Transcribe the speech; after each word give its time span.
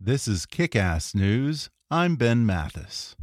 This 0.00 0.26
is 0.28 0.44
Kick 0.44 0.74
Ass 0.74 1.14
News. 1.14 1.70
I'm 1.90 2.16
Ben 2.16 2.44
Mathis. 2.44 3.14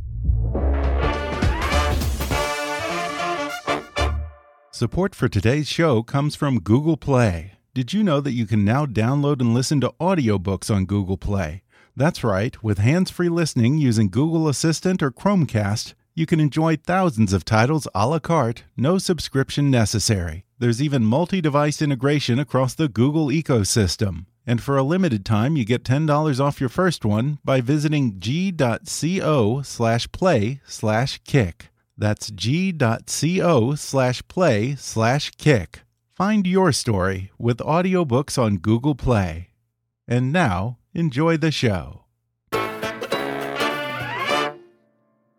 Support 4.71 5.13
for 5.13 5.27
today's 5.27 5.67
show 5.67 6.01
comes 6.01 6.35
from 6.35 6.61
Google 6.61 6.97
Play. 6.97 7.53
Did 7.73 7.93
you 7.93 8.03
know 8.03 8.21
that 8.21 8.31
you 8.31 8.47
can 8.47 8.63
now 8.65 8.85
download 8.85 9.41
and 9.41 9.53
listen 9.53 9.81
to 9.81 9.93
audiobooks 9.99 10.73
on 10.73 10.85
Google 10.85 11.17
Play? 11.17 11.61
That's 11.95 12.23
right, 12.23 12.61
with 12.63 12.77
hands 12.79 13.11
free 13.11 13.29
listening 13.29 13.77
using 13.77 14.09
Google 14.09 14.47
Assistant 14.47 15.03
or 15.03 15.11
Chromecast, 15.11 15.93
you 16.15 16.25
can 16.25 16.39
enjoy 16.39 16.77
thousands 16.77 17.33
of 17.33 17.45
titles 17.45 17.87
a 17.93 18.07
la 18.07 18.19
carte, 18.19 18.63
no 18.75 18.97
subscription 18.97 19.69
necessary. 19.69 20.45
There's 20.57 20.81
even 20.81 21.03
multi 21.03 21.41
device 21.41 21.81
integration 21.81 22.39
across 22.39 22.73
the 22.73 22.87
Google 22.87 23.27
ecosystem. 23.27 24.25
And 24.51 24.61
for 24.61 24.75
a 24.75 24.83
limited 24.83 25.23
time, 25.23 25.55
you 25.55 25.63
get 25.63 25.85
$10 25.85 26.41
off 26.41 26.59
your 26.59 26.67
first 26.67 27.05
one 27.05 27.39
by 27.41 27.61
visiting 27.61 28.19
g.co 28.19 29.61
slash 29.61 30.11
play 30.11 30.59
slash 30.67 31.21
kick. 31.23 31.69
That's 31.97 32.29
g.co 32.29 33.75
slash 33.75 34.27
play 34.27 34.75
slash 34.75 35.31
kick. 35.37 35.83
Find 36.13 36.45
your 36.45 36.73
story 36.73 37.31
with 37.37 37.59
audiobooks 37.59 38.37
on 38.37 38.57
Google 38.57 38.93
Play. 38.93 39.51
And 40.05 40.33
now, 40.33 40.79
enjoy 40.93 41.37
the 41.37 41.51
show. 41.51 42.03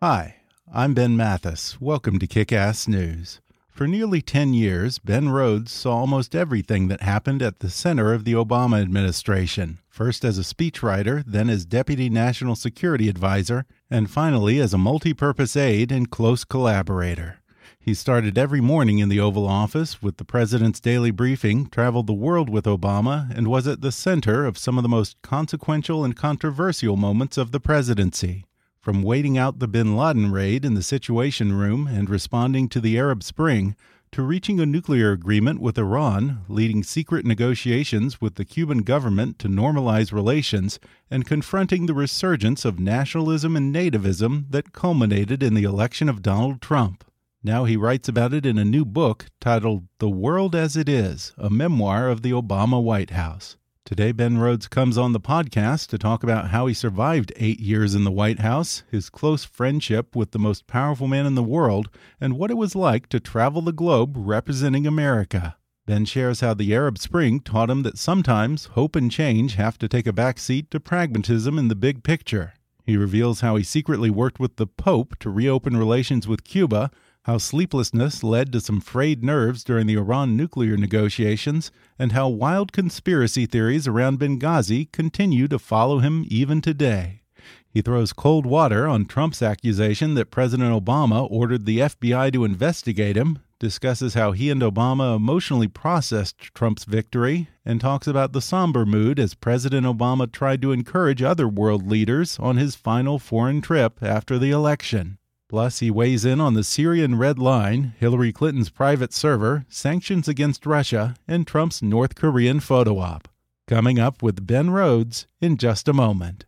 Hi, 0.01 0.37
I'm 0.73 0.95
Ben 0.95 1.15
Mathis. 1.15 1.79
Welcome 1.79 2.17
to 2.17 2.25
Kick 2.25 2.51
Ass 2.51 2.87
News. 2.87 3.41
For 3.73 3.87
nearly 3.87 4.21
10 4.21 4.53
years, 4.53 4.99
Ben 4.99 5.29
Rhodes 5.29 5.71
saw 5.71 5.97
almost 5.97 6.35
everything 6.35 6.89
that 6.89 7.01
happened 7.01 7.41
at 7.41 7.57
the 7.57 7.71
center 7.71 8.13
of 8.13 8.23
the 8.23 8.33
Obama 8.33 8.79
administration, 8.79 9.79
first 9.89 10.23
as 10.23 10.37
a 10.37 10.43
speechwriter, 10.43 11.23
then 11.25 11.49
as 11.49 11.65
Deputy 11.65 12.07
National 12.07 12.55
Security 12.55 13.09
Advisor, 13.09 13.65
and 13.89 14.11
finally 14.11 14.59
as 14.59 14.75
a 14.75 14.77
multi 14.77 15.11
purpose 15.15 15.55
aide 15.55 15.91
and 15.91 16.11
close 16.11 16.43
collaborator. 16.43 17.39
He 17.79 17.95
started 17.95 18.37
every 18.37 18.61
morning 18.61 18.99
in 18.99 19.09
the 19.09 19.19
Oval 19.19 19.47
Office 19.47 20.03
with 20.03 20.17
the 20.17 20.23
President's 20.23 20.79
daily 20.79 21.09
briefing, 21.09 21.65
traveled 21.65 22.05
the 22.05 22.13
world 22.13 22.51
with 22.51 22.65
Obama, 22.65 23.35
and 23.35 23.47
was 23.47 23.67
at 23.67 23.81
the 23.81 23.91
center 23.91 24.45
of 24.45 24.55
some 24.55 24.77
of 24.77 24.83
the 24.83 24.87
most 24.87 25.19
consequential 25.23 26.05
and 26.05 26.15
controversial 26.15 26.95
moments 26.95 27.39
of 27.39 27.51
the 27.51 27.59
presidency. 27.59 28.45
From 28.83 29.01
waiting 29.01 29.37
out 29.37 29.59
the 29.59 29.69
bin 29.69 29.95
Laden 29.95 30.29
raid 30.29 30.65
in 30.65 30.73
the 30.73 30.83
Situation 30.83 31.53
Room 31.53 31.87
and 31.87 32.09
responding 32.09 32.67
to 32.67 32.81
the 32.81 32.97
Arab 32.97 33.23
Spring, 33.23 33.77
to 34.11 34.21
reaching 34.21 34.59
a 34.59 34.65
nuclear 34.65 35.13
agreement 35.13 35.61
with 35.61 35.77
Iran, 35.77 36.41
leading 36.49 36.83
secret 36.83 37.25
negotiations 37.25 38.19
with 38.19 38.35
the 38.35 38.43
Cuban 38.43 38.79
government 38.79 39.39
to 39.39 39.47
normalize 39.47 40.11
relations, 40.11 40.81
and 41.09 41.25
confronting 41.25 41.85
the 41.85 41.93
resurgence 41.93 42.65
of 42.65 42.77
nationalism 42.77 43.55
and 43.55 43.73
nativism 43.73 44.51
that 44.51 44.73
culminated 44.73 45.41
in 45.41 45.53
the 45.53 45.63
election 45.63 46.09
of 46.09 46.21
Donald 46.21 46.59
Trump. 46.59 47.05
Now 47.41 47.63
he 47.63 47.77
writes 47.77 48.09
about 48.09 48.33
it 48.33 48.45
in 48.45 48.57
a 48.57 48.65
new 48.65 48.83
book 48.83 49.27
titled 49.39 49.87
The 49.99 50.09
World 50.09 50.55
as 50.55 50.75
It 50.75 50.89
Is, 50.89 51.33
a 51.37 51.49
memoir 51.49 52.09
of 52.09 52.21
the 52.21 52.31
Obama 52.31 52.83
White 52.83 53.11
House. 53.11 53.55
Today, 53.85 54.13
Ben 54.13 54.37
Rhodes 54.37 54.69
comes 54.69 54.97
on 54.97 55.11
the 55.11 55.19
podcast 55.19 55.87
to 55.87 55.97
talk 55.97 56.23
about 56.23 56.51
how 56.51 56.67
he 56.67 56.73
survived 56.73 57.33
eight 57.35 57.59
years 57.59 57.93
in 57.93 58.05
the 58.05 58.11
White 58.11 58.39
House, 58.39 58.83
his 58.89 59.09
close 59.09 59.43
friendship 59.43 60.15
with 60.15 60.31
the 60.31 60.39
most 60.39 60.67
powerful 60.67 61.05
man 61.05 61.25
in 61.25 61.35
the 61.35 61.43
world, 61.43 61.89
and 62.21 62.37
what 62.37 62.49
it 62.49 62.55
was 62.55 62.77
like 62.77 63.09
to 63.09 63.19
travel 63.19 63.61
the 63.61 63.73
globe 63.73 64.13
representing 64.15 64.87
America. 64.87 65.57
Ben 65.85 66.05
shares 66.05 66.39
how 66.39 66.53
the 66.53 66.73
Arab 66.73 66.97
Spring 66.97 67.41
taught 67.41 67.69
him 67.69 67.83
that 67.83 67.97
sometimes 67.97 68.67
hope 68.67 68.95
and 68.95 69.11
change 69.11 69.55
have 69.55 69.77
to 69.79 69.89
take 69.89 70.07
a 70.07 70.13
back 70.13 70.39
seat 70.39 70.71
to 70.71 70.79
pragmatism 70.79 71.59
in 71.59 71.67
the 71.67 71.75
big 71.75 72.03
picture. 72.03 72.53
He 72.85 72.95
reveals 72.95 73.41
how 73.41 73.57
he 73.57 73.65
secretly 73.65 74.09
worked 74.09 74.39
with 74.39 74.55
the 74.55 74.65
Pope 74.65 75.19
to 75.19 75.29
reopen 75.29 75.75
relations 75.75 76.25
with 76.25 76.45
Cuba 76.45 76.89
how 77.23 77.37
sleeplessness 77.37 78.23
led 78.23 78.51
to 78.51 78.59
some 78.59 78.81
frayed 78.81 79.23
nerves 79.23 79.63
during 79.63 79.87
the 79.87 79.97
Iran 79.97 80.35
nuclear 80.35 80.75
negotiations, 80.75 81.71
and 81.97 82.11
how 82.11 82.27
wild 82.27 82.73
conspiracy 82.73 83.45
theories 83.45 83.87
around 83.87 84.19
Benghazi 84.19 84.91
continue 84.91 85.47
to 85.47 85.57
follow 85.57 85.99
him 85.99 86.25
even 86.27 86.59
today. 86.59 87.21
He 87.69 87.81
throws 87.81 88.13
cold 88.13 88.45
water 88.45 88.87
on 88.87 89.05
Trump's 89.05 89.41
accusation 89.41 90.13
that 90.13 90.31
President 90.31 90.71
Obama 90.71 91.27
ordered 91.31 91.65
the 91.65 91.79
FBI 91.79 92.31
to 92.33 92.45
investigate 92.45 93.15
him, 93.15 93.39
discusses 93.57 94.13
how 94.13 94.33
he 94.33 94.49
and 94.49 94.61
Obama 94.61 95.15
emotionally 95.15 95.69
processed 95.69 96.37
Trump's 96.53 96.83
victory, 96.83 97.47
and 97.65 97.79
talks 97.79 98.05
about 98.05 98.33
the 98.33 98.41
somber 98.41 98.85
mood 98.85 99.17
as 99.17 99.33
President 99.33 99.87
Obama 99.87 100.29
tried 100.29 100.61
to 100.61 100.73
encourage 100.73 101.23
other 101.23 101.47
world 101.47 101.87
leaders 101.87 102.37
on 102.37 102.57
his 102.57 102.75
final 102.75 103.17
foreign 103.17 103.61
trip 103.61 104.03
after 104.03 104.37
the 104.37 104.51
election. 104.51 105.17
Plus, 105.53 105.81
he 105.81 105.91
weighs 105.91 106.25
in 106.25 106.41
on 106.41 106.55
the 106.55 106.63
Syrian 106.63 107.15
Red 107.15 107.37
Line, 107.37 107.93
Hillary 107.99 108.33
Clinton's 108.33 108.71
private 108.71 109.13
server, 109.13 109.67
sanctions 109.69 110.27
against 110.27 110.65
Russia, 110.65 111.13
and 111.27 111.45
Trump's 111.45 111.79
North 111.79 112.15
Korean 112.15 112.59
photo 112.59 112.97
op. 112.97 113.27
Coming 113.67 113.99
up 113.99 114.23
with 114.23 114.47
Ben 114.47 114.71
Rhodes 114.71 115.27
in 115.39 115.57
just 115.57 115.87
a 115.87 115.93
moment. 115.93 116.45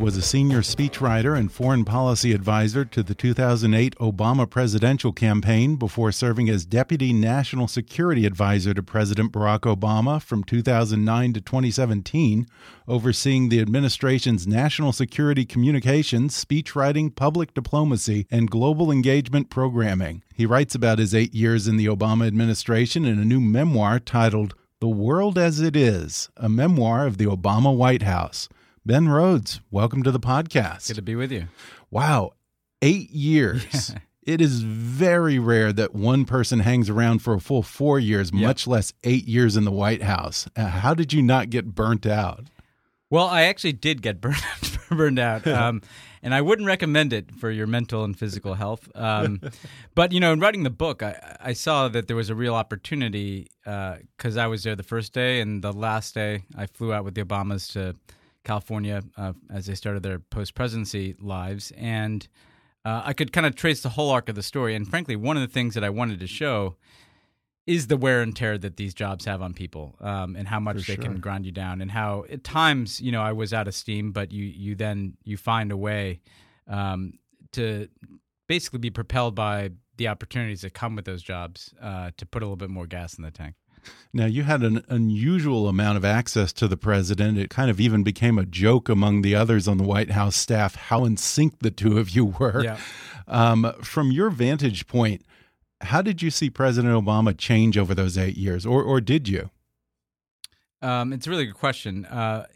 Was 0.00 0.16
a 0.16 0.22
senior 0.22 0.62
speechwriter 0.62 1.38
and 1.38 1.52
foreign 1.52 1.84
policy 1.84 2.32
advisor 2.32 2.84
to 2.86 3.02
the 3.02 3.14
2008 3.14 3.94
Obama 3.96 4.48
presidential 4.48 5.12
campaign 5.12 5.76
before 5.76 6.10
serving 6.10 6.48
as 6.48 6.64
deputy 6.64 7.12
national 7.12 7.68
security 7.68 8.26
advisor 8.26 8.74
to 8.74 8.82
President 8.82 9.32
Barack 9.32 9.60
Obama 9.60 10.20
from 10.20 10.42
2009 10.44 11.34
to 11.34 11.40
2017, 11.40 12.46
overseeing 12.88 13.48
the 13.48 13.60
administration's 13.60 14.46
national 14.46 14.92
security 14.92 15.44
communications, 15.44 16.42
speechwriting, 16.42 17.14
public 17.14 17.54
diplomacy, 17.54 18.26
and 18.30 18.50
global 18.50 18.90
engagement 18.90 19.50
programming. 19.50 20.22
He 20.34 20.46
writes 20.46 20.74
about 20.74 20.98
his 20.98 21.14
eight 21.14 21.34
years 21.34 21.68
in 21.68 21.76
the 21.76 21.86
Obama 21.86 22.26
administration 22.26 23.04
in 23.04 23.18
a 23.18 23.24
new 23.24 23.40
memoir 23.40 24.00
titled 24.00 24.54
The 24.80 24.88
World 24.88 25.38
as 25.38 25.60
It 25.60 25.76
Is, 25.76 26.30
a 26.36 26.48
memoir 26.48 27.06
of 27.06 27.18
the 27.18 27.26
Obama 27.26 27.76
White 27.76 28.02
House. 28.02 28.48
Ben 28.84 29.06
Rhodes, 29.06 29.60
welcome 29.70 30.02
to 30.02 30.10
the 30.10 30.18
podcast. 30.18 30.88
Good 30.88 30.96
to 30.96 31.02
be 31.02 31.14
with 31.14 31.30
you. 31.30 31.46
Wow, 31.92 32.32
eight 32.80 33.10
years. 33.10 33.90
Yeah. 33.90 33.98
It 34.24 34.40
is 34.40 34.62
very 34.62 35.40
rare 35.40 35.72
that 35.72 35.96
one 35.96 36.26
person 36.26 36.60
hangs 36.60 36.88
around 36.88 37.22
for 37.22 37.34
a 37.34 37.40
full 37.40 37.64
four 37.64 37.98
years, 37.98 38.30
yep. 38.32 38.40
much 38.40 38.68
less 38.68 38.92
eight 39.02 39.26
years 39.26 39.56
in 39.56 39.64
the 39.64 39.72
White 39.72 40.04
House. 40.04 40.48
Uh, 40.54 40.66
how 40.66 40.94
did 40.94 41.12
you 41.12 41.22
not 41.22 41.50
get 41.50 41.74
burnt 41.74 42.06
out? 42.06 42.44
Well, 43.10 43.26
I 43.26 43.42
actually 43.42 43.72
did 43.72 44.00
get 44.00 44.20
burned 44.20 44.40
burned 44.88 45.18
out, 45.18 45.44
um, 45.48 45.82
and 46.22 46.32
I 46.32 46.40
wouldn't 46.40 46.68
recommend 46.68 47.12
it 47.12 47.34
for 47.34 47.50
your 47.50 47.66
mental 47.66 48.04
and 48.04 48.16
physical 48.16 48.54
health. 48.54 48.88
Um, 48.94 49.40
but 49.96 50.12
you 50.12 50.20
know, 50.20 50.32
in 50.32 50.38
writing 50.38 50.62
the 50.62 50.70
book, 50.70 51.02
I, 51.02 51.36
I 51.40 51.52
saw 51.52 51.88
that 51.88 52.06
there 52.06 52.14
was 52.14 52.30
a 52.30 52.36
real 52.36 52.54
opportunity 52.54 53.50
because 53.64 54.36
uh, 54.36 54.40
I 54.40 54.46
was 54.46 54.62
there 54.62 54.76
the 54.76 54.84
first 54.84 55.12
day, 55.12 55.40
and 55.40 55.64
the 55.64 55.72
last 55.72 56.14
day 56.14 56.44
I 56.56 56.66
flew 56.66 56.92
out 56.92 57.04
with 57.04 57.16
the 57.16 57.24
Obamas 57.24 57.72
to 57.72 57.96
California 58.44 59.02
uh, 59.16 59.32
as 59.50 59.66
they 59.66 59.74
started 59.74 60.02
their 60.02 60.18
post 60.18 60.54
presidency 60.54 61.14
lives, 61.20 61.72
and 61.76 62.26
uh, 62.84 63.02
I 63.04 63.12
could 63.12 63.32
kind 63.32 63.46
of 63.46 63.54
trace 63.54 63.82
the 63.82 63.90
whole 63.90 64.10
arc 64.10 64.28
of 64.28 64.34
the 64.34 64.42
story. 64.42 64.74
And 64.74 64.88
frankly, 64.88 65.16
one 65.16 65.36
of 65.36 65.42
the 65.42 65.52
things 65.52 65.74
that 65.74 65.84
I 65.84 65.90
wanted 65.90 66.20
to 66.20 66.26
show 66.26 66.76
is 67.66 67.86
the 67.86 67.96
wear 67.96 68.22
and 68.22 68.34
tear 68.34 68.58
that 68.58 68.76
these 68.76 68.92
jobs 68.92 69.24
have 69.24 69.40
on 69.40 69.54
people 69.54 69.94
um, 70.00 70.34
and 70.34 70.48
how 70.48 70.58
much 70.58 70.80
For 70.80 70.86
they 70.86 70.94
sure. 70.96 71.04
can 71.04 71.20
grind 71.20 71.46
you 71.46 71.52
down 71.52 71.80
and 71.80 71.90
how 71.90 72.24
at 72.28 72.42
times 72.42 73.00
you 73.00 73.12
know 73.12 73.22
i 73.22 73.32
was 73.32 73.52
out 73.54 73.68
of 73.68 73.74
steam 73.74 74.10
but 74.10 74.32
you 74.32 74.44
you 74.44 74.74
then 74.74 75.16
you 75.22 75.36
find 75.36 75.70
a 75.70 75.76
way 75.76 76.20
um, 76.66 77.18
to 77.52 77.88
basically 78.48 78.80
be 78.80 78.90
propelled 78.90 79.34
by 79.34 79.70
the 79.96 80.08
opportunities 80.08 80.62
that 80.62 80.74
come 80.74 80.96
with 80.96 81.04
those 81.04 81.22
jobs 81.22 81.72
uh, 81.80 82.10
to 82.16 82.26
put 82.26 82.42
a 82.42 82.46
little 82.46 82.56
bit 82.56 82.70
more 82.70 82.86
gas 82.86 83.14
in 83.14 83.22
the 83.22 83.30
tank 83.30 83.54
now, 84.12 84.26
you 84.26 84.42
had 84.42 84.62
an 84.62 84.84
unusual 84.88 85.68
amount 85.68 85.96
of 85.96 86.04
access 86.04 86.52
to 86.54 86.68
the 86.68 86.76
president. 86.76 87.38
It 87.38 87.48
kind 87.48 87.70
of 87.70 87.80
even 87.80 88.02
became 88.02 88.38
a 88.38 88.44
joke 88.44 88.88
among 88.88 89.22
the 89.22 89.34
others 89.34 89.66
on 89.66 89.78
the 89.78 89.84
White 89.84 90.10
House 90.10 90.36
staff 90.36 90.74
how 90.74 91.04
in 91.04 91.16
sync 91.16 91.60
the 91.60 91.70
two 91.70 91.98
of 91.98 92.10
you 92.10 92.26
were. 92.26 92.62
Yeah. 92.62 92.78
Um, 93.26 93.72
from 93.82 94.12
your 94.12 94.28
vantage 94.28 94.86
point, 94.86 95.24
how 95.80 96.02
did 96.02 96.20
you 96.20 96.30
see 96.30 96.50
President 96.50 96.94
Obama 96.94 97.36
change 97.36 97.78
over 97.78 97.94
those 97.94 98.18
eight 98.18 98.36
years, 98.36 98.66
or 98.66 98.82
or 98.82 99.00
did 99.00 99.28
you? 99.28 99.50
Um, 100.82 101.12
it's 101.12 101.26
a 101.26 101.30
really 101.30 101.46
good 101.46 101.54
question. 101.54 102.04
Uh, 102.04 102.46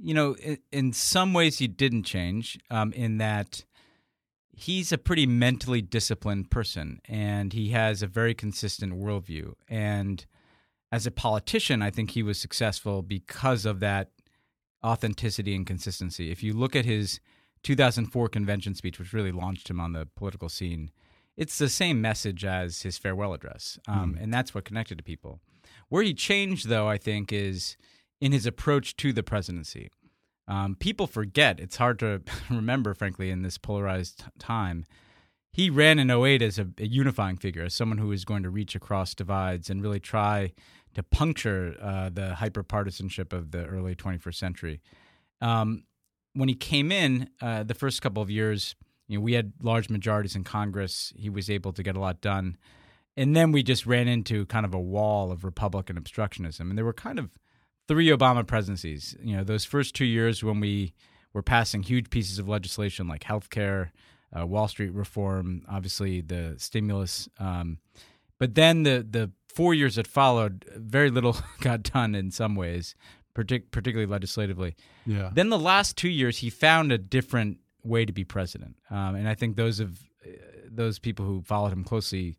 you 0.00 0.14
know, 0.14 0.34
in, 0.34 0.58
in, 0.72 0.92
some 0.92 1.32
ways, 1.32 1.58
he 1.58 1.68
didn't 1.68 2.02
change. 2.02 2.58
Um, 2.70 2.92
in 2.92 3.18
that 3.18 3.64
he's 4.54 4.92
a 4.92 4.98
pretty 4.98 5.26
mentally 5.26 5.80
disciplined 5.80 6.50
person, 6.50 7.00
and 7.06 7.52
he 7.52 7.70
has 7.70 8.02
a 8.02 8.06
very 8.06 8.34
consistent 8.34 8.94
worldview. 8.94 9.54
And 9.68 10.24
as 10.92 11.06
a 11.06 11.10
politician, 11.10 11.82
I 11.82 11.90
think 11.90 12.10
he 12.10 12.22
was 12.22 12.38
successful 12.38 13.02
because 13.02 13.66
of 13.66 13.80
that 13.80 14.10
authenticity 14.84 15.54
and 15.56 15.66
consistency. 15.66 16.30
If 16.30 16.42
you 16.42 16.52
look 16.52 16.76
at 16.76 16.84
his 16.84 17.18
2004 17.64 18.28
convention 18.28 18.74
speech, 18.74 18.98
which 18.98 19.12
really 19.12 19.32
launched 19.32 19.68
him 19.70 19.80
on 19.80 19.92
the 19.92 20.06
political 20.14 20.48
scene 20.48 20.92
it's 21.36 21.58
the 21.58 21.68
same 21.68 22.00
message 22.00 22.44
as 22.44 22.82
his 22.82 22.98
farewell 22.98 23.32
address, 23.32 23.78
um, 23.88 24.14
mm. 24.14 24.22
and 24.22 24.32
that's 24.32 24.54
what 24.54 24.64
connected 24.64 24.98
to 24.98 25.04
people. 25.04 25.40
Where 25.88 26.02
he 26.02 26.14
changed, 26.14 26.68
though, 26.68 26.88
I 26.88 26.98
think, 26.98 27.32
is 27.32 27.76
in 28.20 28.32
his 28.32 28.46
approach 28.46 28.96
to 28.98 29.12
the 29.12 29.22
presidency. 29.22 29.90
Um, 30.46 30.76
people 30.78 31.06
forget; 31.06 31.60
it's 31.60 31.76
hard 31.76 31.98
to 32.00 32.22
remember, 32.50 32.94
frankly, 32.94 33.30
in 33.30 33.42
this 33.42 33.58
polarized 33.58 34.24
time. 34.38 34.84
He 35.54 35.68
ran 35.68 35.98
in 35.98 36.10
08 36.10 36.40
as 36.40 36.58
a, 36.58 36.68
a 36.78 36.86
unifying 36.86 37.36
figure, 37.36 37.64
as 37.64 37.74
someone 37.74 37.98
who 37.98 38.08
was 38.08 38.24
going 38.24 38.42
to 38.42 38.50
reach 38.50 38.74
across 38.74 39.14
divides 39.14 39.68
and 39.68 39.82
really 39.82 40.00
try 40.00 40.52
to 40.94 41.02
puncture 41.02 41.76
uh, 41.80 42.10
the 42.10 42.34
hyper 42.34 42.62
partisanship 42.62 43.32
of 43.32 43.50
the 43.50 43.64
early 43.64 43.94
21st 43.94 44.34
century. 44.34 44.80
Um, 45.40 45.84
when 46.34 46.48
he 46.48 46.54
came 46.54 46.92
in, 46.92 47.30
uh, 47.40 47.62
the 47.62 47.74
first 47.74 48.02
couple 48.02 48.22
of 48.22 48.30
years, 48.30 48.74
you 49.08 49.18
know, 49.18 49.22
we 49.22 49.34
had 49.34 49.52
large 49.62 49.90
majorities 49.90 50.36
in 50.36 50.44
Congress. 50.44 51.12
He 51.16 51.28
was 51.28 51.50
able 51.50 51.72
to 51.72 51.82
get 51.82 51.96
a 51.96 52.00
lot 52.00 52.20
done. 52.20 52.56
And 53.16 53.36
then 53.36 53.52
we 53.52 53.62
just 53.62 53.86
ran 53.86 54.08
into 54.08 54.46
kind 54.46 54.64
of 54.64 54.72
a 54.72 54.80
wall 54.80 55.30
of 55.30 55.44
Republican 55.44 56.00
obstructionism. 56.00 56.60
And 56.60 56.78
there 56.78 56.84
were 56.84 56.94
kind 56.94 57.18
of 57.18 57.30
three 57.88 58.08
Obama 58.08 58.46
presidencies. 58.46 59.14
You 59.22 59.36
know, 59.36 59.44
those 59.44 59.64
first 59.64 59.94
two 59.94 60.06
years 60.06 60.42
when 60.42 60.60
we 60.60 60.94
were 61.34 61.42
passing 61.42 61.82
huge 61.82 62.10
pieces 62.10 62.38
of 62.38 62.48
legislation 62.48 63.08
like 63.08 63.24
health 63.24 63.50
care, 63.50 63.92
uh, 64.38 64.46
Wall 64.46 64.68
Street 64.68 64.92
reform, 64.92 65.62
obviously 65.68 66.20
the 66.22 66.54
stimulus. 66.56 67.28
Um, 67.38 67.78
but 68.38 68.54
then 68.54 68.82
the, 68.82 69.06
the 69.08 69.30
four 69.54 69.74
years 69.74 69.96
that 69.96 70.06
followed, 70.06 70.64
very 70.76 71.10
little 71.10 71.36
got 71.60 71.82
done 71.82 72.14
in 72.14 72.30
some 72.30 72.54
ways, 72.54 72.94
partic- 73.34 73.70
particularly 73.70 74.10
legislatively. 74.10 74.74
Yeah. 75.06 75.30
Then 75.32 75.50
the 75.50 75.58
last 75.58 75.96
two 75.96 76.08
years, 76.08 76.38
he 76.38 76.50
found 76.50 76.92
a 76.92 76.98
different 76.98 77.58
way 77.84 78.04
to 78.04 78.12
be 78.12 78.24
president. 78.24 78.76
Um, 78.90 79.14
and 79.14 79.28
I 79.28 79.34
think 79.34 79.56
those 79.56 79.80
of 79.80 80.00
uh, 80.24 80.30
those 80.70 80.98
people 80.98 81.26
who 81.26 81.42
followed 81.42 81.72
him 81.72 81.84
closely 81.84 82.36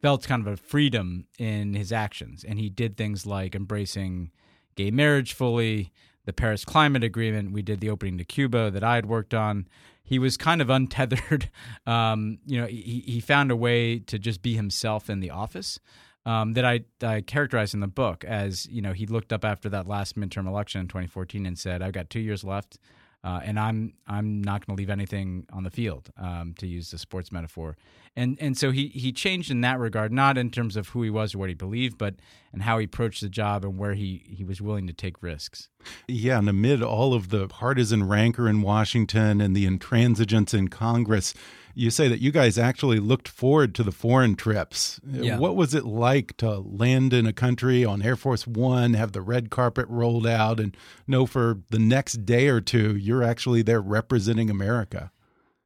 felt 0.00 0.26
kind 0.26 0.46
of 0.46 0.52
a 0.52 0.56
freedom 0.56 1.26
in 1.38 1.74
his 1.74 1.90
actions, 1.90 2.44
and 2.44 2.58
he 2.58 2.68
did 2.68 2.96
things 2.96 3.24
like 3.26 3.54
embracing 3.54 4.30
gay 4.76 4.90
marriage 4.90 5.32
fully, 5.32 5.92
the 6.26 6.32
Paris 6.32 6.64
Climate 6.64 7.02
Agreement. 7.02 7.52
We 7.52 7.62
did 7.62 7.80
the 7.80 7.90
opening 7.90 8.18
to 8.18 8.24
Cuba 8.24 8.70
that 8.70 8.84
I 8.84 8.96
had 8.96 9.06
worked 9.06 9.34
on. 9.34 9.66
He 10.04 10.18
was 10.18 10.36
kind 10.36 10.60
of 10.60 10.70
untethered. 10.70 11.50
Um, 11.86 12.38
you 12.46 12.58
know, 12.58 12.66
he, 12.66 13.04
he 13.06 13.20
found 13.20 13.50
a 13.50 13.56
way 13.56 13.98
to 13.98 14.18
just 14.18 14.40
be 14.40 14.54
himself 14.54 15.10
in 15.10 15.20
the 15.20 15.30
office. 15.30 15.78
Um, 16.24 16.54
that 16.54 16.64
I, 16.64 16.80
I 17.02 17.20
characterized 17.20 17.74
in 17.74 17.80
the 17.80 17.86
book 17.86 18.24
as 18.24 18.64
you 18.66 18.80
know 18.80 18.94
he 18.94 19.04
looked 19.04 19.30
up 19.30 19.44
after 19.44 19.68
that 19.68 19.86
last 19.86 20.16
midterm 20.16 20.46
election 20.46 20.80
in 20.80 20.88
2014 20.88 21.44
and 21.44 21.58
said 21.58 21.82
I've 21.82 21.92
got 21.92 22.08
two 22.08 22.20
years 22.20 22.42
left 22.42 22.78
uh, 23.24 23.40
and 23.42 23.58
I'm 23.58 23.94
I'm 24.06 24.42
not 24.42 24.64
going 24.64 24.76
to 24.76 24.80
leave 24.80 24.90
anything 24.90 25.46
on 25.52 25.64
the 25.64 25.70
field, 25.70 26.10
um, 26.18 26.54
to 26.58 26.66
use 26.66 26.90
the 26.90 26.98
sports 26.98 27.32
metaphor. 27.32 27.76
And 28.14 28.38
and 28.40 28.56
so 28.56 28.70
he 28.70 28.88
he 28.88 29.10
changed 29.12 29.50
in 29.50 29.62
that 29.62 29.80
regard, 29.80 30.12
not 30.12 30.38
in 30.38 30.50
terms 30.50 30.76
of 30.76 30.90
who 30.90 31.02
he 31.02 31.10
was 31.10 31.34
or 31.34 31.38
what 31.38 31.48
he 31.48 31.54
believed, 31.54 31.98
but 31.98 32.14
and 32.52 32.62
how 32.62 32.78
he 32.78 32.84
approached 32.84 33.22
the 33.22 33.28
job 33.28 33.64
and 33.64 33.78
where 33.78 33.94
he 33.94 34.22
he 34.28 34.44
was 34.44 34.60
willing 34.60 34.86
to 34.86 34.92
take 34.92 35.22
risks. 35.22 35.70
Yeah, 36.06 36.38
and 36.38 36.48
amid 36.48 36.82
all 36.82 37.14
of 37.14 37.30
the 37.30 37.48
partisan 37.48 38.06
rancor 38.06 38.48
in 38.48 38.62
Washington 38.62 39.40
and 39.40 39.56
the 39.56 39.66
intransigence 39.66 40.54
in 40.54 40.68
Congress 40.68 41.34
you 41.74 41.90
say 41.90 42.08
that 42.08 42.20
you 42.20 42.30
guys 42.30 42.58
actually 42.58 43.00
looked 43.00 43.28
forward 43.28 43.74
to 43.74 43.82
the 43.82 43.92
foreign 43.92 44.36
trips. 44.36 45.00
Yeah. 45.06 45.38
What 45.38 45.56
was 45.56 45.74
it 45.74 45.84
like 45.84 46.36
to 46.38 46.58
land 46.58 47.12
in 47.12 47.26
a 47.26 47.32
country 47.32 47.84
on 47.84 48.02
Air 48.02 48.16
Force 48.16 48.46
One, 48.46 48.94
have 48.94 49.12
the 49.12 49.20
red 49.20 49.50
carpet 49.50 49.86
rolled 49.88 50.26
out, 50.26 50.60
and 50.60 50.76
know 51.06 51.26
for 51.26 51.58
the 51.70 51.78
next 51.78 52.24
day 52.24 52.48
or 52.48 52.60
two 52.60 52.96
you're 52.96 53.22
actually 53.22 53.62
there 53.62 53.80
representing 53.80 54.50
America? 54.50 55.10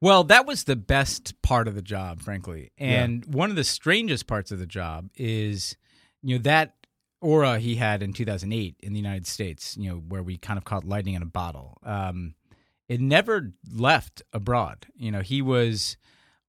Well, 0.00 0.24
that 0.24 0.46
was 0.46 0.64
the 0.64 0.76
best 0.76 1.40
part 1.42 1.66
of 1.66 1.74
the 1.74 1.82
job, 1.82 2.20
frankly. 2.20 2.70
And 2.78 3.24
yeah. 3.26 3.36
one 3.36 3.50
of 3.50 3.56
the 3.56 3.64
strangest 3.64 4.26
parts 4.26 4.52
of 4.52 4.58
the 4.58 4.66
job 4.66 5.10
is, 5.16 5.76
you 6.22 6.36
know, 6.36 6.42
that 6.42 6.74
aura 7.20 7.58
he 7.58 7.74
had 7.74 8.02
in 8.02 8.12
2008 8.12 8.76
in 8.80 8.92
the 8.92 8.98
United 8.98 9.26
States, 9.26 9.76
you 9.76 9.90
know, 9.90 9.96
where 9.96 10.22
we 10.22 10.38
kind 10.38 10.56
of 10.56 10.64
caught 10.64 10.84
lightning 10.84 11.14
in 11.14 11.22
a 11.22 11.26
bottle. 11.26 11.78
Um, 11.82 12.34
it 12.88 13.00
never 13.00 13.52
left 13.70 14.22
abroad. 14.32 14.86
You 14.96 15.10
know, 15.10 15.20
he 15.20 15.42
was 15.42 15.96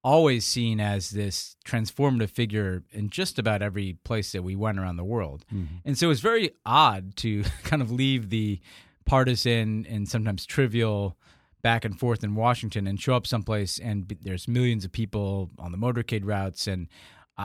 always 0.02 0.46
seen 0.46 0.80
as 0.80 1.10
this 1.10 1.56
transformative 1.66 2.30
figure 2.30 2.82
in 2.90 3.10
just 3.10 3.38
about 3.38 3.60
every 3.60 3.98
place 4.04 4.32
that 4.32 4.42
we 4.42 4.56
went 4.56 4.78
around 4.78 4.96
the 4.96 5.04
world. 5.04 5.44
Mm-hmm. 5.52 5.76
And 5.84 5.98
so 5.98 6.06
it 6.06 6.08
was 6.08 6.20
very 6.20 6.50
odd 6.64 7.16
to 7.16 7.44
kind 7.64 7.82
of 7.82 7.90
leave 7.90 8.30
the 8.30 8.60
partisan 9.04 9.86
and 9.88 10.08
sometimes 10.08 10.46
trivial 10.46 11.16
back 11.62 11.84
and 11.84 11.98
forth 11.98 12.24
in 12.24 12.34
Washington 12.34 12.86
and 12.86 12.98
show 12.98 13.14
up 13.14 13.26
someplace 13.26 13.78
and 13.78 14.16
there's 14.22 14.48
millions 14.48 14.84
of 14.84 14.92
people 14.92 15.50
on 15.58 15.72
the 15.72 15.78
motorcade 15.78 16.24
routes 16.24 16.66
and 16.66 16.88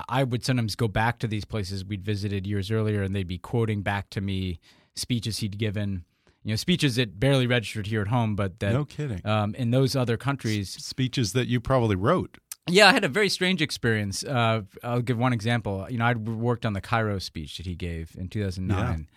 I 0.09 0.23
would 0.23 0.43
sometimes 0.43 0.75
go 0.75 0.87
back 0.87 1.19
to 1.19 1.27
these 1.27 1.45
places 1.45 1.85
we'd 1.85 2.03
visited 2.03 2.45
years 2.45 2.69
earlier 2.69 3.01
and 3.01 3.15
they'd 3.15 3.27
be 3.27 3.37
quoting 3.37 3.81
back 3.81 4.09
to 4.11 4.21
me 4.21 4.59
speeches 4.95 5.39
he'd 5.39 5.57
given 5.57 6.05
you 6.45 6.51
know 6.51 6.55
speeches 6.55 6.95
that 6.95 7.19
barely 7.19 7.47
registered 7.47 7.87
here 7.87 8.01
at 8.01 8.07
home, 8.07 8.35
but 8.35 8.59
that 8.59 8.71
no 8.71 8.85
kidding 8.85 9.19
um, 9.25 9.55
in 9.55 9.71
those 9.71 9.95
other 9.95 10.15
countries, 10.15 10.75
S 10.77 10.85
speeches 10.85 11.33
that 11.33 11.47
you 11.47 11.59
probably 11.59 11.95
wrote. 11.95 12.37
Yeah, 12.69 12.87
I 12.87 12.93
had 12.93 13.03
a 13.03 13.09
very 13.09 13.29
strange 13.29 13.61
experience. 13.61 14.23
Uh, 14.23 14.61
I'll 14.83 15.01
give 15.01 15.17
one 15.17 15.33
example. 15.33 15.87
You 15.89 15.97
know, 15.97 16.05
I'd 16.05 16.27
worked 16.27 16.65
on 16.65 16.73
the 16.73 16.81
Cairo 16.81 17.17
speech 17.17 17.57
that 17.57 17.65
he 17.65 17.75
gave 17.75 18.15
in 18.15 18.29
2009, 18.29 19.07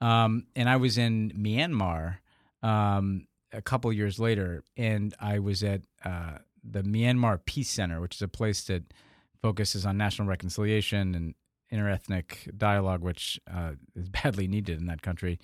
yeah. 0.00 0.24
um, 0.24 0.46
and 0.54 0.68
I 0.68 0.76
was 0.76 0.98
in 0.98 1.32
Myanmar 1.32 2.18
um, 2.62 3.26
a 3.50 3.62
couple 3.62 3.90
years 3.90 4.18
later, 4.18 4.62
and 4.76 5.14
I 5.18 5.38
was 5.38 5.62
at 5.64 5.80
uh, 6.04 6.38
the 6.62 6.82
Myanmar 6.82 7.42
Peace 7.46 7.70
Center, 7.70 7.98
which 8.02 8.16
is 8.16 8.22
a 8.22 8.28
place 8.28 8.62
that 8.64 8.92
focuses 9.40 9.86
on 9.86 9.96
national 9.96 10.28
reconciliation 10.28 11.14
and 11.14 11.34
interethnic 11.72 12.56
dialogue, 12.58 13.00
which 13.00 13.40
uh, 13.50 13.72
is 13.96 14.08
badly 14.22 14.46
needed 14.46 14.78
in 14.78 14.86
that 14.88 15.00
country 15.00 15.38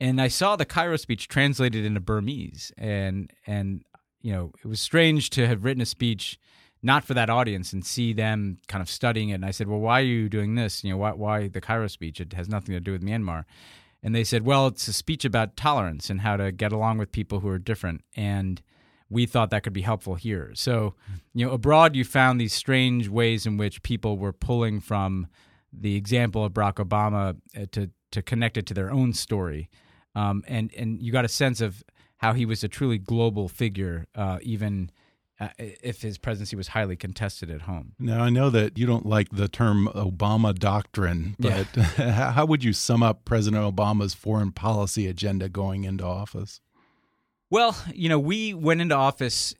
and 0.00 0.20
I 0.20 0.28
saw 0.28 0.56
the 0.56 0.64
Cairo 0.64 0.96
speech 0.96 1.28
translated 1.28 1.84
into 1.84 2.00
Burmese, 2.00 2.72
and 2.76 3.32
and 3.46 3.84
you 4.20 4.32
know 4.32 4.52
it 4.62 4.68
was 4.68 4.80
strange 4.80 5.30
to 5.30 5.46
have 5.46 5.64
written 5.64 5.82
a 5.82 5.86
speech 5.86 6.38
not 6.82 7.04
for 7.04 7.14
that 7.14 7.30
audience 7.30 7.72
and 7.72 7.84
see 7.84 8.12
them 8.12 8.58
kind 8.68 8.82
of 8.82 8.88
studying 8.88 9.30
it. 9.30 9.34
And 9.34 9.44
I 9.44 9.50
said, 9.50 9.66
well, 9.66 9.80
why 9.80 10.00
are 10.00 10.04
you 10.04 10.28
doing 10.28 10.54
this? 10.54 10.84
You 10.84 10.90
know, 10.90 10.98
why 10.98 11.12
why 11.12 11.48
the 11.48 11.60
Cairo 11.60 11.88
speech? 11.88 12.20
It 12.20 12.32
has 12.34 12.48
nothing 12.48 12.74
to 12.74 12.80
do 12.80 12.92
with 12.92 13.02
Myanmar. 13.02 13.44
And 14.02 14.14
they 14.14 14.24
said, 14.24 14.44
well, 14.44 14.68
it's 14.68 14.86
a 14.86 14.92
speech 14.92 15.24
about 15.24 15.56
tolerance 15.56 16.10
and 16.10 16.20
how 16.20 16.36
to 16.36 16.52
get 16.52 16.70
along 16.70 16.98
with 16.98 17.10
people 17.10 17.40
who 17.40 17.48
are 17.48 17.58
different. 17.58 18.02
And 18.14 18.62
we 19.08 19.26
thought 19.26 19.50
that 19.50 19.62
could 19.62 19.72
be 19.72 19.82
helpful 19.82 20.14
here. 20.14 20.52
So, 20.54 20.94
you 21.34 21.46
know, 21.46 21.52
abroad, 21.52 21.96
you 21.96 22.04
found 22.04 22.40
these 22.40 22.52
strange 22.52 23.08
ways 23.08 23.46
in 23.46 23.56
which 23.56 23.82
people 23.82 24.16
were 24.16 24.32
pulling 24.32 24.80
from 24.80 25.26
the 25.72 25.96
example 25.96 26.44
of 26.44 26.52
Barack 26.52 26.74
Obama 26.74 27.36
uh, 27.56 27.66
to 27.72 27.90
to 28.12 28.22
connect 28.22 28.56
it 28.56 28.66
to 28.66 28.74
their 28.74 28.90
own 28.90 29.12
story 29.12 29.68
um, 30.16 30.42
and 30.48 30.72
and 30.76 31.00
you 31.00 31.12
got 31.12 31.24
a 31.24 31.28
sense 31.28 31.60
of 31.60 31.84
how 32.16 32.32
he 32.32 32.46
was 32.46 32.64
a 32.64 32.68
truly 32.68 32.98
global 32.98 33.48
figure, 33.48 34.06
uh, 34.14 34.38
even 34.40 34.90
uh, 35.38 35.48
if 35.58 36.00
his 36.00 36.16
presidency 36.16 36.56
was 36.56 36.68
highly 36.68 36.96
contested 36.96 37.50
at 37.50 37.62
home. 37.62 37.92
Now, 37.98 38.22
I 38.22 38.30
know 38.30 38.48
that 38.48 38.78
you 38.78 38.86
don't 38.86 39.04
like 39.04 39.28
the 39.30 39.48
term 39.48 39.88
Obama 39.94 40.58
doctrine, 40.58 41.36
but 41.38 41.66
yeah. 41.76 42.32
how 42.32 42.46
would 42.46 42.64
you 42.64 42.72
sum 42.72 43.02
up 43.02 43.26
President 43.26 43.62
Obama's 43.62 44.14
foreign 44.14 44.50
policy 44.50 45.06
agenda 45.06 45.50
going 45.50 45.84
into 45.84 46.04
office? 46.04 46.62
Well, 47.50 47.76
you 47.94 48.08
know, 48.08 48.18
we 48.18 48.54
went 48.54 48.80
into 48.80 48.94
office, 48.94 49.54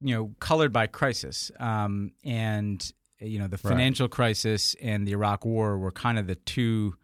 you 0.00 0.14
know, 0.14 0.34
colored 0.38 0.72
by 0.72 0.86
crisis. 0.86 1.50
Um, 1.58 2.12
and, 2.22 2.90
you 3.18 3.40
know, 3.40 3.48
the 3.48 3.58
financial 3.58 4.04
right. 4.04 4.12
crisis 4.12 4.76
and 4.80 5.06
the 5.06 5.12
Iraq 5.12 5.44
war 5.44 5.76
were 5.78 5.90
kind 5.90 6.18
of 6.18 6.28
the 6.28 6.36
two 6.36 6.94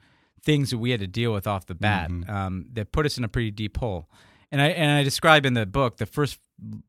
things 0.42 0.70
that 0.70 0.78
we 0.78 0.90
had 0.90 1.00
to 1.00 1.06
deal 1.06 1.32
with 1.32 1.46
off 1.46 1.66
the 1.66 1.74
bat 1.74 2.10
mm 2.10 2.24
-hmm. 2.24 2.46
um, 2.46 2.66
that 2.74 2.92
put 2.92 3.06
us 3.06 3.18
in 3.18 3.24
a 3.24 3.28
pretty 3.28 3.50
deep 3.50 3.76
hole. 3.78 4.08
And 4.50 4.60
I 4.60 4.66
and 4.66 5.00
I 5.00 5.04
describe 5.04 5.46
in 5.46 5.54
the 5.54 5.66
book 5.66 5.96
the 5.96 6.06
first 6.06 6.40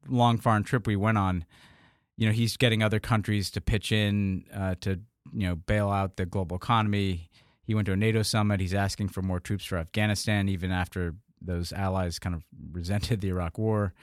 long 0.07 0.39
foreign 0.39 0.63
trip 0.63 0.87
we 0.87 0.95
went 0.95 1.17
on. 1.17 1.45
You 2.17 2.27
know, 2.27 2.33
he's 2.33 2.57
getting 2.57 2.83
other 2.83 2.99
countries 2.99 3.51
to 3.51 3.61
pitch 3.61 3.91
in 3.91 4.45
uh, 4.53 4.75
to 4.79 4.89
you 5.33 5.47
know 5.47 5.55
bail 5.55 5.89
out 5.89 6.15
the 6.15 6.25
global 6.25 6.55
economy. 6.55 7.29
He 7.63 7.75
went 7.75 7.85
to 7.85 7.93
a 7.93 7.97
NATO 7.97 8.23
summit. 8.23 8.59
He's 8.59 8.73
asking 8.73 9.09
for 9.11 9.21
more 9.21 9.39
troops 9.39 9.65
for 9.65 9.77
Afghanistan, 9.77 10.49
even 10.49 10.71
after 10.71 11.15
those 11.45 11.75
allies 11.75 12.19
kind 12.19 12.35
of 12.35 12.43
resented 12.71 13.21
the 13.21 13.29
Iraq 13.29 13.57
War. 13.57 13.93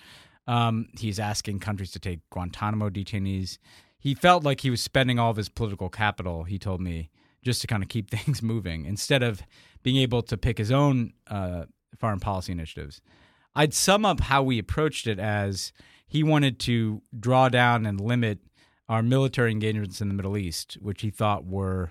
Um, 0.47 0.89
he's 0.99 1.19
asking 1.19 1.61
countries 1.61 1.91
to 1.93 1.99
take 1.99 2.21
Guantanamo 2.31 2.91
detainees. 2.91 3.59
He 3.99 4.15
felt 4.15 4.45
like 4.45 4.61
he 4.61 4.71
was 4.71 4.81
spending 4.81 5.19
all 5.19 5.31
of 5.31 5.37
his 5.37 5.49
political 5.49 5.89
capital. 5.89 6.45
He 6.45 6.59
told 6.59 6.81
me 6.81 7.11
just 7.43 7.61
to 7.61 7.67
kind 7.67 7.83
of 7.83 7.89
keep 7.89 8.11
things 8.17 8.43
moving 8.43 8.85
instead 8.85 9.23
of 9.23 9.43
being 9.83 9.97
able 9.97 10.23
to 10.23 10.37
pick 10.37 10.59
his 10.59 10.73
own 10.73 11.13
uh, 11.29 11.65
foreign 11.99 12.21
policy 12.21 12.53
initiatives. 12.53 13.01
I'd 13.55 13.73
sum 13.73 14.05
up 14.05 14.21
how 14.21 14.43
we 14.43 14.59
approached 14.59 15.07
it 15.07 15.19
as 15.19 15.73
he 16.07 16.23
wanted 16.23 16.59
to 16.61 17.03
draw 17.19 17.49
down 17.49 17.87
and 17.87 18.01
limit 18.01 18.39
our 18.89 19.03
military 19.03 19.51
engagements 19.51 20.01
in 20.01 20.09
the 20.09 20.15
Middle 20.15 20.37
East, 20.37 20.77
which 20.81 21.03
he 21.03 21.11
thought 21.11 21.45
were 21.45 21.91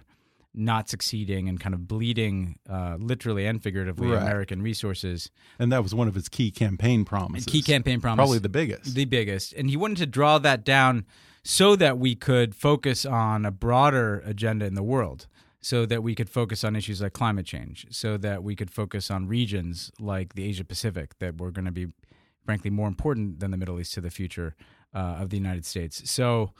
not 0.54 0.88
succeeding 0.88 1.50
and 1.50 1.60
kind 1.60 1.75
of 1.75 1.88
bleeding, 1.88 2.58
uh, 2.70 2.96
literally 3.00 3.46
and 3.46 3.62
figuratively, 3.62 4.08
right. 4.08 4.22
American 4.22 4.62
resources. 4.62 5.30
And 5.60 5.72
that 5.72 5.84
was 5.84 5.94
one 5.94 6.08
of 6.08 6.16
his 6.16 6.30
key 6.30 6.52
campaign 6.52 7.04
promises. 7.04 7.46
key 7.46 7.62
campaign 7.62 8.00
promise. 8.00 8.24
Probably 8.24 8.40
the 8.40 8.50
biggest. 8.50 8.96
The 8.96 9.06
biggest. 9.06 9.54
And 9.54 9.70
he 9.70 9.75
wanted 9.75 9.98
to 9.98 10.06
draw 10.06 10.38
that 10.40 10.64
down 10.64 11.06
so 11.44 11.75
that 11.75 11.98
we 11.98 12.16
could 12.16 12.56
focus 12.56 13.06
on 13.06 13.46
a 13.46 13.52
broader 13.52 14.24
agenda 14.25 14.66
in 14.66 14.75
the 14.75 14.84
world 14.84 15.28
so 15.65 15.84
that 15.88 16.03
we 16.03 16.13
could 16.13 16.29
focus 16.29 16.63
on 16.63 16.75
issues 16.75 17.01
like 17.01 17.13
climate 17.13 17.48
change, 17.48 17.88
so 17.89 18.17
that 18.17 18.43
we 18.43 18.55
could 18.55 18.69
focus 18.69 19.10
on 19.10 19.27
regions 19.27 19.91
like 20.00 20.36
the 20.36 20.43
Asia 20.43 20.63
Pacific 20.63 21.17
that 21.17 21.39
were 21.39 21.50
going 21.50 21.65
to 21.65 21.72
be, 21.72 21.88
frankly, 22.45 22.69
more 22.69 22.88
important 22.88 23.39
than 23.39 23.50
the 23.50 23.57
Middle 23.57 23.79
East 23.79 23.95
to 23.95 24.01
the 24.01 24.12
future 24.12 24.55
uh, 24.93 25.22
of 25.22 25.31
the 25.31 25.38
United 25.38 25.65
States. 25.65 26.07
So 26.07 26.51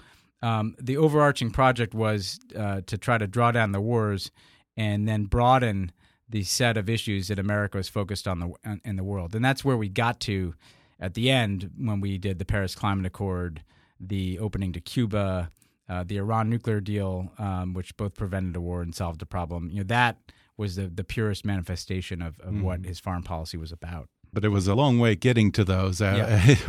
um, 0.41 0.75
the 0.81 0.97
overarching 0.97 1.51
project 1.51 1.93
was 1.93 2.39
uh, 2.57 2.81
to 2.88 2.97
try 2.97 3.19
to 3.19 3.27
draw 3.27 3.51
down 3.51 3.74
the 3.74 3.79
wars 3.79 4.31
and 4.75 5.07
then 5.07 5.25
broaden 5.25 5.91
the 6.27 6.41
set 6.41 6.75
of 6.75 6.89
issues 6.89 7.27
that 7.27 7.38
America 7.38 7.77
was 7.77 7.88
focused 7.88 8.27
on 8.27 8.39
the 8.39 8.79
in 8.83 8.95
the 8.95 9.03
world, 9.03 9.35
and 9.35 9.45
that's 9.45 9.63
where 9.63 9.77
we 9.77 9.88
got 9.88 10.19
to 10.21 10.55
at 11.00 11.13
the 11.13 11.29
end 11.29 11.69
when 11.77 12.01
we 12.01 12.17
did 12.17 12.39
the 12.39 12.45
Paris 12.45 12.74
Climate 12.74 13.05
Accord, 13.05 13.62
the 14.00 14.39
opening 14.39 14.74
to 14.74 14.81
Cuba, 14.81 15.51
uh, 15.88 16.04
the 16.04 16.18
Iran 16.18 16.50
nuclear 16.50 16.82
deal, 16.82 17.32
um, 17.38 17.74
which 17.74 17.96
both 17.98 18.15
prevented 18.15 18.56
a 18.56 18.62
war 18.62 18.82
and 18.82 18.94
solved 18.94 19.22
a 19.22 19.25
problem. 19.25 19.70
You 19.70 19.77
know 19.77 19.84
that 19.84 20.18
was 20.58 20.75
the 20.75 20.88
the 20.88 21.04
purest 21.04 21.46
manifestation 21.46 22.22
of, 22.22 22.39
of 22.39 22.54
mm. 22.54 22.62
what 22.63 22.86
his 22.86 23.00
foreign 23.00 23.24
policy 23.24 23.58
was 23.58 23.72
about 23.72 24.10
but 24.36 24.46
it 24.46 24.50
was 24.50 24.68
a 24.68 24.75
long 24.75 25.00
way 25.00 25.15
getting 25.15 25.51
to 25.54 25.63
those 25.63 26.01
uh, 26.01 26.13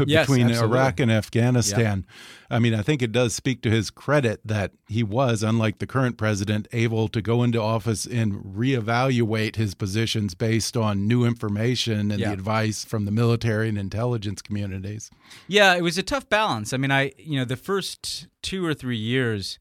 yeah. 0.06 0.20
between 0.22 0.48
yes, 0.48 0.60
Iraq 0.62 1.00
and 1.00 1.10
Afghanistan. 1.10 2.06
Yeah. 2.06 2.56
I 2.56 2.58
mean, 2.60 2.74
I 2.74 2.82
think 2.82 3.02
it 3.02 3.10
does 3.10 3.34
speak 3.34 3.60
to 3.62 3.70
his 3.70 3.90
credit 3.90 4.40
that 4.44 4.70
he 4.88 5.02
was, 5.02 5.42
unlike 5.42 5.80
the 5.80 5.86
current 5.86 6.16
president, 6.16 6.68
able 6.72 7.08
to 7.08 7.20
go 7.20 7.42
into 7.42 7.60
office 7.60 8.06
and 8.06 8.34
reevaluate 8.34 9.56
his 9.56 9.74
positions 9.74 10.34
based 10.34 10.76
on 10.76 11.08
new 11.08 11.24
information 11.24 12.12
and 12.12 12.20
yeah. 12.20 12.28
the 12.28 12.32
advice 12.32 12.84
from 12.84 13.04
the 13.04 13.10
military 13.10 13.68
and 13.68 13.76
intelligence 13.76 14.40
communities. 14.40 15.10
Yeah, 15.48 15.74
it 15.74 15.82
was 15.82 15.98
a 15.98 16.04
tough 16.04 16.28
balance. 16.28 16.72
I 16.72 16.76
mean, 16.76 16.92
I 16.92 17.12
you 17.18 17.36
know 17.38 17.44
the 17.44 17.56
first 17.56 18.28
two 18.42 18.64
or 18.64 18.74
three 18.74 18.96
years 18.96 19.58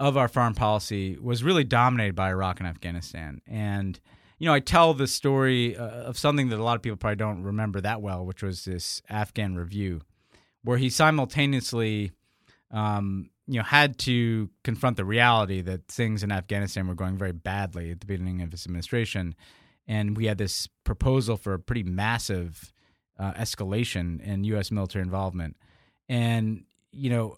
of 0.00 0.16
our 0.16 0.28
foreign 0.28 0.54
policy 0.54 1.16
was 1.20 1.44
really 1.44 1.64
dominated 1.64 2.16
by 2.16 2.30
Iraq 2.30 2.58
and 2.58 2.68
Afghanistan, 2.68 3.40
and 3.46 4.00
you 4.38 4.46
know, 4.46 4.54
I 4.54 4.60
tell 4.60 4.94
the 4.94 5.06
story 5.06 5.76
uh, 5.76 5.84
of 5.84 6.16
something 6.16 6.48
that 6.50 6.58
a 6.58 6.62
lot 6.62 6.76
of 6.76 6.82
people 6.82 6.96
probably 6.96 7.16
don't 7.16 7.42
remember 7.42 7.80
that 7.80 8.00
well, 8.00 8.24
which 8.24 8.42
was 8.42 8.64
this 8.64 9.02
Afghan 9.10 9.56
review, 9.56 10.00
where 10.62 10.78
he 10.78 10.90
simultaneously, 10.90 12.12
um, 12.70 13.30
you 13.48 13.58
know, 13.58 13.64
had 13.64 13.98
to 13.98 14.48
confront 14.62 14.96
the 14.96 15.04
reality 15.04 15.60
that 15.62 15.88
things 15.88 16.22
in 16.22 16.30
Afghanistan 16.30 16.86
were 16.86 16.94
going 16.94 17.16
very 17.16 17.32
badly 17.32 17.90
at 17.90 18.00
the 18.00 18.06
beginning 18.06 18.40
of 18.40 18.52
his 18.52 18.64
administration, 18.64 19.34
and 19.88 20.16
we 20.16 20.26
had 20.26 20.38
this 20.38 20.68
proposal 20.84 21.36
for 21.36 21.54
a 21.54 21.58
pretty 21.58 21.82
massive 21.82 22.72
uh, 23.18 23.32
escalation 23.32 24.20
in 24.20 24.44
U.S. 24.44 24.70
military 24.70 25.02
involvement, 25.02 25.56
and 26.08 26.64
you 26.92 27.10
know, 27.10 27.36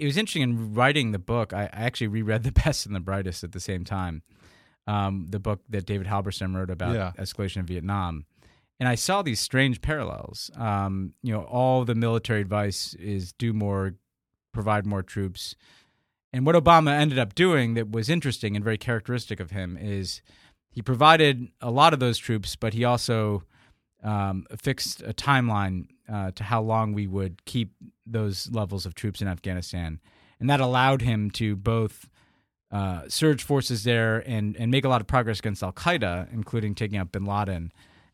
it 0.00 0.04
was 0.06 0.16
interesting 0.16 0.42
in 0.42 0.74
writing 0.74 1.12
the 1.12 1.20
book. 1.20 1.52
I, 1.52 1.64
I 1.72 1.84
actually 1.84 2.08
reread 2.08 2.42
The 2.42 2.52
Best 2.64 2.86
and 2.86 2.94
the 2.96 3.00
Brightest 3.00 3.44
at 3.44 3.52
the 3.52 3.60
same 3.60 3.84
time 3.84 4.22
um, 4.86 5.26
the 5.28 5.38
book 5.38 5.60
that 5.68 5.86
David 5.86 6.06
Halberstam 6.06 6.54
wrote 6.54 6.70
about 6.70 6.94
yeah. 6.94 7.12
escalation 7.18 7.58
in 7.58 7.66
Vietnam. 7.66 8.26
And 8.80 8.88
I 8.88 8.96
saw 8.96 9.22
these 9.22 9.40
strange 9.40 9.80
parallels. 9.80 10.50
Um, 10.56 11.14
you 11.22 11.32
know, 11.32 11.42
all 11.42 11.84
the 11.84 11.94
military 11.94 12.40
advice 12.40 12.94
is 12.94 13.32
do 13.32 13.52
more, 13.52 13.94
provide 14.52 14.84
more 14.84 15.02
troops. 15.02 15.54
And 16.32 16.44
what 16.44 16.56
Obama 16.56 16.90
ended 16.90 17.18
up 17.18 17.34
doing 17.34 17.74
that 17.74 17.92
was 17.92 18.08
interesting 18.08 18.56
and 18.56 18.64
very 18.64 18.78
characteristic 18.78 19.38
of 19.38 19.52
him 19.52 19.78
is 19.80 20.22
he 20.70 20.82
provided 20.82 21.48
a 21.60 21.70
lot 21.70 21.92
of 21.92 22.00
those 22.00 22.18
troops, 22.18 22.56
but 22.56 22.74
he 22.74 22.84
also 22.84 23.44
um, 24.02 24.44
fixed 24.58 25.02
a 25.02 25.14
timeline 25.14 25.86
uh, 26.12 26.32
to 26.32 26.44
how 26.44 26.60
long 26.60 26.92
we 26.92 27.06
would 27.06 27.44
keep 27.44 27.72
those 28.04 28.50
levels 28.50 28.84
of 28.84 28.94
troops 28.94 29.22
in 29.22 29.28
Afghanistan. 29.28 30.00
And 30.40 30.50
that 30.50 30.60
allowed 30.60 31.02
him 31.02 31.30
to 31.32 31.54
both 31.54 32.08
uh, 32.70 33.02
surge 33.08 33.42
forces 33.42 33.84
there 33.84 34.18
and 34.28 34.56
and 34.56 34.70
make 34.70 34.84
a 34.84 34.88
lot 34.88 35.00
of 35.00 35.06
progress 35.06 35.38
against 35.38 35.62
Al 35.62 35.72
Qaeda, 35.72 36.32
including 36.32 36.74
taking 36.74 36.98
out 36.98 37.12
Bin 37.12 37.24
Laden 37.24 37.72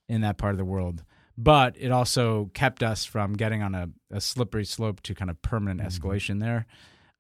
in 0.09 0.21
that 0.21 0.39
part 0.39 0.53
of 0.53 0.59
the 0.59 0.65
world. 0.65 1.05
But 1.39 1.75
it 1.79 1.91
also 1.91 2.51
kept 2.53 2.83
us 2.83 3.05
from 3.05 3.33
getting 3.33 3.63
on 3.63 3.75
a, 3.75 3.89
a 4.11 4.21
slippery 4.21 4.67
slope 4.67 5.01
to 5.03 5.15
kind 5.15 5.31
of 5.31 5.41
permanent 5.41 5.81
mm-hmm. 5.81 5.89
escalation 5.89 6.41
there. 6.41 6.67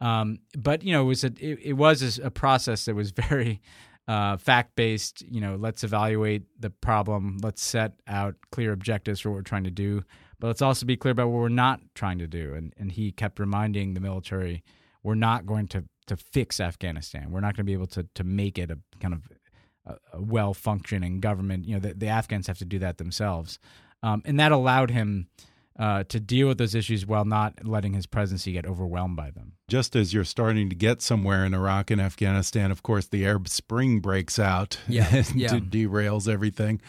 Um, 0.01 0.41
but 0.59 0.83
you 0.83 0.93
know, 0.93 1.03
it 1.03 1.07
was 1.07 1.25
a 1.25 1.33
it, 1.39 1.59
it 1.63 1.73
was 1.75 2.19
a 2.19 2.31
process 2.31 2.85
that 2.85 2.95
was 2.95 3.11
very 3.13 3.61
uh, 4.09 4.37
fact 4.37 4.77
based. 4.77 5.23
You 5.23 5.41
know, 5.41 5.57
let's 5.57 5.85
evaluate 5.85 6.43
the 6.59 6.71
problem. 6.71 7.39
Let's 7.43 7.63
set 7.63 7.93
out 8.07 8.35
clear 8.51 8.73
objectives 8.73 9.21
for 9.21 9.31
what 9.31 9.37
we're 9.37 9.43
trying 9.43 9.65
to 9.65 9.71
do. 9.71 10.03
But 10.39 10.49
let's 10.49 10.63
also 10.63 10.87
be 10.87 10.97
clear 10.97 11.13
about 11.13 11.29
what 11.29 11.41
we're 11.41 11.49
not 11.49 11.81
trying 11.95 12.19
to 12.19 12.27
do. 12.27 12.55
And 12.55 12.75
and 12.77 12.93
he 12.93 13.13
kept 13.13 13.39
reminding 13.39 13.95
the 13.95 14.01
military, 14.01 14.65
we're 15.03 15.15
not 15.15 15.47
going 15.47 15.69
to 15.69 15.85
to 16.11 16.17
fix 16.17 16.59
Afghanistan. 16.59 17.31
We're 17.31 17.39
not 17.39 17.55
going 17.55 17.65
to 17.65 17.71
be 17.71 17.73
able 17.73 17.87
to 17.89 18.05
to 18.17 18.25
make 18.25 18.59
it 18.59 18.69
a 18.69 18.79
kind 18.99 19.15
of 19.15 19.23
a, 19.87 20.17
a 20.19 20.21
well 20.21 20.53
functioning 20.55 21.21
government. 21.21 21.67
You 21.67 21.75
know, 21.75 21.81
the, 21.81 21.95
the, 21.95 22.09
Afghans 22.09 22.49
have 22.49 22.59
to 22.59 22.65
do 22.65 22.81
that 22.81 22.99
themselves, 22.99 23.61
um, 24.03 24.21
and 24.25 24.39
that 24.41 24.51
allowed 24.51 24.91
him 24.91 25.29
uh, 25.81 26.05
to 26.05 26.21
deal 26.21 26.47
with 26.47 26.59
those 26.59 26.75
issues 26.75 27.07
while 27.07 27.25
not 27.25 27.67
letting 27.67 27.95
his 27.95 28.05
presidency 28.05 28.53
get 28.53 28.67
overwhelmed 28.67 29.17
by 29.17 29.31
them. 29.31 29.55
Just 29.67 29.97
as 29.97 30.13
you're 30.13 30.25
starting 30.25 30.69
to 30.69 30.77
get 30.77 31.01
somewhere 31.01 31.43
in 31.43 31.55
Iraq 31.55 31.91
and 31.91 32.01
Afghanistan, 32.01 32.71
of 32.71 32.83
course, 32.83 33.07
the 33.07 33.25
Arab 33.25 33.49
Spring 33.49 34.01
breaks 34.01 34.39
out 34.39 34.79
yeah, 34.89 35.09
and 35.11 35.35
yeah. 35.35 35.49
derails 35.49 36.29
everything. 36.29 36.83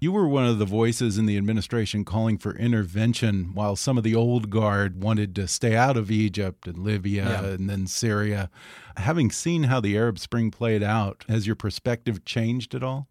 You 0.00 0.12
were 0.12 0.26
one 0.26 0.46
of 0.46 0.58
the 0.58 0.64
voices 0.64 1.18
in 1.18 1.26
the 1.26 1.36
administration 1.36 2.06
calling 2.06 2.38
for 2.38 2.56
intervention 2.56 3.50
while 3.52 3.76
some 3.76 3.98
of 3.98 4.04
the 4.04 4.14
old 4.14 4.48
guard 4.48 5.02
wanted 5.02 5.34
to 5.36 5.46
stay 5.46 5.76
out 5.76 5.98
of 5.98 6.10
Egypt 6.10 6.66
and 6.66 6.78
Libya 6.78 7.24
yeah. 7.24 7.44
and 7.44 7.68
then 7.68 7.86
Syria. 7.86 8.48
Having 8.96 9.30
seen 9.32 9.64
how 9.64 9.78
the 9.78 9.94
Arab 9.94 10.18
Spring 10.18 10.50
played 10.50 10.82
out, 10.82 11.26
has 11.28 11.46
your 11.46 11.54
perspective 11.54 12.24
changed 12.24 12.74
at 12.74 12.82
all? 12.82 13.07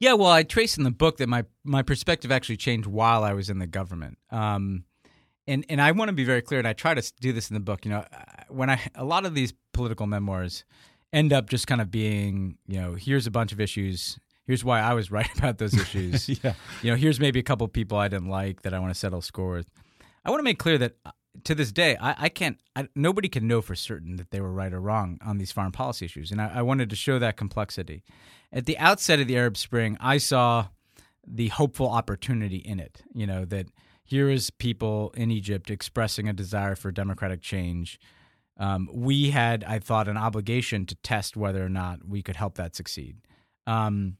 Yeah, 0.00 0.12
well, 0.12 0.30
I 0.30 0.44
trace 0.44 0.76
in 0.76 0.84
the 0.84 0.90
book 0.90 1.16
that 1.18 1.28
my 1.28 1.44
my 1.64 1.82
perspective 1.82 2.30
actually 2.30 2.56
changed 2.56 2.86
while 2.86 3.24
I 3.24 3.32
was 3.32 3.50
in 3.50 3.58
the 3.58 3.66
government. 3.66 4.18
Um, 4.30 4.84
and 5.46 5.64
and 5.68 5.80
I 5.80 5.90
want 5.92 6.08
to 6.08 6.12
be 6.12 6.24
very 6.24 6.42
clear, 6.42 6.58
and 6.60 6.68
I 6.68 6.72
try 6.72 6.94
to 6.94 7.12
do 7.20 7.32
this 7.32 7.50
in 7.50 7.54
the 7.54 7.60
book. 7.60 7.84
You 7.84 7.90
know, 7.90 8.04
when 8.48 8.70
I 8.70 8.80
a 8.94 9.04
lot 9.04 9.26
of 9.26 9.34
these 9.34 9.52
political 9.72 10.06
memoirs 10.06 10.64
end 11.12 11.32
up 11.32 11.48
just 11.48 11.66
kind 11.66 11.80
of 11.80 11.90
being, 11.90 12.58
you 12.66 12.80
know, 12.80 12.94
here's 12.94 13.26
a 13.26 13.30
bunch 13.30 13.52
of 13.52 13.60
issues. 13.60 14.18
Here's 14.46 14.64
why 14.64 14.80
I 14.80 14.94
was 14.94 15.10
right 15.18 15.28
about 15.36 15.58
those 15.58 15.74
issues. 15.74 16.28
yeah. 16.44 16.54
You 16.82 16.90
know, 16.90 16.96
here's 16.96 17.18
maybe 17.18 17.40
a 17.40 17.42
couple 17.42 17.66
people 17.68 17.98
I 17.98 18.08
didn't 18.08 18.28
like 18.28 18.62
that 18.62 18.74
I 18.74 18.78
want 18.78 18.92
to 18.92 18.98
settle 18.98 19.22
score 19.22 19.52
with. 19.52 19.70
I 20.24 20.30
want 20.30 20.40
to 20.40 20.44
make 20.44 20.58
clear 20.58 20.78
that 20.78 20.96
uh, 21.06 21.10
to 21.44 21.54
this 21.54 21.72
day, 21.72 21.96
I, 22.00 22.24
I 22.24 22.28
can't. 22.28 22.58
I, 22.74 22.88
nobody 22.94 23.28
can 23.28 23.46
know 23.46 23.60
for 23.62 23.74
certain 23.74 24.16
that 24.16 24.30
they 24.30 24.40
were 24.40 24.52
right 24.52 24.72
or 24.72 24.80
wrong 24.80 25.18
on 25.24 25.38
these 25.38 25.52
foreign 25.52 25.72
policy 25.72 26.04
issues, 26.04 26.30
and 26.30 26.40
I, 26.40 26.52
I 26.56 26.62
wanted 26.62 26.90
to 26.90 26.96
show 26.96 27.18
that 27.18 27.36
complexity. 27.36 28.02
At 28.52 28.66
the 28.66 28.78
outset 28.78 29.20
of 29.20 29.26
the 29.26 29.36
Arab 29.36 29.56
Spring, 29.56 29.96
I 30.00 30.18
saw 30.18 30.68
the 31.26 31.48
hopeful 31.48 31.88
opportunity 31.88 32.56
in 32.56 32.80
it. 32.80 33.02
You 33.14 33.26
know 33.26 33.44
that 33.46 33.66
here 34.04 34.30
is 34.30 34.50
people 34.50 35.12
in 35.16 35.30
Egypt 35.30 35.70
expressing 35.70 36.28
a 36.28 36.32
desire 36.32 36.74
for 36.74 36.90
democratic 36.90 37.42
change. 37.42 38.00
Um, 38.56 38.88
we 38.92 39.30
had, 39.30 39.62
I 39.64 39.78
thought, 39.78 40.08
an 40.08 40.16
obligation 40.16 40.86
to 40.86 40.94
test 40.96 41.36
whether 41.36 41.64
or 41.64 41.68
not 41.68 42.08
we 42.08 42.22
could 42.22 42.36
help 42.36 42.56
that 42.56 42.74
succeed. 42.74 43.18
Um, 43.66 44.16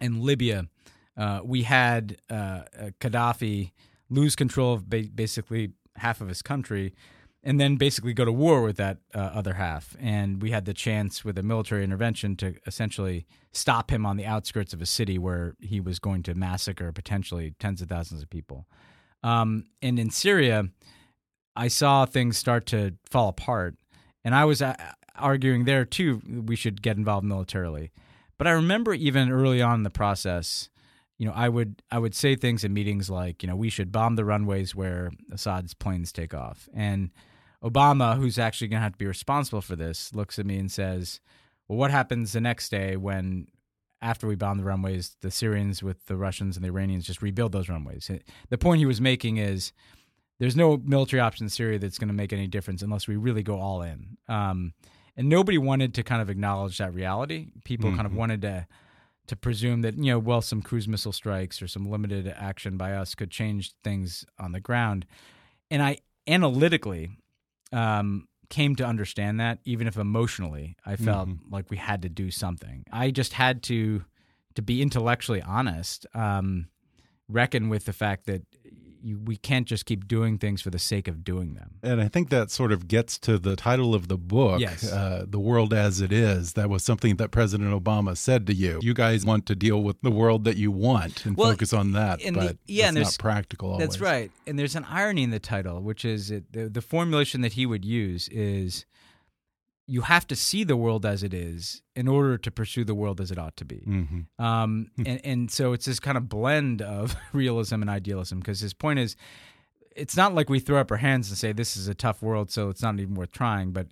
in 0.00 0.22
Libya, 0.22 0.68
uh, 1.16 1.40
we 1.44 1.64
had 1.64 2.18
uh, 2.30 2.62
uh 2.78 2.90
Gaddafi 3.00 3.72
lose 4.08 4.36
control 4.36 4.74
of 4.74 4.88
ba- 4.88 5.08
basically 5.12 5.72
half 5.98 6.20
of 6.20 6.28
his 6.28 6.42
country 6.42 6.94
and 7.42 7.60
then 7.60 7.76
basically 7.76 8.12
go 8.12 8.24
to 8.24 8.32
war 8.32 8.62
with 8.62 8.76
that 8.76 8.98
uh, 9.14 9.18
other 9.18 9.54
half. 9.54 9.96
And 10.00 10.42
we 10.42 10.50
had 10.50 10.64
the 10.64 10.74
chance 10.74 11.24
with 11.24 11.38
a 11.38 11.42
military 11.42 11.84
intervention 11.84 12.36
to 12.36 12.54
essentially 12.66 13.26
stop 13.52 13.90
him 13.90 14.04
on 14.04 14.16
the 14.16 14.26
outskirts 14.26 14.72
of 14.72 14.82
a 14.82 14.86
city 14.86 15.18
where 15.18 15.54
he 15.60 15.80
was 15.80 15.98
going 15.98 16.22
to 16.24 16.34
massacre 16.34 16.92
potentially 16.92 17.54
tens 17.58 17.80
of 17.80 17.88
thousands 17.88 18.22
of 18.22 18.30
people. 18.30 18.66
Um, 19.22 19.66
and 19.80 19.98
in 19.98 20.10
Syria, 20.10 20.68
I 21.54 21.68
saw 21.68 22.06
things 22.06 22.36
start 22.36 22.66
to 22.66 22.94
fall 23.08 23.28
apart. 23.28 23.76
And 24.24 24.34
I 24.34 24.44
was 24.44 24.60
uh, 24.60 24.74
arguing 25.16 25.64
there 25.64 25.84
too, 25.84 26.20
we 26.26 26.56
should 26.56 26.82
get 26.82 26.96
involved 26.96 27.26
militarily. 27.26 27.92
But 28.36 28.46
I 28.46 28.50
remember 28.52 28.94
even 28.94 29.30
early 29.30 29.62
on 29.62 29.76
in 29.76 29.82
the 29.84 29.90
process, 29.90 30.68
you 31.18 31.26
know, 31.26 31.32
I 31.34 31.48
would 31.48 31.82
I 31.90 31.98
would 31.98 32.14
say 32.14 32.36
things 32.36 32.64
in 32.64 32.72
meetings 32.72 33.10
like, 33.10 33.42
you 33.42 33.48
know, 33.48 33.56
we 33.56 33.70
should 33.70 33.92
bomb 33.92 34.16
the 34.16 34.24
runways 34.24 34.74
where 34.74 35.10
Assad's 35.32 35.74
planes 35.74 36.12
take 36.12 36.32
off. 36.32 36.68
And 36.72 37.10
Obama, 37.62 38.16
who's 38.16 38.38
actually 38.38 38.68
going 38.68 38.78
to 38.78 38.84
have 38.84 38.92
to 38.92 38.98
be 38.98 39.06
responsible 39.06 39.60
for 39.60 39.74
this, 39.74 40.14
looks 40.14 40.38
at 40.38 40.46
me 40.46 40.58
and 40.58 40.70
says, 40.70 41.20
"Well, 41.66 41.76
what 41.76 41.90
happens 41.90 42.32
the 42.32 42.40
next 42.40 42.68
day 42.68 42.96
when 42.96 43.48
after 44.00 44.28
we 44.28 44.36
bomb 44.36 44.58
the 44.58 44.64
runways, 44.64 45.16
the 45.20 45.30
Syrians 45.30 45.82
with 45.82 46.06
the 46.06 46.16
Russians 46.16 46.56
and 46.56 46.64
the 46.64 46.68
Iranians 46.68 47.04
just 47.04 47.20
rebuild 47.20 47.50
those 47.50 47.68
runways?" 47.68 48.08
The 48.48 48.58
point 48.58 48.78
he 48.78 48.86
was 48.86 49.00
making 49.00 49.38
is 49.38 49.72
there's 50.38 50.56
no 50.56 50.76
military 50.76 51.18
option 51.18 51.46
in 51.46 51.50
Syria 51.50 51.80
that's 51.80 51.98
going 51.98 52.08
to 52.08 52.14
make 52.14 52.32
any 52.32 52.46
difference 52.46 52.80
unless 52.80 53.08
we 53.08 53.16
really 53.16 53.42
go 53.42 53.58
all 53.58 53.82
in. 53.82 54.18
Um, 54.28 54.72
and 55.16 55.28
nobody 55.28 55.58
wanted 55.58 55.94
to 55.94 56.04
kind 56.04 56.22
of 56.22 56.30
acknowledge 56.30 56.78
that 56.78 56.94
reality. 56.94 57.48
People 57.64 57.88
mm-hmm. 57.88 57.96
kind 57.96 58.06
of 58.06 58.12
mm-hmm. 58.12 58.20
wanted 58.20 58.42
to 58.42 58.68
to 59.28 59.36
presume 59.36 59.82
that 59.82 59.96
you 59.96 60.12
know, 60.12 60.18
well, 60.18 60.42
some 60.42 60.62
cruise 60.62 60.88
missile 60.88 61.12
strikes 61.12 61.62
or 61.62 61.68
some 61.68 61.88
limited 61.88 62.26
action 62.36 62.76
by 62.76 62.94
us 62.94 63.14
could 63.14 63.30
change 63.30 63.72
things 63.84 64.24
on 64.38 64.52
the 64.52 64.60
ground. 64.60 65.06
And 65.70 65.82
I 65.82 65.98
analytically 66.26 67.10
um, 67.72 68.26
came 68.48 68.74
to 68.76 68.84
understand 68.84 69.38
that, 69.40 69.58
even 69.64 69.86
if 69.86 69.96
emotionally 69.96 70.76
I 70.84 70.96
felt 70.96 71.28
mm-hmm. 71.28 71.54
like 71.54 71.70
we 71.70 71.76
had 71.76 72.02
to 72.02 72.08
do 72.08 72.30
something. 72.30 72.84
I 72.90 73.10
just 73.10 73.34
had 73.34 73.62
to 73.64 74.04
to 74.54 74.62
be 74.62 74.82
intellectually 74.82 75.40
honest, 75.40 76.04
um, 76.14 76.66
reckon 77.28 77.68
with 77.68 77.84
the 77.84 77.92
fact 77.92 78.26
that 78.26 78.42
you, 79.02 79.18
we 79.18 79.36
can't 79.36 79.66
just 79.66 79.86
keep 79.86 80.08
doing 80.08 80.38
things 80.38 80.62
for 80.62 80.70
the 80.70 80.78
sake 80.78 81.08
of 81.08 81.24
doing 81.24 81.54
them. 81.54 81.76
And 81.82 82.00
I 82.00 82.08
think 82.08 82.30
that 82.30 82.50
sort 82.50 82.72
of 82.72 82.88
gets 82.88 83.18
to 83.20 83.38
the 83.38 83.56
title 83.56 83.94
of 83.94 84.08
the 84.08 84.16
book, 84.16 84.60
yes. 84.60 84.90
uh, 84.90 85.24
The 85.28 85.38
World 85.38 85.72
as 85.72 86.00
It 86.00 86.12
Is. 86.12 86.54
That 86.54 86.68
was 86.70 86.84
something 86.84 87.16
that 87.16 87.30
President 87.30 87.70
Obama 87.72 88.16
said 88.16 88.46
to 88.48 88.54
you. 88.54 88.80
You 88.82 88.94
guys 88.94 89.24
want 89.24 89.46
to 89.46 89.54
deal 89.54 89.82
with 89.82 90.00
the 90.02 90.10
world 90.10 90.44
that 90.44 90.56
you 90.56 90.70
want 90.70 91.26
and 91.26 91.36
well, 91.36 91.50
focus 91.50 91.72
on 91.72 91.92
that, 91.92 92.20
but 92.32 92.34
the, 92.34 92.58
yeah, 92.66 92.88
it's 92.88 92.96
not 92.96 93.16
practical 93.18 93.72
always. 93.72 93.86
That's 93.86 94.00
right. 94.00 94.30
And 94.46 94.58
there's 94.58 94.76
an 94.76 94.84
irony 94.84 95.22
in 95.22 95.30
the 95.30 95.38
title, 95.38 95.80
which 95.80 96.04
is 96.04 96.30
it, 96.30 96.52
the, 96.52 96.68
the 96.68 96.82
formulation 96.82 97.40
that 97.42 97.54
he 97.54 97.66
would 97.66 97.84
use 97.84 98.28
is– 98.28 98.84
you 99.90 100.02
have 100.02 100.26
to 100.26 100.36
see 100.36 100.64
the 100.64 100.76
world 100.76 101.06
as 101.06 101.22
it 101.22 101.32
is 101.32 101.80
in 101.96 102.06
order 102.06 102.36
to 102.36 102.50
pursue 102.50 102.84
the 102.84 102.94
world 102.94 103.22
as 103.22 103.30
it 103.30 103.38
ought 103.38 103.56
to 103.56 103.64
be. 103.64 103.82
Mm-hmm. 103.88 104.44
Um, 104.44 104.90
and, 104.98 105.20
and 105.24 105.50
so 105.50 105.72
it's 105.72 105.86
this 105.86 105.98
kind 105.98 106.18
of 106.18 106.28
blend 106.28 106.82
of 106.82 107.16
realism 107.32 107.80
and 107.80 107.88
idealism 107.88 108.38
because 108.38 108.60
his 108.60 108.74
point 108.74 108.98
is 108.98 109.16
it's 109.96 110.16
not 110.16 110.34
like 110.34 110.50
we 110.50 110.60
throw 110.60 110.78
up 110.78 110.90
our 110.90 110.98
hands 110.98 111.30
and 111.30 111.38
say 111.38 111.52
this 111.52 111.74
is 111.74 111.88
a 111.88 111.94
tough 111.94 112.22
world, 112.22 112.50
so 112.50 112.68
it's 112.68 112.82
not 112.82 113.00
even 113.00 113.14
worth 113.14 113.32
trying. 113.32 113.72
But 113.72 113.88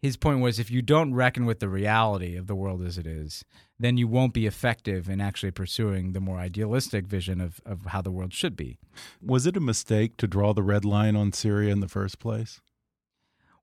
his 0.00 0.16
point 0.16 0.40
was 0.40 0.58
if 0.58 0.70
you 0.70 0.80
don't 0.80 1.12
reckon 1.12 1.44
with 1.44 1.60
the 1.60 1.68
reality 1.68 2.36
of 2.36 2.46
the 2.46 2.54
world 2.54 2.82
as 2.82 2.96
it 2.96 3.06
is, 3.06 3.44
then 3.78 3.98
you 3.98 4.08
won't 4.08 4.32
be 4.32 4.46
effective 4.46 5.10
in 5.10 5.20
actually 5.20 5.50
pursuing 5.50 6.12
the 6.12 6.20
more 6.20 6.38
idealistic 6.38 7.06
vision 7.06 7.42
of, 7.42 7.60
of 7.66 7.86
how 7.86 8.00
the 8.00 8.10
world 8.10 8.32
should 8.32 8.56
be. 8.56 8.78
Was 9.20 9.46
it 9.46 9.58
a 9.58 9.60
mistake 9.60 10.16
to 10.16 10.26
draw 10.26 10.54
the 10.54 10.62
red 10.62 10.86
line 10.86 11.16
on 11.16 11.32
Syria 11.32 11.70
in 11.70 11.80
the 11.80 11.88
first 11.88 12.18
place? 12.18 12.62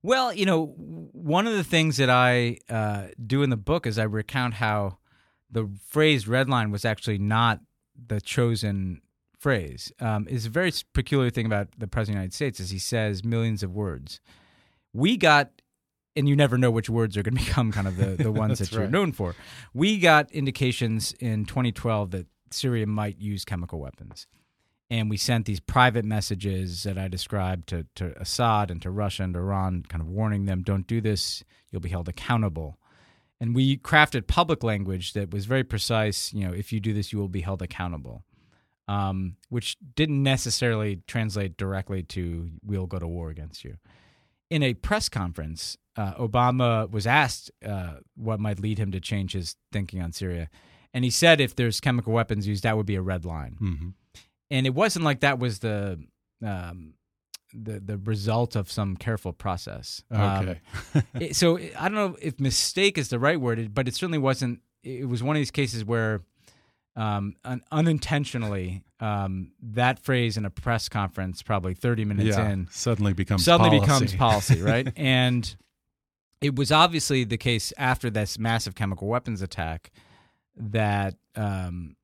Well, 0.02 0.32
you 0.32 0.46
know, 0.46 0.66
one 0.76 1.46
of 1.46 1.54
the 1.54 1.64
things 1.64 1.96
that 1.98 2.10
I 2.10 2.58
uh, 2.68 3.08
do 3.24 3.42
in 3.42 3.50
the 3.50 3.56
book 3.56 3.86
is 3.86 3.98
I 3.98 4.04
recount 4.04 4.54
how 4.54 4.98
the 5.50 5.70
phrase 5.86 6.26
"red 6.26 6.48
line" 6.48 6.70
was 6.70 6.84
actually 6.84 7.18
not 7.18 7.60
the 8.06 8.20
chosen 8.20 9.00
phrase. 9.38 9.92
Um, 10.00 10.26
is 10.28 10.46
a 10.46 10.50
very 10.50 10.72
peculiar 10.92 11.30
thing 11.30 11.46
about 11.46 11.68
the 11.76 11.86
president 11.86 12.16
of 12.16 12.20
the 12.20 12.22
United 12.22 12.34
States 12.34 12.60
is 12.60 12.70
he 12.70 12.78
says 12.78 13.24
millions 13.24 13.62
of 13.62 13.72
words. 13.72 14.20
We 14.92 15.16
got, 15.16 15.50
and 16.16 16.28
you 16.28 16.36
never 16.36 16.58
know 16.58 16.70
which 16.70 16.90
words 16.90 17.16
are 17.16 17.22
going 17.22 17.36
to 17.36 17.44
become 17.44 17.72
kind 17.72 17.86
of 17.86 17.96
the, 17.96 18.22
the 18.22 18.32
ones 18.44 18.58
that 18.58 18.72
you're 18.72 18.88
known 18.88 19.12
for. 19.12 19.34
We 19.74 19.98
got 19.98 20.30
indications 20.32 21.12
in 21.20 21.44
2012 21.44 22.10
that 22.12 22.26
Syria 22.50 22.86
might 22.86 23.18
use 23.18 23.44
chemical 23.44 23.80
weapons 23.80 24.26
and 24.92 25.08
we 25.08 25.16
sent 25.16 25.46
these 25.46 25.58
private 25.58 26.04
messages 26.04 26.82
that 26.82 26.98
I 26.98 27.08
described 27.08 27.70
to, 27.70 27.86
to 27.94 28.12
Assad 28.20 28.70
and 28.70 28.82
to 28.82 28.90
Russia 28.90 29.22
and 29.22 29.34
Iran, 29.34 29.86
kind 29.88 30.02
of 30.02 30.06
warning 30.06 30.44
them, 30.44 30.62
don't 30.62 30.86
do 30.86 31.00
this, 31.00 31.42
you'll 31.70 31.80
be 31.80 31.88
held 31.88 32.10
accountable. 32.10 32.78
And 33.40 33.54
we 33.54 33.78
crafted 33.78 34.26
public 34.26 34.62
language 34.62 35.14
that 35.14 35.30
was 35.30 35.46
very 35.46 35.64
precise, 35.64 36.30
you 36.34 36.46
know, 36.46 36.52
if 36.52 36.74
you 36.74 36.78
do 36.78 36.92
this, 36.92 37.10
you 37.10 37.18
will 37.18 37.30
be 37.30 37.40
held 37.40 37.62
accountable, 37.62 38.22
um, 38.86 39.36
which 39.48 39.78
didn't 39.94 40.22
necessarily 40.22 41.00
translate 41.06 41.56
directly 41.56 42.02
to 42.02 42.50
we'll 42.62 42.86
go 42.86 42.98
to 42.98 43.08
war 43.08 43.30
against 43.30 43.64
you. 43.64 43.78
In 44.50 44.62
a 44.62 44.74
press 44.74 45.08
conference, 45.08 45.78
uh, 45.96 46.12
Obama 46.16 46.90
was 46.90 47.06
asked 47.06 47.50
uh, 47.64 47.94
what 48.14 48.40
might 48.40 48.60
lead 48.60 48.76
him 48.76 48.92
to 48.92 49.00
change 49.00 49.32
his 49.32 49.56
thinking 49.72 50.02
on 50.02 50.12
Syria. 50.12 50.50
And 50.92 51.02
he 51.02 51.10
said 51.10 51.40
if 51.40 51.56
there's 51.56 51.80
chemical 51.80 52.12
weapons 52.12 52.46
used, 52.46 52.64
that 52.64 52.76
would 52.76 52.84
be 52.84 52.96
a 52.96 53.00
red 53.00 53.24
line. 53.24 53.56
Mm-hmm 53.58 53.88
and 54.52 54.66
it 54.66 54.74
wasn't 54.74 55.04
like 55.04 55.20
that 55.20 55.38
was 55.38 55.60
the 55.60 55.98
um, 56.44 56.94
the 57.54 57.80
the 57.80 57.96
result 57.98 58.54
of 58.54 58.70
some 58.70 58.96
careful 58.96 59.32
process. 59.32 60.04
Okay. 60.12 60.60
Um, 60.94 61.02
it, 61.20 61.36
so 61.36 61.58
I 61.58 61.88
don't 61.88 61.94
know 61.94 62.16
if 62.20 62.38
mistake 62.38 62.98
is 62.98 63.08
the 63.08 63.18
right 63.18 63.40
word, 63.40 63.74
but 63.74 63.88
it 63.88 63.94
certainly 63.94 64.18
wasn't. 64.18 64.60
It 64.84 65.08
was 65.08 65.22
one 65.22 65.36
of 65.36 65.40
these 65.40 65.50
cases 65.50 65.84
where 65.84 66.20
um, 66.96 67.36
un- 67.44 67.62
unintentionally 67.72 68.84
um, 69.00 69.52
that 69.62 69.98
phrase 70.00 70.36
in 70.36 70.44
a 70.44 70.50
press 70.50 70.88
conference, 70.90 71.42
probably 71.42 71.72
thirty 71.72 72.04
minutes 72.04 72.36
yeah, 72.36 72.50
in, 72.50 72.68
suddenly 72.70 73.14
becomes 73.14 73.46
suddenly 73.46 73.78
policy. 73.80 74.04
becomes 74.04 74.16
policy, 74.56 74.60
right? 74.60 74.92
and 74.96 75.56
it 76.42 76.56
was 76.56 76.70
obviously 76.70 77.24
the 77.24 77.38
case 77.38 77.72
after 77.78 78.10
this 78.10 78.38
massive 78.38 78.74
chemical 78.74 79.08
weapons 79.08 79.40
attack 79.40 79.92
that 80.56 81.14
um, 81.36 81.96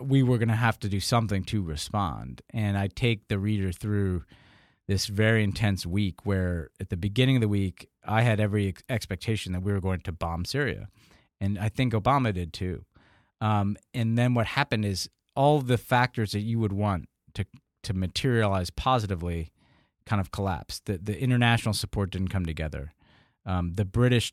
we 0.00 0.22
were 0.22 0.38
going 0.38 0.48
to 0.48 0.54
have 0.54 0.78
to 0.80 0.88
do 0.88 1.00
something 1.00 1.44
to 1.44 1.62
respond. 1.62 2.42
And 2.50 2.78
I 2.78 2.88
take 2.88 3.28
the 3.28 3.38
reader 3.38 3.72
through 3.72 4.24
this 4.88 5.06
very 5.06 5.44
intense 5.44 5.86
week 5.86 6.26
where 6.26 6.70
at 6.80 6.90
the 6.90 6.96
beginning 6.96 7.36
of 7.36 7.42
the 7.42 7.48
week, 7.48 7.88
I 8.04 8.22
had 8.22 8.40
every 8.40 8.68
ex- 8.68 8.82
expectation 8.88 9.52
that 9.52 9.62
we 9.62 9.72
were 9.72 9.80
going 9.80 10.00
to 10.00 10.12
bomb 10.12 10.44
Syria. 10.44 10.88
And 11.40 11.58
I 11.58 11.68
think 11.68 11.92
Obama 11.92 12.32
did 12.32 12.52
too. 12.52 12.84
Um, 13.40 13.76
and 13.92 14.16
then 14.16 14.34
what 14.34 14.46
happened 14.46 14.84
is 14.84 15.08
all 15.34 15.60
the 15.60 15.78
factors 15.78 16.32
that 16.32 16.40
you 16.40 16.58
would 16.58 16.72
want 16.72 17.08
to, 17.34 17.44
to 17.84 17.94
materialize 17.94 18.70
positively 18.70 19.52
kind 20.06 20.20
of 20.20 20.30
collapsed. 20.30 20.86
The, 20.86 20.98
the 20.98 21.18
international 21.20 21.74
support 21.74 22.10
didn't 22.10 22.28
come 22.28 22.46
together. 22.46 22.92
Um, 23.46 23.74
the 23.74 23.84
British 23.84 24.32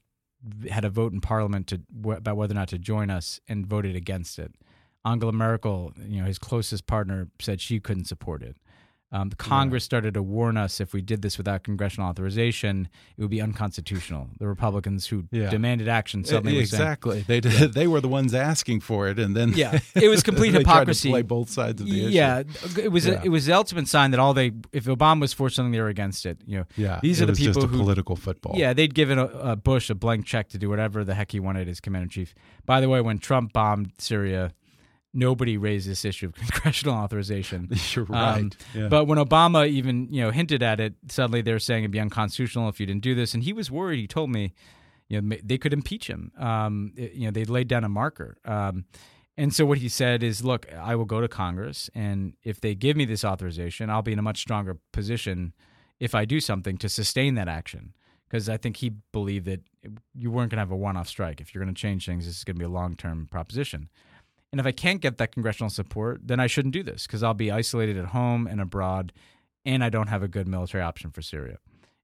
had 0.69 0.85
a 0.85 0.89
vote 0.89 1.13
in 1.13 1.21
Parliament 1.21 1.67
to, 1.67 1.81
about 2.11 2.37
whether 2.37 2.53
or 2.53 2.55
not 2.55 2.69
to 2.69 2.77
join 2.77 3.09
us 3.09 3.39
and 3.47 3.65
voted 3.65 3.95
against 3.95 4.39
it. 4.39 4.53
Angela 5.05 5.31
Merkel, 5.31 5.93
you 6.07 6.21
know, 6.21 6.27
his 6.27 6.39
closest 6.39 6.87
partner, 6.87 7.27
said 7.39 7.61
she 7.61 7.79
couldn't 7.79 8.05
support 8.05 8.43
it. 8.43 8.57
Um, 9.11 9.31
Congress 9.31 9.83
yeah. 9.83 9.85
started 9.85 10.13
to 10.13 10.21
warn 10.21 10.55
us 10.55 10.79
if 10.79 10.93
we 10.93 11.01
did 11.01 11.23
this 11.23 11.39
without 11.39 11.63
congressional 11.63 12.07
authorization, 12.09 12.87
it 13.17 13.21
would 13.21 13.31
be 13.31 13.41
unconstitutional. 13.41 14.29
The 14.37 14.47
Republicans 14.47 15.07
who 15.07 15.25
yeah. 15.31 15.49
demanded 15.49 15.87
action 15.87 16.23
suddenly 16.23 16.59
exactly 16.59 17.23
saying, 17.23 17.25
they 17.27 17.39
did, 17.39 17.73
they 17.73 17.87
were 17.87 18.01
the 18.01 18.07
ones 18.07 18.35
asking 18.35 18.81
for 18.81 19.07
it, 19.07 19.17
and 19.17 19.35
then 19.35 19.53
yeah, 19.53 19.79
it 19.95 20.09
was 20.09 20.21
complete 20.23 20.53
hypocrisy. 20.53 21.09
play 21.09 21.23
both 21.23 21.49
sides 21.49 21.81
of 21.81 21.87
the 21.87 22.05
issue. 22.05 22.09
Yeah, 22.11 22.43
it 22.77 22.91
was 22.91 23.07
yeah. 23.07 23.19
A, 23.19 23.25
it 23.25 23.29
was 23.29 23.47
the 23.47 23.53
ultimate 23.53 23.87
sign 23.87 24.11
that 24.11 24.19
all 24.19 24.35
they 24.35 24.51
if 24.71 24.85
Obama 24.85 25.21
was 25.21 25.33
for 25.33 25.49
something, 25.49 25.71
they 25.71 25.81
were 25.81 25.87
against 25.87 26.27
it. 26.27 26.37
You 26.45 26.59
know, 26.59 26.65
yeah, 26.77 26.99
these 27.01 27.19
are 27.19 27.25
the 27.25 27.33
people 27.33 27.65
who 27.65 27.77
political 27.79 28.15
football. 28.15 28.53
Yeah, 28.55 28.73
they'd 28.73 28.93
given 28.93 29.17
a, 29.17 29.25
a 29.25 29.55
Bush 29.55 29.89
a 29.89 29.95
blank 29.95 30.27
check 30.27 30.49
to 30.49 30.59
do 30.59 30.69
whatever 30.69 31.03
the 31.03 31.15
heck 31.15 31.31
he 31.31 31.39
wanted 31.39 31.67
as 31.67 31.79
commander 31.79 32.03
in 32.03 32.09
chief. 32.09 32.35
By 32.67 32.79
the 32.79 32.89
way, 32.89 33.01
when 33.01 33.17
Trump 33.17 33.53
bombed 33.53 33.93
Syria 33.97 34.51
nobody 35.13 35.57
raised 35.57 35.89
this 35.89 36.05
issue 36.05 36.27
of 36.27 36.33
congressional 36.51 36.95
authorization. 36.95 37.69
You're 37.93 38.05
right. 38.05 38.39
Um, 38.39 38.51
yeah. 38.73 38.87
But 38.87 39.05
when 39.05 39.17
Obama 39.17 39.67
even 39.67 40.07
you 40.11 40.21
know 40.21 40.31
hinted 40.31 40.61
at 40.63 40.79
it, 40.79 40.93
suddenly 41.09 41.41
they're 41.41 41.59
saying 41.59 41.83
it'd 41.83 41.91
be 41.91 41.99
unconstitutional 41.99 42.69
if 42.69 42.79
you 42.79 42.85
didn't 42.85 43.03
do 43.03 43.15
this, 43.15 43.33
and 43.33 43.43
he 43.43 43.53
was 43.53 43.69
worried. 43.71 43.99
He 43.99 44.07
told 44.07 44.29
me, 44.29 44.53
you 45.07 45.21
know, 45.21 45.37
they 45.43 45.57
could 45.57 45.73
impeach 45.73 46.07
him. 46.07 46.31
Um, 46.37 46.93
it, 46.95 47.13
you 47.13 47.25
know, 47.25 47.31
they 47.31 47.45
laid 47.45 47.67
down 47.67 47.83
a 47.83 47.89
marker. 47.89 48.37
Um, 48.45 48.85
And 49.37 49.53
so 49.53 49.65
what 49.65 49.77
he 49.77 49.87
said 49.87 50.21
is, 50.21 50.43
look, 50.43 50.67
I 50.73 50.95
will 50.95 51.05
go 51.05 51.21
to 51.21 51.27
Congress, 51.29 51.89
and 51.95 52.33
if 52.43 52.59
they 52.59 52.75
give 52.75 52.97
me 52.97 53.05
this 53.05 53.23
authorization, 53.23 53.89
I'll 53.89 54.01
be 54.01 54.11
in 54.11 54.19
a 54.19 54.21
much 54.21 54.39
stronger 54.39 54.77
position 54.91 55.53
if 55.97 56.13
I 56.13 56.25
do 56.25 56.41
something 56.41 56.77
to 56.77 56.89
sustain 56.89 57.35
that 57.35 57.47
action. 57.47 57.93
Because 58.27 58.49
I 58.49 58.57
think 58.57 58.77
he 58.77 58.89
believed 59.11 59.45
that 59.45 59.61
you 60.13 60.29
weren't 60.29 60.51
going 60.51 60.57
to 60.57 60.61
have 60.61 60.71
a 60.71 60.75
one-off 60.75 61.07
strike. 61.07 61.39
If 61.41 61.55
you're 61.55 61.63
going 61.63 61.73
to 61.73 61.81
change 61.81 62.05
things, 62.05 62.25
this 62.25 62.37
is 62.37 62.43
going 62.43 62.57
to 62.57 62.59
be 62.59 62.65
a 62.65 62.69
long-term 62.69 63.27
proposition. 63.31 63.89
And 64.51 64.59
if 64.59 64.65
I 64.65 64.71
can't 64.71 64.99
get 65.01 65.17
that 65.19 65.31
congressional 65.31 65.69
support, 65.69 66.21
then 66.23 66.39
I 66.39 66.47
shouldn't 66.47 66.73
do 66.73 66.83
this 66.83 67.05
because 67.05 67.21
I'll 67.21 67.33
be 67.33 67.51
isolated 67.51 67.97
at 67.97 68.05
home 68.05 68.47
and 68.47 68.59
abroad, 68.59 69.13
and 69.63 69.83
I 69.83 69.89
don't 69.89 70.07
have 70.07 70.23
a 70.23 70.27
good 70.27 70.47
military 70.47 70.83
option 70.83 71.11
for 71.11 71.21
Syria. 71.21 71.57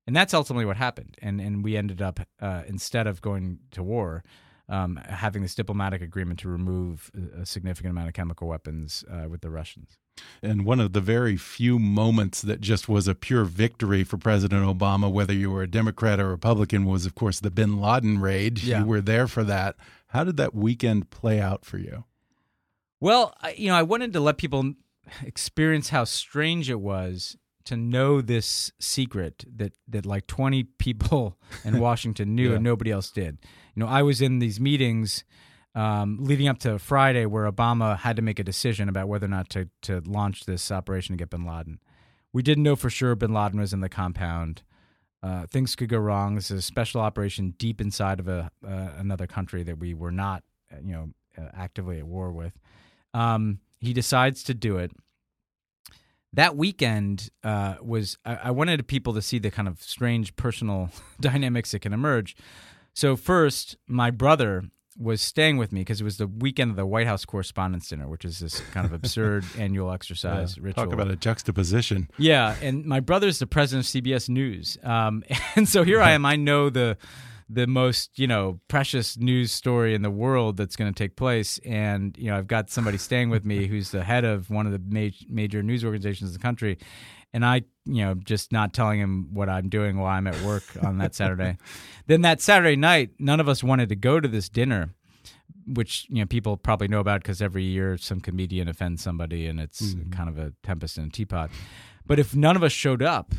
And 0.05 0.15
that's 0.15 0.33
ultimately 0.33 0.65
what 0.65 0.77
happened. 0.77 1.17
And 1.21 1.41
and 1.41 1.63
we 1.63 1.75
ended 1.75 2.01
up 2.01 2.19
uh, 2.39 2.61
instead 2.67 3.07
of 3.07 3.21
going 3.21 3.59
to 3.71 3.81
war, 3.81 4.23
um, 4.69 4.97
having 5.07 5.41
this 5.41 5.55
diplomatic 5.55 6.01
agreement 6.01 6.39
to 6.39 6.49
remove 6.49 7.11
a 7.35 7.45
significant 7.45 7.91
amount 7.91 8.07
of 8.07 8.13
chemical 8.13 8.47
weapons 8.47 9.03
uh, 9.11 9.27
with 9.27 9.41
the 9.41 9.49
Russians. 9.49 9.97
And 10.41 10.65
one 10.65 10.79
of 10.79 10.93
the 10.93 11.01
very 11.01 11.35
few 11.37 11.77
moments 11.77 12.41
that 12.41 12.61
just 12.61 12.87
was 12.87 13.07
a 13.07 13.15
pure 13.15 13.43
victory 13.43 14.03
for 14.03 14.17
President 14.17 14.63
Obama, 14.63 15.11
whether 15.11 15.33
you 15.33 15.51
were 15.51 15.63
a 15.63 15.67
Democrat 15.67 16.19
or 16.19 16.29
Republican, 16.29 16.85
was, 16.85 17.05
of 17.05 17.15
course, 17.15 17.39
the 17.39 17.51
bin 17.51 17.81
Laden 17.81 18.19
raid. 18.19 18.63
Yeah. 18.63 18.79
You 18.79 18.85
were 18.85 19.01
there 19.01 19.27
for 19.27 19.43
that. 19.43 19.75
How 20.07 20.23
did 20.23 20.37
that 20.37 20.55
weekend 20.55 21.09
play 21.09 21.41
out 21.41 21.65
for 21.65 21.77
you? 21.77 22.05
Well, 22.99 23.35
you 23.55 23.67
know, 23.67 23.75
I 23.75 23.83
wanted 23.83 24.13
to 24.13 24.19
let 24.19 24.37
people 24.37 24.73
experience 25.23 25.89
how 25.89 26.03
strange 26.03 26.69
it 26.69 26.79
was 26.79 27.37
to 27.65 27.75
know 27.75 28.21
this 28.21 28.71
secret 28.79 29.43
that 29.55 29.73
that 29.87 30.05
like 30.05 30.27
20 30.27 30.63
people 30.77 31.37
in 31.63 31.79
Washington 31.79 32.35
knew 32.35 32.49
yeah. 32.49 32.55
and 32.55 32.63
nobody 32.63 32.91
else 32.91 33.11
did. 33.11 33.39
You 33.75 33.81
know, 33.81 33.87
I 33.87 34.03
was 34.03 34.21
in 34.21 34.39
these 34.39 34.59
meetings 34.59 35.23
um, 35.73 36.17
leading 36.21 36.47
up 36.47 36.59
to 36.59 36.79
Friday 36.79 37.25
where 37.25 37.51
Obama 37.51 37.97
had 37.97 38.15
to 38.15 38.21
make 38.21 38.39
a 38.39 38.43
decision 38.43 38.87
about 38.87 39.07
whether 39.07 39.25
or 39.25 39.29
not 39.29 39.49
to 39.49 39.69
to 39.83 40.01
launch 40.05 40.45
this 40.45 40.71
operation 40.71 41.13
to 41.13 41.17
get 41.17 41.29
Bin 41.29 41.45
Laden. 41.45 41.79
We 42.31 42.41
didn't 42.41 42.63
know 42.63 42.75
for 42.75 42.89
sure 42.89 43.15
Bin 43.15 43.33
Laden 43.33 43.59
was 43.59 43.73
in 43.73 43.81
the 43.81 43.89
compound. 43.89 44.63
Uh, 45.23 45.47
things 45.47 45.75
could 45.75 45.89
go 45.89 45.97
wrong. 45.97 46.35
This 46.35 46.51
is 46.51 46.59
a 46.59 46.61
special 46.61 47.01
operation 47.01 47.55
deep 47.57 47.81
inside 47.81 48.19
of 48.19 48.27
a 48.27 48.51
uh, 48.65 48.89
another 48.97 49.27
country 49.27 49.63
that 49.63 49.79
we 49.79 49.93
were 49.93 50.11
not, 50.11 50.43
you 50.83 50.93
know, 50.93 51.09
uh, 51.37 51.49
actively 51.53 51.97
at 51.97 52.05
war 52.05 52.31
with. 52.31 52.53
Um, 53.15 53.59
he 53.79 53.93
decides 53.93 54.43
to 54.43 54.53
do 54.53 54.77
it 54.77 54.91
that 56.35 56.57
weekend 56.57 57.29
uh, 57.43 57.75
was 57.81 58.17
I, 58.25 58.35
I, 58.35 58.51
wanted 58.51 58.85
people 58.87 59.13
to 59.13 59.21
see 59.21 59.39
the 59.39 59.49
kind 59.49 59.67
of 59.67 59.81
strange 59.81 60.35
personal 60.35 60.89
dynamics 61.19 61.71
that 61.71 61.79
can 61.79 61.93
emerge. 61.93 62.35
So 62.93 63.15
first, 63.15 63.77
my 63.87 64.11
brother 64.11 64.63
was 64.97 65.21
staying 65.21 65.57
with 65.57 65.71
me 65.73 65.81
because 65.81 65.99
it 65.99 66.03
was 66.03 66.17
the 66.17 66.27
weekend 66.27 66.71
of 66.71 66.77
the 66.77 66.85
White 66.85 67.07
House 67.07 67.25
Correspondents' 67.25 67.89
Dinner, 67.89 68.07
which 68.07 68.23
is 68.23 68.39
this 68.39 68.61
kind 68.71 68.85
of 68.85 68.93
absurd 68.93 69.45
annual 69.57 69.91
exercise 69.91 70.57
yeah, 70.57 70.63
ritual. 70.63 70.85
Talk 70.85 70.93
about 70.93 71.09
a 71.09 71.15
juxtaposition. 71.15 72.09
Yeah, 72.17 72.55
and 72.61 72.85
my 72.85 72.99
brother's 72.99 73.39
the 73.39 73.47
president 73.47 73.85
of 73.85 73.91
CBS 73.91 74.29
News, 74.29 74.77
um, 74.83 75.23
and 75.55 75.67
so 75.67 75.83
here 75.83 76.01
I 76.01 76.11
am. 76.11 76.25
I 76.25 76.35
know 76.35 76.69
the 76.69 76.97
the 77.47 77.67
most 77.67 78.17
you 78.17 78.27
know 78.27 78.59
precious 78.67 79.17
news 79.17 79.51
story 79.51 79.93
in 79.93 80.01
the 80.01 80.11
world 80.11 80.57
that's 80.57 80.75
going 80.75 80.91
to 80.91 80.97
take 80.97 81.15
place. 81.15 81.59
And 81.65 82.17
you 82.17 82.29
know 82.29 82.37
i've 82.37 82.47
got 82.47 82.69
somebody 82.69 82.97
staying 82.97 83.29
with 83.29 83.45
me 83.45 83.67
who's 83.71 83.91
the 83.91 84.03
head 84.03 84.25
of 84.25 84.49
one 84.49 84.65
of 84.65 84.71
the 84.71 84.81
ma- 84.87 85.15
major 85.29 85.61
news 85.61 85.83
organizations 85.83 86.31
in 86.31 86.33
the 86.33 86.39
country. 86.39 86.77
And 87.33 87.45
i 87.45 87.63
you 87.85 88.03
know 88.03 88.15
just 88.15 88.51
not 88.51 88.73
telling 88.73 88.99
him 88.99 89.29
what 89.33 89.49
i'm 89.49 89.69
doing 89.69 89.97
while 89.97 90.11
i'm 90.11 90.27
at 90.27 90.39
work 90.41 90.63
on 90.83 90.97
that 90.99 91.15
saturday. 91.15 91.57
Then 92.07 92.21
that 92.21 92.41
saturday 92.41 92.75
night 92.75 93.11
none 93.19 93.39
of 93.39 93.49
us 93.49 93.63
wanted 93.63 93.89
to 93.89 93.95
go 93.95 94.19
to 94.19 94.27
this 94.27 94.49
dinner 94.49 94.93
which 95.67 96.05
you 96.09 96.19
know 96.19 96.25
people 96.25 96.57
probably 96.57 96.87
know 96.87 96.99
about 96.99 97.21
because 97.21 97.41
every 97.41 97.63
year 97.63 97.97
some 97.97 98.19
comedian 98.19 98.67
offends 98.67 99.03
somebody 99.03 99.47
and 99.47 99.59
it's 99.59 99.93
mm-hmm. 99.93 100.11
kind 100.11 100.29
of 100.29 100.37
a 100.37 100.53
tempest 100.63 100.97
in 100.97 101.05
a 101.05 101.09
teapot. 101.09 101.49
But 102.05 102.19
if 102.19 102.35
none 102.35 102.55
of 102.55 102.63
us 102.63 102.71
showed 102.71 103.01
up 103.01 103.33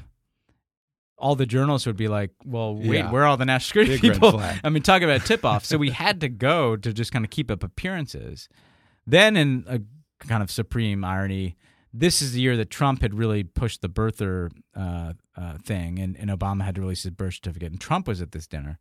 all 1.18 1.34
the 1.34 1.46
journalists 1.46 1.86
would 1.86 1.96
be 1.96 2.08
like, 2.08 2.30
"Well, 2.44 2.74
wait, 2.74 2.98
yeah. 2.98 3.10
where 3.10 3.22
are 3.22 3.26
all 3.26 3.36
the 3.36 3.44
national 3.44 3.84
security 3.84 4.08
Big 4.08 4.20
people?" 4.20 4.40
I 4.64 4.68
mean, 4.68 4.82
talk 4.82 5.02
about 5.02 5.24
tip 5.24 5.44
off. 5.44 5.64
so 5.64 5.78
we 5.78 5.90
had 5.90 6.20
to 6.20 6.28
go 6.28 6.76
to 6.76 6.92
just 6.92 7.12
kind 7.12 7.24
of 7.24 7.30
keep 7.30 7.50
up 7.50 7.62
appearances. 7.62 8.48
Then, 9.06 9.36
in 9.36 9.64
a 9.68 9.80
kind 10.26 10.42
of 10.42 10.50
supreme 10.50 11.04
irony, 11.04 11.56
this 11.92 12.20
is 12.20 12.32
the 12.32 12.40
year 12.40 12.56
that 12.56 12.70
Trump 12.70 13.02
had 13.02 13.14
really 13.14 13.44
pushed 13.44 13.82
the 13.82 13.88
birther 13.88 14.50
uh, 14.74 15.12
uh, 15.36 15.58
thing, 15.64 15.98
and, 15.98 16.16
and 16.16 16.30
Obama 16.30 16.62
had 16.62 16.74
to 16.74 16.80
release 16.80 17.04
his 17.04 17.12
birth 17.12 17.34
certificate, 17.34 17.70
and 17.70 17.80
Trump 17.80 18.08
was 18.08 18.20
at 18.20 18.32
this 18.32 18.46
dinner. 18.46 18.78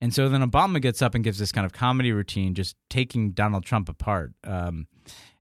And 0.00 0.14
so 0.14 0.28
then 0.28 0.48
Obama 0.48 0.80
gets 0.80 1.02
up 1.02 1.14
and 1.14 1.24
gives 1.24 1.38
this 1.38 1.52
kind 1.52 1.64
of 1.64 1.72
comedy 1.72 2.12
routine, 2.12 2.54
just 2.54 2.76
taking 2.88 3.32
Donald 3.32 3.64
Trump 3.64 3.88
apart. 3.88 4.32
Um, 4.44 4.86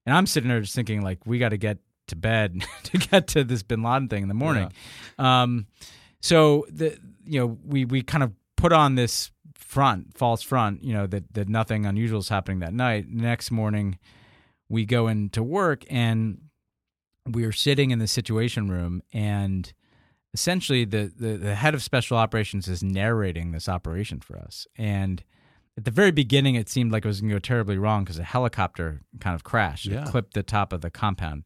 and 0.06 0.16
I'm 0.16 0.26
sitting 0.26 0.50
there 0.50 0.62
just 0.62 0.74
thinking, 0.74 1.02
like, 1.02 1.26
we 1.26 1.38
got 1.38 1.50
to 1.50 1.58
get 1.58 1.78
to 2.08 2.16
bed 2.16 2.64
to 2.84 2.98
get 2.98 3.28
to 3.28 3.44
this 3.44 3.64
Bin 3.64 3.84
Laden 3.84 4.08
thing 4.08 4.24
in 4.24 4.30
the 4.30 4.34
morning. 4.34 4.72
Yeah. 5.20 5.44
Um, 5.44 5.68
so 6.22 6.66
the 6.70 6.98
you 7.26 7.40
know 7.40 7.58
we 7.66 7.86
we 7.86 8.02
kind 8.02 8.24
of 8.24 8.34
put 8.56 8.74
on 8.74 8.96
this 8.96 9.32
front, 9.56 10.18
false 10.18 10.42
front, 10.42 10.84
you 10.84 10.94
know 10.94 11.08
that 11.08 11.34
that 11.34 11.50
nothing 11.50 11.86
unusual 11.86 12.20
is 12.20 12.30
happening 12.30 12.60
that 12.60 12.74
night. 12.74 13.08
next 13.10 13.52
morning, 13.52 14.00
we 14.70 14.86
go 14.86 15.08
into 15.08 15.44
work 15.44 15.84
and 15.90 16.40
we 17.26 17.44
are 17.44 17.52
sitting 17.52 17.92
in 17.92 18.00
the 18.00 18.08
situation 18.08 18.70
room 18.70 19.02
and 19.12 19.74
essentially 20.34 20.86
the, 20.86 21.12
the, 21.18 21.38
the 21.38 21.56
head 21.56 21.74
of 21.74 21.84
special 21.84 22.18
operations 22.18 22.68
is 22.68 22.84
narrating 22.84 23.52
this 23.52 23.68
operation 23.68 24.20
for 24.20 24.38
us 24.38 24.68
and 24.78 25.24
at 25.78 25.86
the 25.86 25.92
very 25.92 26.12
beginning 26.12 26.56
it 26.56 26.70
seemed 26.70 26.92
like 26.92 27.04
it 27.04 27.08
was 27.08 27.22
going 27.22 27.30
to 27.30 27.36
go 27.36 27.40
terribly 27.40 27.78
wrong 27.78 28.04
because 28.04 28.20
a 28.20 28.24
helicopter 28.24 29.02
kind 29.20 29.36
of 29.36 29.44
crashed 29.44 29.86
yeah. 29.86 30.04
it 30.04 30.08
clipped 30.08 30.34
the 30.34 30.44
top 30.44 30.74
of 30.74 30.82
the 30.82 30.90
compound 30.90 31.44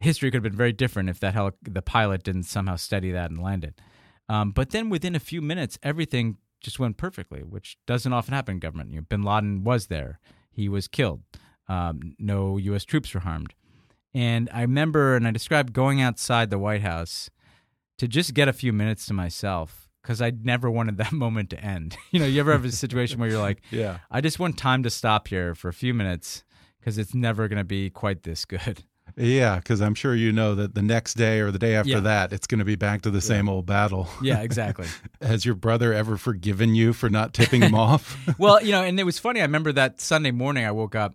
history 0.00 0.30
could 0.30 0.36
have 0.36 0.42
been 0.42 0.56
very 0.56 0.72
different 0.72 1.08
if 1.08 1.20
that 1.20 1.34
heli- 1.34 1.52
the 1.62 1.82
pilot 1.82 2.22
didn't 2.22 2.44
somehow 2.44 2.76
steady 2.76 3.10
that 3.10 3.30
and 3.30 3.42
land 3.42 3.64
it 3.64 3.80
um, 4.28 4.50
but 4.52 4.70
then 4.70 4.88
within 4.88 5.14
a 5.14 5.20
few 5.20 5.42
minutes, 5.42 5.78
everything 5.82 6.36
just 6.60 6.78
went 6.78 6.96
perfectly, 6.96 7.40
which 7.40 7.76
doesn't 7.86 8.12
often 8.12 8.34
happen 8.34 8.54
in 8.54 8.60
government. 8.60 8.90
You 8.90 9.00
know, 9.00 9.06
Bin 9.08 9.22
Laden 9.22 9.64
was 9.64 9.86
there; 9.86 10.20
he 10.50 10.68
was 10.68 10.88
killed. 10.88 11.22
Um, 11.68 12.14
no 12.18 12.56
U.S. 12.58 12.84
troops 12.84 13.14
were 13.14 13.20
harmed. 13.20 13.54
And 14.14 14.50
I 14.52 14.62
remember, 14.62 15.16
and 15.16 15.26
I 15.26 15.30
described 15.30 15.72
going 15.72 16.00
outside 16.00 16.50
the 16.50 16.58
White 16.58 16.82
House 16.82 17.30
to 17.98 18.06
just 18.06 18.34
get 18.34 18.48
a 18.48 18.52
few 18.52 18.72
minutes 18.72 19.06
to 19.06 19.14
myself 19.14 19.88
because 20.02 20.20
I 20.20 20.30
never 20.30 20.70
wanted 20.70 20.98
that 20.98 21.12
moment 21.24 21.50
to 21.50 21.60
end. 21.60 21.96
you 22.10 22.20
know, 22.20 22.26
you 22.26 22.40
ever 22.40 22.52
have 22.52 22.64
a 22.64 22.72
situation 22.72 23.20
where 23.20 23.30
you're 23.30 23.40
like, 23.40 23.62
"Yeah, 23.70 23.98
I 24.10 24.20
just 24.20 24.38
want 24.38 24.58
time 24.58 24.82
to 24.82 24.90
stop 24.90 25.28
here 25.28 25.54
for 25.54 25.68
a 25.68 25.72
few 25.72 25.94
minutes 25.94 26.44
because 26.80 26.98
it's 26.98 27.14
never 27.14 27.48
going 27.48 27.58
to 27.58 27.64
be 27.64 27.90
quite 27.90 28.22
this 28.22 28.44
good." 28.44 28.84
Yeah, 29.16 29.56
because 29.56 29.80
I'm 29.80 29.94
sure 29.94 30.14
you 30.14 30.32
know 30.32 30.54
that 30.54 30.74
the 30.74 30.82
next 30.82 31.14
day 31.14 31.40
or 31.40 31.50
the 31.50 31.58
day 31.58 31.74
after 31.74 31.92
yeah. 31.92 32.00
that, 32.00 32.32
it's 32.32 32.46
going 32.46 32.60
to 32.60 32.64
be 32.64 32.76
back 32.76 33.02
to 33.02 33.10
the 33.10 33.20
same 33.20 33.48
old 33.48 33.66
battle. 33.66 34.08
Yeah, 34.22 34.40
exactly. 34.40 34.86
Has 35.20 35.44
your 35.44 35.54
brother 35.54 35.92
ever 35.92 36.16
forgiven 36.16 36.74
you 36.74 36.92
for 36.92 37.10
not 37.10 37.34
tipping 37.34 37.62
him 37.62 37.74
off? 37.74 38.18
well, 38.38 38.62
you 38.62 38.72
know, 38.72 38.82
and 38.82 38.98
it 38.98 39.04
was 39.04 39.18
funny. 39.18 39.40
I 39.40 39.44
remember 39.44 39.72
that 39.72 40.00
Sunday 40.00 40.30
morning 40.30 40.64
I 40.64 40.70
woke 40.70 40.94
up 40.94 41.14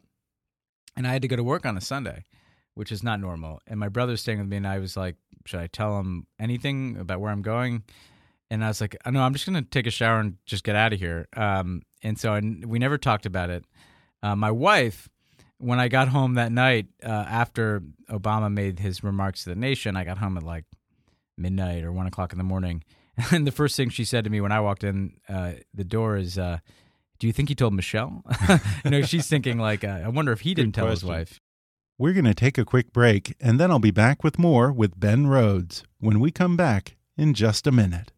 and 0.95 1.08
I 1.08 1.12
had 1.12 1.21
to 1.23 1.28
go 1.28 1.36
to 1.36 1.43
work 1.43 1.65
on 1.65 1.78
a 1.78 1.82
Sunday, 1.82 2.26
which 2.76 2.91
is 2.91 3.04
not 3.04 3.19
normal. 3.19 3.62
And 3.67 3.80
my 3.80 3.89
brother's 3.89 4.21
staying 4.21 4.39
with 4.39 4.47
me, 4.47 4.58
and 4.58 4.67
I 4.67 4.80
was 4.80 4.95
like, 4.95 5.15
should 5.45 5.60
I 5.60 5.67
tell 5.67 6.00
him 6.00 6.28
anything 6.39 6.97
about 6.97 7.19
where 7.19 7.32
I'm 7.32 7.41
going? 7.41 7.84
And 8.50 8.63
I 8.63 8.67
was 8.67 8.80
like, 8.80 8.95
oh, 9.06 9.10
no, 9.10 9.21
I'm 9.21 9.34
just 9.34 9.45
going 9.45 9.62
to 9.62 9.69
take 9.69 9.88
a 9.88 9.91
shower 9.91 10.19
and 10.19 10.38
just 10.45 10.63
get 10.63 10.76
out 10.76 10.93
of 10.93 11.00
here. 11.00 11.28
Um, 11.36 11.82
and 12.02 12.17
so 12.17 12.34
I, 12.34 12.41
we 12.65 12.80
never 12.80 12.97
talked 12.97 13.26
about 13.26 13.50
it. 13.50 13.65
Uh, 14.23 14.36
my 14.36 14.52
wife 14.52 15.10
when 15.59 15.79
I 15.79 15.87
got 15.87 16.09
home 16.09 16.35
that 16.35 16.51
night 16.51 16.87
uh, 17.03 17.07
after 17.09 17.81
Obama 18.09 18.51
made 18.51 18.79
his 18.79 19.03
remarks 19.03 19.43
to 19.43 19.49
the 19.49 19.55
nation, 19.55 19.95
I 19.95 20.03
got 20.03 20.17
home 20.17 20.37
at 20.37 20.43
like 20.43 20.65
midnight 21.37 21.83
or 21.83 21.91
one 21.91 22.07
o'clock 22.07 22.31
in 22.31 22.37
the 22.37 22.43
morning. 22.43 22.83
And 23.31 23.47
the 23.47 23.51
first 23.51 23.75
thing 23.75 23.89
she 23.89 24.05
said 24.05 24.25
to 24.25 24.29
me 24.29 24.41
when 24.41 24.51
I 24.51 24.59
walked 24.59 24.83
in 24.83 25.13
uh, 25.27 25.53
the 25.73 25.83
door 25.83 26.17
is, 26.17 26.37
uh, 26.37 26.59
"Do 27.17 27.25
you 27.25 27.33
think 27.33 27.49
he 27.49 27.55
told 27.55 27.73
Michelle?" 27.73 28.23
you 28.85 28.91
know, 28.91 29.01
she's 29.01 29.27
thinking 29.27 29.57
like, 29.57 29.83
uh, 29.83 30.01
"I 30.05 30.07
wonder 30.09 30.31
if 30.31 30.41
he 30.41 30.53
didn't 30.53 30.75
Good 30.75 30.81
tell 30.81 30.85
question. 30.85 31.07
his 31.09 31.17
wife." 31.17 31.39
We're 31.97 32.13
going 32.13 32.25
to 32.25 32.35
take 32.35 32.59
a 32.59 32.63
quick 32.63 32.93
break, 32.93 33.35
and 33.41 33.59
then 33.59 33.71
I'll 33.71 33.79
be 33.79 33.89
back 33.89 34.23
with 34.23 34.37
more 34.37 34.71
with 34.71 34.99
Ben 34.99 35.25
Rhodes 35.25 35.83
when 35.99 36.19
we 36.19 36.29
come 36.29 36.55
back 36.55 36.95
in 37.17 37.33
just 37.33 37.65
a 37.65 37.71
minute. 37.71 38.11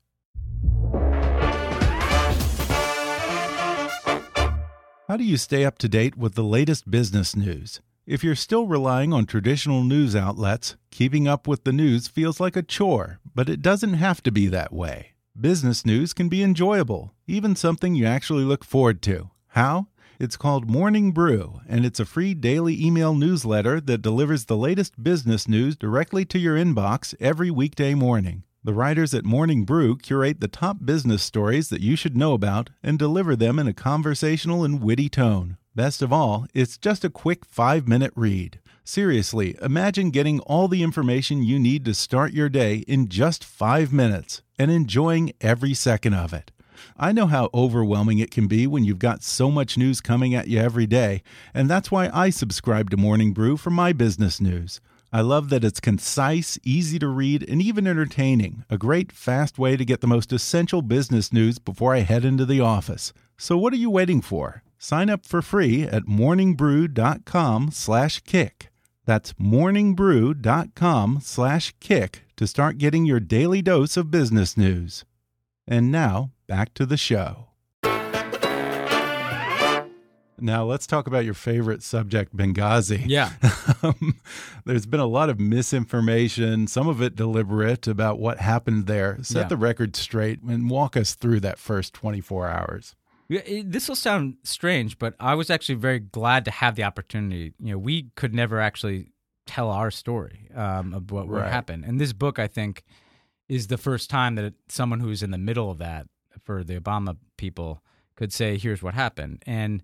How 5.10 5.17
do 5.17 5.24
you 5.24 5.38
stay 5.38 5.65
up 5.65 5.80
to 5.80 5.89
date 5.89 6.17
with 6.17 6.36
the 6.36 6.43
latest 6.43 6.91
business 6.91 7.36
news? 7.36 7.82
If 8.06 8.24
you're 8.24 8.36
still 8.36 8.67
relying 8.67 9.12
on 9.12 9.26
traditional 9.26 9.84
news 9.84 10.15
outlets, 10.15 10.76
keeping 10.91 11.28
up 11.28 11.48
with 11.48 11.63
the 11.63 11.74
news 11.74 12.08
feels 12.08 12.39
like 12.39 12.56
a 12.56 12.62
chore, 12.62 13.19
but 13.34 13.50
it 13.50 13.63
doesn't 13.63 13.95
have 13.95 14.22
to 14.22 14.32
be 14.32 14.45
that 14.50 14.72
way. 14.72 15.13
Business 15.36 15.84
news 15.84 16.13
can 16.13 16.30
be 16.30 16.43
enjoyable, 16.43 17.15
even 17.26 17.56
something 17.56 17.95
you 17.95 18.06
actually 18.06 18.43
look 18.43 18.63
forward 18.63 19.02
to. 19.02 19.32
How? 19.48 19.88
It's 20.19 20.38
called 20.38 20.69
Morning 20.69 21.12
Brew, 21.12 21.60
and 21.67 21.88
it's 21.88 22.00
a 22.00 22.06
free 22.06 22.36
daily 22.36 22.80
email 22.80 23.15
newsletter 23.15 23.82
that 23.82 24.04
delivers 24.04 24.45
the 24.45 24.58
latest 24.58 25.04
business 25.04 25.48
news 25.48 25.76
directly 25.76 26.24
to 26.26 26.38
your 26.38 26.56
inbox 26.56 27.15
every 27.19 27.50
weekday 27.50 27.95
morning. 27.95 28.43
The 28.62 28.74
writers 28.74 29.13
at 29.13 29.24
Morning 29.24 29.63
Brew 29.63 29.95
curate 29.95 30.41
the 30.41 30.50
top 30.50 30.80
business 30.84 31.24
stories 31.24 31.69
that 31.69 31.80
you 31.80 31.95
should 31.95 32.17
know 32.17 32.34
about 32.34 32.69
and 32.84 33.00
deliver 33.00 33.34
them 33.34 33.58
in 33.58 33.67
a 33.67 33.74
conversational 33.74 34.65
and 34.65 34.84
witty 34.84 35.08
tone. 35.08 35.56
Best 35.76 36.02
of 36.02 36.12
all, 36.12 36.45
it's 36.54 36.78
just 36.78 37.06
a 37.06 37.10
quick 37.10 37.45
five 37.45 37.88
minute 37.88 38.12
read. 38.17 38.60
Seriously, 38.84 39.56
imagine 39.62 40.12
getting 40.12 40.41
all 40.41 40.67
the 40.67 40.84
information 40.84 41.41
you 41.41 41.58
need 41.58 41.86
to 41.86 41.93
start 41.93 42.34
your 42.34 42.50
day 42.50 42.84
in 42.86 43.08
just 43.08 43.45
five 43.45 43.93
minutes 43.93 44.41
and 44.58 44.69
enjoying 44.69 45.32
every 45.39 45.74
second 45.74 46.15
of 46.15 46.34
it. 46.34 46.52
I 46.98 47.13
know 47.13 47.28
how 47.28 47.50
overwhelming 47.54 48.19
it 48.19 48.30
can 48.30 48.48
be 48.48 48.67
when 48.67 48.84
you've 48.84 49.00
got 49.00 49.24
so 49.24 49.50
much 49.50 49.78
news 49.78 50.02
coming 50.02 50.36
at 50.36 50.50
you 50.50 50.60
every 50.60 50.86
day, 50.86 51.24
and 51.54 51.69
that's 51.69 51.91
why 51.91 52.10
I 52.13 52.30
subscribe 52.30 52.89
to 52.89 52.98
Morning 52.98 53.32
Brew 53.32 53.56
for 53.56 53.69
my 53.69 53.93
business 53.93 54.41
news. 54.41 54.82
I 55.12 55.22
love 55.22 55.50
that 55.50 55.63
it's 55.63 55.80
concise, 55.80 56.60
easy 56.63 57.00
to 57.00 57.08
read, 57.08 57.43
and 57.50 57.60
even 57.62 57.88
entertaining. 57.88 58.63
A 58.69 58.78
great, 58.78 59.12
fast 59.12 59.58
way 59.58 59.76
to 59.76 59.84
get 59.84 60.02
the 60.02 60.08
most 60.08 60.32
essential 60.32 60.82
business 60.82 61.34
news 61.34 61.58
before 61.58 61.95
I 61.95 62.00
head 62.00 62.24
into 62.24 62.45
the 62.45 62.62
office. 62.62 63.12
So 63.38 63.58
what 63.58 63.74
are 63.74 63.78
you 63.78 63.89
waiting 63.89 64.22
for? 64.22 64.62
Sign 64.78 65.10
up 65.10 65.26
for 65.26 65.41
free 65.41 65.84
at 65.84 66.04
morningbrew.com/kick. 66.04 68.72
That's 69.06 69.34
morningbrew.com 69.34 71.19
slash 71.24 71.74
kick 71.80 72.22
to 72.38 72.45
start 72.45 72.78
getting 72.78 73.06
your 73.06 73.19
daily 73.19 73.63
dose 73.63 73.98
of 73.98 74.12
business 74.12 74.56
news. 74.56 75.04
And 75.67 75.91
now, 75.91 76.32
back 76.48 76.76
to 76.76 76.86
the 76.86 76.98
show. 76.98 77.49
Now, 80.41 80.63
let's 80.65 80.86
talk 80.88 81.08
about 81.08 81.25
your 81.25 81.34
favorite 81.34 81.84
subject, 81.84 82.36
Benghazi. 82.36 83.04
Yeah. 83.08 83.32
Um, 83.82 84.19
there's 84.65 84.86
been 84.86 84.99
a 84.99 85.06
lot 85.06 85.30
of 85.30 85.39
misinformation, 85.39 86.67
some 86.67 86.88
of 86.89 87.02
it 87.02 87.15
deliberate, 87.15 87.88
about 87.88 88.19
what 88.19 88.39
happened 88.39 88.88
there. 88.88 89.17
Set 89.21 89.43
Yeah. 89.43 89.47
the 89.47 89.56
record 89.58 89.95
straight 89.95 90.41
and 90.41 90.69
walk 90.69 90.97
us 90.97 91.15
through 91.15 91.39
that 91.41 91.58
first 91.60 91.93
24 91.93 92.49
hours. 92.49 92.95
Yeah, 93.30 93.41
This 93.63 93.88
will 93.88 93.95
sound 93.95 94.36
strange, 94.43 94.99
but 94.99 95.13
I 95.19 95.36
was 95.36 95.49
actually 95.49 95.75
very 95.75 95.99
glad 95.99 96.43
to 96.45 96.52
have 96.52 96.75
the 96.75 96.84
opportunity. 96.84 97.54
You 97.60 97.71
know, 97.73 97.78
we 97.78 98.10
could 98.15 98.34
never 98.34 98.60
actually 98.60 99.13
tell 99.45 99.69
our 99.69 99.91
story 99.91 100.49
um, 100.54 100.93
of 100.93 101.10
what 101.12 101.28
what 101.30 101.41
Right. 101.43 101.52
happened, 101.52 101.86
and 101.86 102.02
this 102.02 102.12
book, 102.12 102.38
I 102.38 102.47
think, 102.47 102.84
is 103.47 103.67
the 103.67 103.78
first 103.78 104.10
time 104.10 104.36
that 104.36 104.45
it, 104.45 104.54
someone 104.67 104.99
who's 104.99 105.23
in 105.23 105.32
the 105.32 105.38
middle 105.38 105.71
of 105.71 105.78
that 105.78 106.08
for 106.43 106.63
the 106.63 106.78
Obama 106.80 107.15
people 107.38 107.82
could 108.15 108.34
say, 108.34 108.58
"Here's 108.58 108.84
what 108.84 108.93
happened." 108.93 109.41
And 109.45 109.82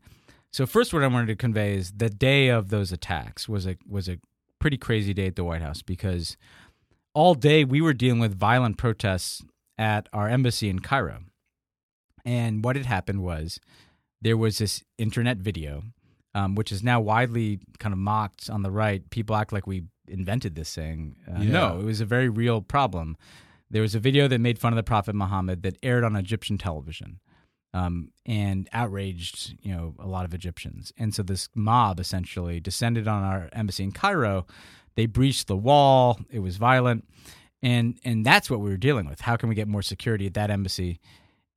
so, 0.56 0.66
first, 0.66 0.94
what 0.94 1.04
I 1.04 1.08
wanted 1.08 1.28
to 1.28 1.36
convey 1.36 1.74
is 1.76 1.92
the 1.98 2.10
day 2.10 2.48
of 2.48 2.70
those 2.70 2.94
attacks 2.94 3.50
was 3.50 3.68
a 3.68 3.76
was 3.86 4.08
a 4.08 4.20
pretty 4.58 4.78
crazy 4.78 5.14
day 5.14 5.28
at 5.28 5.36
the 5.36 5.44
White 5.44 5.62
House 5.62 5.82
because 5.82 6.38
all 7.14 7.36
day 7.36 7.66
we 7.66 7.82
were 7.82 7.92
dealing 7.92 8.22
with 8.22 8.40
violent 8.40 8.78
protests 8.78 9.44
at 9.78 10.08
our 10.14 10.30
embassy 10.30 10.70
in 10.70 10.80
Cairo. 10.80 11.24
And 12.24 12.64
what 12.64 12.78
had 12.78 12.86
happened 12.86 13.22
was 13.22 13.60
there 14.22 14.38
was 14.38 14.60
this 14.60 14.82
internet 14.98 15.40
video, 15.40 15.84
um, 16.34 16.56
which 16.56 16.72
is 16.72 16.82
now 16.82 17.02
widely 17.02 17.60
kind 17.80 17.92
of 17.92 18.00
mocked 18.00 18.50
on 18.50 18.64
the 18.64 18.72
right. 18.72 19.10
People 19.10 19.36
act 19.36 19.52
like 19.52 19.68
we 19.68 19.84
invented 20.08 20.56
this 20.56 20.74
thing. 20.74 21.18
Uh, 21.30 21.42
Yeah. 21.42 21.52
No, 21.52 21.80
it 21.82 21.84
was 21.84 22.00
a 22.00 22.06
very 22.06 22.30
real 22.30 22.62
problem. 22.62 23.18
There 23.70 23.82
was 23.82 23.94
a 23.94 24.00
video 24.00 24.30
that 24.30 24.40
made 24.40 24.58
fun 24.58 24.72
of 24.72 24.78
the 24.78 24.84
Prophet 24.84 25.16
Muhammad 25.16 25.64
that 25.64 25.78
aired 25.84 26.06
on 26.06 26.16
Egyptian 26.16 26.58
television. 26.58 27.20
Um, 27.76 28.12
and 28.26 28.70
outraged, 28.72 29.58
you 29.62 29.76
know, 29.76 29.96
a 30.00 30.08
lot 30.08 30.24
of 30.24 30.34
Egyptians. 30.34 30.94
And 30.98 31.14
so 31.14 31.24
this 31.24 31.50
mob 31.54 32.00
essentially 32.00 32.62
descended 32.62 33.06
on 33.06 33.22
our 33.24 33.50
embassy 33.52 33.84
in 33.84 33.92
Cairo. 33.92 34.48
They 34.96 35.08
breached 35.08 35.48
the 35.48 35.58
wall. 35.58 36.18
It 36.32 36.40
was 36.40 36.56
violent, 36.56 37.06
and 37.62 38.00
and 38.06 38.26
that's 38.26 38.50
what 38.50 38.62
we 38.62 38.70
were 38.70 38.78
dealing 38.78 39.08
with. 39.08 39.20
How 39.20 39.36
can 39.36 39.50
we 39.50 39.56
get 39.56 39.68
more 39.68 39.82
security 39.82 40.26
at 40.26 40.36
that 40.36 40.50
embassy? 40.50 41.02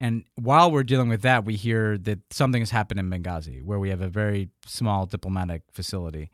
And 0.01 0.25
while 0.35 0.71
we're 0.71 0.85
dealing 0.85 1.09
with 1.09 1.23
that, 1.23 1.45
we 1.45 1.55
hear 1.57 1.99
that 1.99 2.19
something 2.31 2.63
has 2.63 2.71
happened 2.71 3.01
in 3.01 3.11
Benghazi, 3.11 3.65
where 3.65 3.79
we 3.79 3.91
have 3.91 4.01
a 4.01 4.09
very 4.09 4.49
small 4.67 5.07
diplomatic 5.07 5.63
facility, 5.73 6.31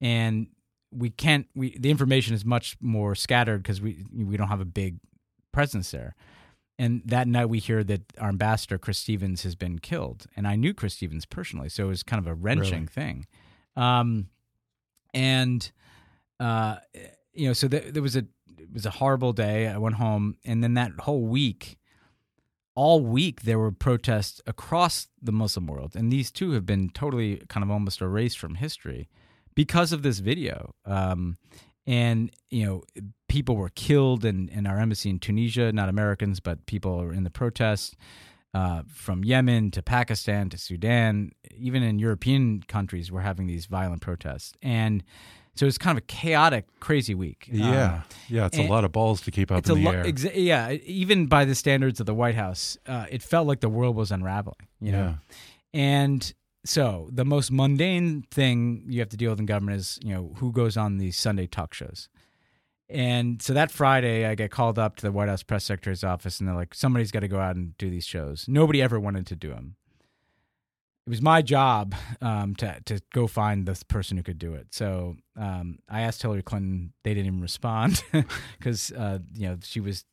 and 0.00 0.48
we 0.90 1.10
can't. 1.10 1.46
We 1.54 1.78
the 1.78 1.90
information 1.90 2.34
is 2.34 2.44
much 2.44 2.76
more 2.80 3.14
scattered 3.14 3.62
because 3.62 3.80
we 3.80 4.04
we 4.14 4.36
don't 4.36 4.48
have 4.48 4.60
a 4.60 4.66
big 4.66 4.98
presence 5.52 5.90
there. 5.90 6.14
And 6.78 7.02
that 7.04 7.28
night, 7.28 7.46
we 7.46 7.60
hear 7.60 7.84
that 7.84 8.02
our 8.18 8.28
ambassador 8.30 8.78
Chris 8.78 8.98
Stevens 8.98 9.42
has 9.44 9.54
been 9.54 9.78
killed, 9.78 10.26
and 10.36 10.46
I 10.48 10.56
knew 10.56 10.74
Chris 10.74 10.94
Stevens 10.94 11.24
personally, 11.24 11.68
so 11.68 11.84
it 11.84 11.88
was 11.88 12.02
kind 12.02 12.18
of 12.18 12.26
a 12.26 12.34
wrenching 12.34 12.72
Really? 12.72 12.86
thing. 12.86 13.26
Um, 13.76 14.28
and 15.12 15.70
uh, 16.40 16.76
you 17.32 17.46
know, 17.46 17.52
so 17.52 17.68
th- 17.68 17.92
there 17.92 18.02
was 18.02 18.16
a 18.16 18.26
it 18.58 18.72
was 18.72 18.86
a 18.86 18.90
horrible 18.90 19.32
day. 19.32 19.68
I 19.68 19.78
went 19.78 19.96
home, 19.96 20.36
and 20.44 20.64
then 20.64 20.74
that 20.74 20.90
whole 21.00 21.22
week, 21.22 21.78
all 22.74 23.00
week 23.04 23.42
there 23.42 23.58
were 23.58 23.70
protests 23.70 24.40
across 24.46 25.06
the 25.22 25.32
Muslim 25.32 25.68
world, 25.68 25.94
and 25.94 26.10
these 26.12 26.32
two 26.32 26.52
have 26.52 26.66
been 26.66 26.90
totally 26.90 27.42
kind 27.48 27.62
of 27.62 27.70
almost 27.70 28.00
erased 28.00 28.38
from 28.38 28.56
history 28.56 29.08
because 29.54 29.92
of 29.92 30.02
this 30.02 30.18
video. 30.18 30.74
Um, 30.84 31.36
and 31.86 32.32
you 32.50 32.66
know, 32.66 32.82
people 33.34 33.56
were 33.56 33.70
killed 33.70 34.24
in, 34.24 34.48
in 34.50 34.64
our 34.66 34.78
embassy 34.78 35.10
in 35.10 35.18
Tunisia, 35.18 35.72
not 35.72 35.88
Americans, 35.88 36.38
but 36.40 36.64
people 36.66 36.98
were 36.98 37.12
in 37.12 37.24
the 37.24 37.30
protests. 37.30 37.96
Uh, 38.54 38.82
from 38.86 39.24
Yemen 39.24 39.72
to 39.72 39.82
Pakistan 39.82 40.48
to 40.50 40.56
Sudan, 40.56 41.32
even 41.56 41.82
in 41.82 41.98
European 41.98 42.62
countries, 42.68 43.10
we're 43.10 43.22
having 43.32 43.48
these 43.48 43.66
violent 43.66 44.00
protests, 44.00 44.52
and 44.62 45.02
so 45.56 45.66
it's 45.66 45.76
kind 45.78 45.98
of 45.98 46.04
a 46.04 46.06
chaotic, 46.06 46.64
crazy 46.78 47.14
week. 47.16 47.48
Um, 47.52 47.58
Yeah. 47.58 48.02
yeah. 48.28 48.46
It's 48.46 48.58
a 48.58 48.68
lot 48.68 48.84
of 48.84 48.92
balls 48.92 49.20
to 49.22 49.30
keep 49.32 49.50
up 49.50 49.66
in 49.68 49.74
the 49.74 49.80
lo- 49.86 49.90
air. 49.96 50.04
exa- 50.04 50.32
yeah. 50.36 50.70
Even 51.02 51.26
by 51.26 51.44
the 51.44 51.54
standards 51.56 51.98
of 51.98 52.06
the 52.06 52.14
White 52.14 52.36
House, 52.36 52.78
uh, 52.86 53.06
it 53.10 53.22
felt 53.22 53.46
like 53.48 53.58
the 53.60 53.68
world 53.78 53.96
was 53.96 54.12
unraveling. 54.12 54.62
You 54.80 54.92
know, 54.92 55.08
Yeah. 55.08 55.80
and 55.80 56.34
so 56.64 57.08
the 57.12 57.24
most 57.24 57.50
mundane 57.50 58.22
thing 58.30 58.84
you 58.88 59.00
have 59.00 59.08
to 59.10 59.16
deal 59.16 59.30
with 59.32 59.40
in 59.40 59.46
government 59.46 59.78
is 59.80 59.98
you 60.06 60.12
know 60.14 60.24
who 60.38 60.52
goes 60.52 60.76
on 60.76 60.98
these 60.98 61.16
Sunday 61.16 61.46
talk 61.48 61.74
shows. 61.74 62.08
And 62.88 63.40
so 63.40 63.54
that 63.54 63.70
Friday, 63.70 64.26
I 64.26 64.34
get 64.34 64.50
called 64.50 64.78
up 64.78 64.96
to 64.96 65.02
the 65.02 65.12
White 65.12 65.28
House 65.28 65.42
press 65.42 65.64
secretary's 65.64 66.04
office, 66.04 66.38
and 66.38 66.48
they're 66.48 66.54
like, 66.54 66.74
"Somebody's 66.74 67.10
got 67.10 67.20
to 67.20 67.28
go 67.28 67.40
out 67.40 67.56
and 67.56 67.76
do 67.78 67.88
these 67.88 68.04
shows." 68.04 68.46
Nobody 68.46 68.82
ever 68.82 69.00
wanted 69.00 69.26
to 69.28 69.36
do 69.36 69.48
them. 69.48 69.76
It 71.06 71.10
was 71.10 71.22
my 71.22 71.42
job 71.42 71.94
um, 72.20 72.54
to 72.56 72.80
to 72.84 73.00
go 73.12 73.26
find 73.26 73.66
the 73.66 73.82
person 73.88 74.16
who 74.16 74.22
could 74.22 74.38
do 74.38 74.54
it. 74.54 74.68
So 74.74 75.16
um, 75.36 75.78
I 75.88 76.02
asked 76.02 76.20
Hillary 76.22 76.42
Clinton. 76.42 76.92
They 77.04 77.14
didn't 77.14 77.26
even 77.26 77.40
respond 77.40 78.02
because 78.58 78.92
uh, 78.92 79.20
you 79.34 79.48
know 79.48 79.58
she 79.62 79.80
was 79.80 80.04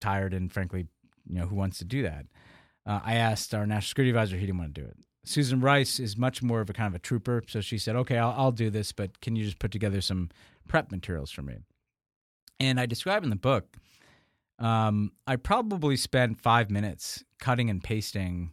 tired, 0.00 0.32
and 0.32 0.50
frankly, 0.50 0.86
you 1.28 1.38
know 1.38 1.46
who 1.46 1.54
wants 1.54 1.78
to 1.78 1.84
do 1.84 2.02
that. 2.02 2.26
Uh, 2.86 3.00
I 3.04 3.16
asked 3.16 3.54
our 3.54 3.66
national 3.66 3.88
security 3.88 4.10
advisor. 4.10 4.36
He 4.36 4.46
didn't 4.46 4.58
want 4.58 4.74
to 4.74 4.80
do 4.80 4.86
it. 4.86 4.96
Susan 5.24 5.60
Rice 5.60 5.98
is 5.98 6.16
much 6.16 6.42
more 6.42 6.60
of 6.60 6.70
a 6.70 6.72
kind 6.72 6.86
of 6.86 6.94
a 6.94 7.00
trooper, 7.00 7.42
so 7.46 7.60
she 7.60 7.76
said, 7.76 7.94
"Okay, 7.96 8.16
I'll, 8.16 8.34
I'll 8.36 8.52
do 8.52 8.70
this, 8.70 8.92
but 8.92 9.20
can 9.20 9.36
you 9.36 9.44
just 9.44 9.58
put 9.58 9.70
together 9.70 10.00
some 10.00 10.30
prep 10.66 10.90
materials 10.90 11.30
for 11.30 11.42
me?" 11.42 11.56
And 12.58 12.80
I 12.80 12.86
describe 12.86 13.22
in 13.22 13.30
the 13.30 13.36
book, 13.36 13.76
um, 14.58 15.12
I 15.26 15.36
probably 15.36 15.96
spent 15.96 16.40
five 16.40 16.70
minutes 16.70 17.24
cutting 17.38 17.68
and 17.68 17.82
pasting 17.82 18.52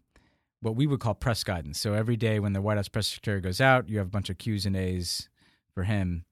what 0.61 0.75
we 0.75 0.87
would 0.87 0.99
call 0.99 1.13
press 1.13 1.43
guidance. 1.43 1.79
So 1.79 1.93
every 1.93 2.15
day 2.15 2.39
when 2.39 2.53
the 2.53 2.61
White 2.61 2.77
House 2.77 2.87
press 2.87 3.07
secretary 3.07 3.41
goes 3.41 3.61
out, 3.61 3.89
you 3.89 3.97
have 3.97 4.07
a 4.07 4.11
bunch 4.11 4.29
of 4.29 4.37
Q's 4.37 4.65
and 4.65 4.75
A's 4.75 5.29
for 5.73 5.83
him. 5.83 6.25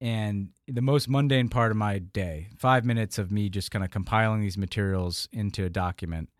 And 0.00 0.50
the 0.66 0.80
most 0.80 1.08
mundane 1.08 1.48
part 1.48 1.70
of 1.70 1.76
my 1.76 1.98
day, 1.98 2.48
five 2.56 2.84
minutes 2.84 3.18
of 3.18 3.30
me 3.30 3.50
just 3.50 3.70
kind 3.70 3.84
of 3.84 3.90
compiling 3.90 4.40
these 4.40 4.56
materials 4.56 5.28
into 5.30 5.64
a 5.64 5.68
document, 5.68 6.30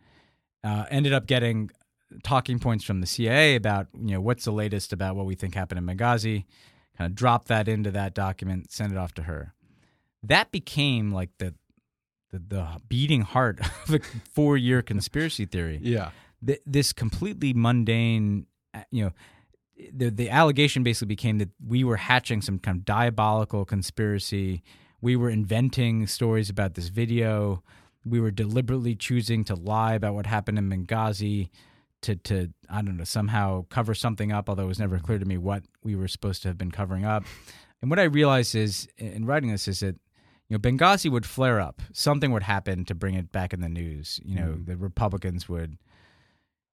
uh, 0.65 0.87
ended 0.91 1.13
up 1.13 1.27
getting 1.27 1.71
talking 2.23 2.59
points 2.59 2.85
from 2.85 3.01
the 3.01 3.07
CIA 3.07 3.55
about 3.55 3.89
you 3.95 4.13
know 4.13 4.21
what's 4.21 4.45
the 4.45 4.53
latest 4.53 4.93
about 4.93 5.15
what 5.15 5.27
we 5.27 5.35
think 5.35 5.55
happened 5.55 5.79
in 5.79 5.97
Benghazi. 5.97 6.45
Kind 6.97 7.11
of 7.11 7.15
drop 7.15 7.47
that 7.47 7.69
into 7.69 7.91
that 7.91 8.15
document, 8.15 8.73
send 8.73 8.93
it 8.93 8.99
off 8.99 9.15
to 9.15 9.23
her. 9.25 9.55
That 10.23 10.51
became 10.53 11.13
like 11.13 11.31
the 11.39 11.55
the, 12.33 12.39
the 12.39 12.69
beating 12.89 13.23
heart 13.23 13.61
of 13.89 13.95
a 13.95 14.01
four 14.35 14.57
year 14.57 14.83
conspiracy 14.83 15.47
theory 15.47 15.81
Yeah. 15.83 16.11
th- 16.47 16.61
this 16.65 16.93
completely 16.93 17.53
mundane, 17.53 18.47
uh, 18.73 18.83
you 18.93 19.05
know, 19.05 19.13
the 19.93 20.11
the 20.11 20.31
allegation 20.31 20.83
basically 20.83 21.09
became 21.09 21.39
that 21.39 21.49
we 21.67 21.83
were 21.85 21.97
hatching 21.97 22.41
some 22.43 22.59
kind 22.59 22.79
of 22.79 22.85
diabolical 22.85 23.65
conspiracy. 23.65 24.63
We 25.01 25.17
were 25.17 25.31
inventing 25.31 26.07
stories 26.07 26.51
about 26.51 26.75
this 26.75 26.89
video. 26.89 27.63
We 28.05 28.21
were 28.21 28.31
deliberately 28.31 28.95
choosing 28.95 29.45
to 29.45 29.55
lie 29.55 29.95
about 29.95 30.15
what 30.15 30.27
happened 30.27 30.59
in 30.59 30.69
Benghazi 30.71 31.49
to 32.03 32.15
to 32.17 32.51
I 32.69 32.83
don't 32.83 32.97
know 32.99 33.05
somehow 33.05 33.65
cover 33.71 33.95
something 33.95 34.31
up. 34.33 34.49
Although 34.51 34.65
it 34.65 34.69
was 34.69 34.79
never 34.79 34.99
clear 34.99 35.19
to 35.19 35.25
me 35.25 35.39
what 35.39 35.65
we 35.83 35.97
were 35.97 36.09
supposed 36.09 36.43
to 36.43 36.49
have 36.49 36.59
been 36.59 36.71
covering 36.71 37.05
up. 37.07 37.25
And 37.81 37.89
what 37.91 37.99
I 37.99 38.05
realized 38.05 38.55
is 38.55 38.87
in 38.99 39.25
writing 39.25 39.51
this 39.51 39.67
is 39.67 39.81
that 39.81 39.97
you 40.51 40.59
know 40.59 40.59
Benghazi 40.59 41.11
would 41.11 41.25
flare 41.25 41.61
up. 41.61 41.81
Something 41.93 42.33
would 42.33 42.43
happen 42.43 42.85
to 42.85 42.95
bring 42.95 43.15
it 43.15 43.33
back 43.33 43.55
in 43.55 43.61
the 43.61 43.69
news. 43.69 44.21
You 44.23 44.35
know, 44.35 44.49
mm. 44.59 44.67
the 44.67 44.77
Republicans 44.77 45.49
would 45.49 45.79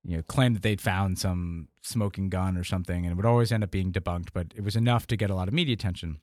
you 0.03 0.17
know, 0.17 0.23
claim 0.23 0.53
that 0.53 0.63
they'd 0.63 0.81
found 0.81 1.19
some 1.19 1.67
smoking 1.81 2.29
gun 2.29 2.57
or 2.57 2.63
something, 2.63 3.05
and 3.05 3.11
it 3.11 3.15
would 3.15 3.25
always 3.25 3.51
end 3.51 3.63
up 3.63 3.71
being 3.71 3.91
debunked. 3.91 4.29
But 4.33 4.47
it 4.55 4.63
was 4.63 4.75
enough 4.75 5.05
to 5.07 5.17
get 5.17 5.29
a 5.29 5.35
lot 5.35 5.47
of 5.47 5.53
media 5.53 5.73
attention. 5.73 6.19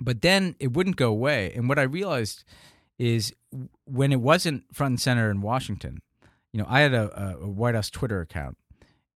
But 0.00 0.20
then 0.20 0.56
it 0.60 0.72
wouldn't 0.72 0.96
go 0.96 1.08
away. 1.08 1.52
And 1.54 1.68
what 1.68 1.78
I 1.78 1.82
realized 1.82 2.44
is 2.98 3.34
when 3.84 4.12
it 4.12 4.20
wasn't 4.20 4.64
front 4.72 4.92
and 4.92 5.00
center 5.00 5.30
in 5.30 5.40
Washington, 5.40 6.02
you 6.52 6.60
know, 6.60 6.66
I 6.68 6.80
had 6.80 6.92
a, 6.92 7.38
a- 7.40 7.44
a 7.44 7.48
White 7.48 7.74
House 7.76 7.90
Twitter 7.90 8.20
account, 8.20 8.56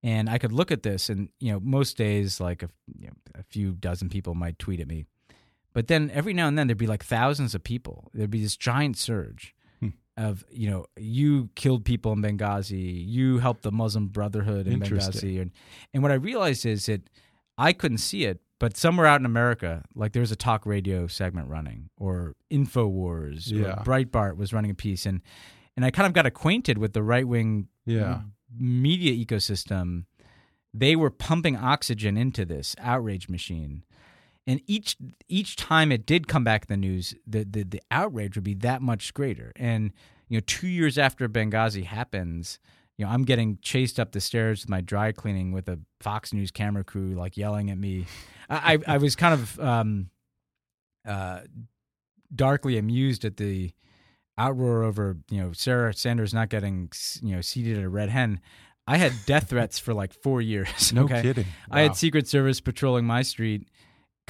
And 0.03 0.31
I 0.31 0.39
could 0.39 0.53
look 0.53 0.71
at 0.71 0.83
this, 0.83 1.09
and 1.09 1.29
you 1.41 1.53
know, 1.53 1.61
most 1.61 1.97
days, 1.97 2.41
like 2.41 2.63
a, 2.63 2.71
you 2.99 3.09
know, 3.09 3.15
a 3.35 3.43
few 3.43 3.73
dozen 3.73 4.09
people 4.09 4.35
might 4.35 4.59
tweet 4.59 4.81
at 4.81 4.89
me, 4.89 5.07
but 5.73 5.87
then 5.89 6.11
every 6.13 6.33
now 6.35 6.49
and 6.49 6.57
then 6.59 6.67
there'd 6.67 6.79
be 6.79 6.87
like 6.87 7.05
thousands 7.05 7.55
of 7.55 7.63
people. 7.65 8.11
There'd 8.15 8.31
be 8.31 8.43
this 8.43 8.57
giant 8.57 8.97
surge 8.97 9.55
Hmm. 9.81 9.89
of 10.17 10.45
you 10.51 10.69
know, 10.71 10.87
you 10.97 11.51
killed 11.55 11.85
people 11.85 12.13
in 12.13 12.23
Benghazi, 12.23 13.05
you 13.07 13.39
helped 13.39 13.63
the 13.63 13.73
Muslim 13.73 14.09
Brotherhood 14.09 14.67
in 14.67 14.81
Benghazi, 14.81 15.41
and 15.41 15.51
and 15.93 16.03
what 16.03 16.13
I 16.13 16.17
realized 16.17 16.65
is 16.67 16.87
that 16.87 17.03
I 17.59 17.73
couldn't 17.73 17.99
see 17.99 18.25
it, 18.25 18.41
but 18.59 18.77
somewhere 18.77 19.07
out 19.07 19.21
in 19.21 19.27
America, 19.27 19.85
like 19.95 20.13
there 20.13 20.21
was 20.21 20.33
a 20.33 20.37
talk 20.37 20.65
radio 20.67 21.07
segment 21.07 21.49
running, 21.49 21.91
or 21.99 22.35
Infowars, 22.51 23.51
Yeah. 23.51 23.81
or 23.81 23.85
Breitbart 23.85 24.37
was 24.37 24.53
running 24.53 24.71
a 24.71 24.75
piece, 24.75 25.07
and 25.07 25.21
and 25.77 25.85
I 25.85 25.91
kind 25.91 26.07
of 26.07 26.13
got 26.13 26.27
acquainted 26.27 26.79
with 26.79 26.93
the 26.93 27.03
right 27.03 27.27
wing 27.27 27.69
Yeah. 27.87 28.23
media 28.55 29.13
ecosystem. 29.25 30.05
They 30.75 30.97
were 30.97 31.11
pumping 31.11 31.57
oxygen 31.57 32.17
into 32.17 32.45
this 32.45 32.75
outrage 32.79 33.29
machine, 33.29 33.85
and 34.47 34.61
each 34.67 34.97
each 35.29 35.57
time 35.57 35.93
it 35.93 36.07
did 36.07 36.29
come 36.29 36.45
back 36.45 36.67
in 36.69 36.69
the 36.69 36.77
news, 36.77 37.15
the 37.27 37.45
the, 37.45 37.63
the 37.63 37.83
outrage 37.91 38.37
would 38.37 38.45
be 38.45 38.55
that 38.55 38.83
much 38.83 39.15
greater. 39.15 39.53
And 39.57 39.93
you 40.29 40.37
know, 40.39 40.43
two 40.47 40.69
years 40.69 40.99
after 40.99 41.29
Benghazi 41.29 41.85
happens, 41.85 42.59
you 42.97 43.05
know, 43.05 43.13
I'm 43.13 43.25
getting 43.25 43.59
chased 43.63 44.01
up 44.01 44.13
the 44.13 44.21
stairs 44.21 44.63
with 44.63 44.71
my 44.71 44.81
dry 44.81 45.13
cleaning 45.13 45.53
with 45.53 45.69
a 45.69 45.79
Fox 46.01 46.33
News 46.33 46.51
camera 46.51 46.85
crew 46.85 47.15
like 47.15 47.37
yelling 47.37 47.71
at 47.71 47.79
me. 47.79 48.07
I 48.51 48.75
I, 48.75 48.95
I 48.95 48.99
was 48.99 49.15
kind 49.15 49.35
of 49.35 49.61
um, 49.61 50.11
uh, 51.07 51.41
darkly 52.35 52.79
amused 52.79 53.25
at 53.25 53.37
the 53.37 53.73
outroar 54.39 54.85
over 54.85 55.19
you 55.31 55.41
know 55.41 55.53
Sarah 55.53 55.95
Sanders 55.95 56.35
not 56.35 56.49
getting 56.49 56.91
you 57.23 57.37
know 57.37 57.41
seated 57.41 57.79
at 57.79 57.85
a 57.85 57.89
red 57.89 58.09
hen. 58.09 58.41
I 58.89 58.97
had 58.97 59.13
death 59.27 59.51
threats 59.51 59.79
for 59.79 59.95
like 59.95 60.13
four 60.13 60.41
years. 60.43 60.93
No 60.93 61.05
okay? 61.05 61.23
kidding. 61.23 61.47
I 61.71 61.83
had 61.83 61.95
Secret 61.95 62.27
Service 62.27 62.61
patrolling 62.61 63.05
my 63.05 63.23
street 63.23 63.69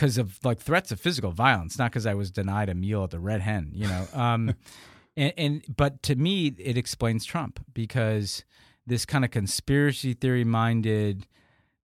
because 0.03 0.19
of 0.19 0.45
like 0.45 0.59
threats 0.59 0.91
of 0.91 0.99
physical 1.01 1.31
violence, 1.31 1.79
not 1.79 1.93
because 1.93 2.07
I 2.07 2.15
was 2.15 2.33
denied 2.33 2.69
a 2.69 2.75
meal 2.75 3.05
at 3.05 3.11
the 3.11 3.21
Red 3.21 3.41
Hen. 3.41 3.71
You 3.73 3.87
know, 3.87 4.07
um, 4.13 4.53
and, 5.17 5.33
and 5.37 5.63
but 5.77 6.03
to 6.03 6.17
me 6.17 6.49
it 6.59 6.77
explains 6.77 7.25
Trump 7.25 7.61
because 7.73 8.45
this 8.85 9.07
kind 9.07 9.25
of 9.25 9.31
conspiracy 9.31 10.13
theory 10.13 10.43
minded 10.43 11.29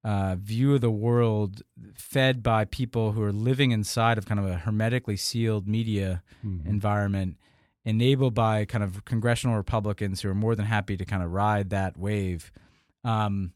uh, 0.03 0.35
view 0.35 0.75
of 0.75 0.81
the 0.81 0.91
world, 0.91 1.63
fed 1.95 2.43
by 2.43 2.65
people 2.65 3.13
who 3.13 3.23
are 3.23 3.31
living 3.33 3.71
inside 3.71 4.19
of 4.19 4.27
kind 4.27 4.41
of 4.41 4.47
a 4.47 4.57
hermetically 4.57 5.17
sealed 5.17 5.69
media 5.69 6.23
Mm-hmm. 6.45 6.69
environment, 6.69 7.37
enabled 7.85 8.33
by 8.35 8.65
kind 8.65 8.83
of 8.85 9.05
congressional 9.05 9.57
Republicans 9.57 10.23
who 10.23 10.29
are 10.29 10.35
more 10.35 10.55
than 10.55 10.67
happy 10.67 10.97
to 10.97 11.05
kind 11.05 11.21
of 11.23 11.33
ride 11.33 11.71
that 11.71 11.97
wave. 11.97 12.53
Um, 13.05 13.53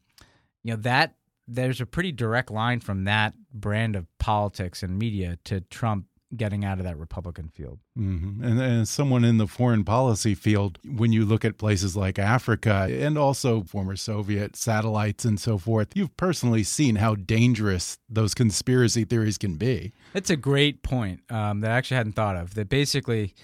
you 0.63 0.71
know 0.71 0.81
that 0.81 1.15
there's 1.47 1.81
a 1.81 1.85
pretty 1.85 2.11
direct 2.11 2.51
line 2.51 2.79
from 2.79 3.03
that 3.05 3.33
brand 3.53 3.95
of 3.95 4.07
politics 4.19 4.83
and 4.83 4.97
media 4.97 5.37
to 5.45 5.61
Trump 5.61 6.05
getting 6.35 6.65
out 6.65 6.79
of 6.79 6.83
that 6.83 6.97
Republican 6.97 7.47
field. 7.49 7.79
hmm 7.95 8.41
And, 8.43 8.59
and 8.59 8.81
as 8.81 8.89
someone 8.89 9.23
in 9.23 9.37
the 9.37 9.47
foreign 9.47 9.83
policy 9.83 10.35
field, 10.35 10.79
when 10.83 11.11
you 11.11 11.25
look 11.25 11.45
at 11.45 11.57
places 11.57 11.95
like 11.95 12.17
Africa 12.17 12.87
and 12.89 13.17
also 13.17 13.63
former 13.63 13.95
Soviet 13.95 14.55
satellites 14.55 15.25
and 15.25 15.39
so 15.39 15.57
forth, 15.57 15.89
you've 15.95 16.15
personally 16.17 16.63
seen 16.63 16.95
how 16.95 17.15
dangerous 17.15 17.97
those 18.09 18.33
conspiracy 18.33 19.05
theories 19.05 19.37
can 19.37 19.55
be. 19.55 19.93
That's 20.13 20.29
a 20.29 20.35
great 20.35 20.81
point 20.81 21.21
um, 21.31 21.61
that 21.61 21.71
I 21.71 21.75
actually 21.75 21.97
hadn't 21.97 22.13
thought 22.13 22.35
of. 22.35 22.55
That 22.55 22.69
basically, 22.69 23.35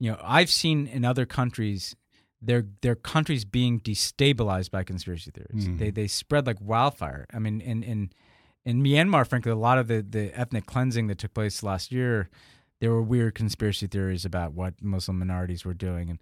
you 0.00 0.10
know, 0.10 0.18
I've 0.22 0.50
seen 0.50 0.86
in 0.86 1.04
other 1.04 1.26
countries 1.26 1.94
their 2.46 2.64
their 2.82 2.94
countries 2.94 3.44
being 3.44 3.80
destabilized 3.80 4.70
by 4.70 4.82
conspiracy 4.84 5.30
theories. 5.30 5.66
Mhm. 5.68 5.78
They 5.78 5.90
they 5.90 6.06
spread 6.06 6.46
like 6.46 6.60
wildfire. 6.60 7.26
I 7.32 7.38
mean, 7.38 7.60
in 7.60 7.82
in 7.82 8.10
in 8.64 8.82
Myanmar, 8.82 9.26
frankly, 9.26 9.52
a 9.52 9.56
lot 9.56 9.78
of 9.78 9.88
the 9.88 10.02
the 10.02 10.38
ethnic 10.38 10.66
cleansing 10.66 11.06
that 11.08 11.18
took 11.18 11.34
place 11.34 11.62
last 11.62 11.92
year, 11.92 12.28
there 12.80 12.90
were 12.90 13.02
weird 13.02 13.34
conspiracy 13.34 13.86
theories 13.86 14.24
about 14.24 14.52
what 14.54 14.74
Muslim 14.82 15.18
minorities 15.18 15.64
were 15.64 15.74
doing, 15.74 16.10
and 16.10 16.18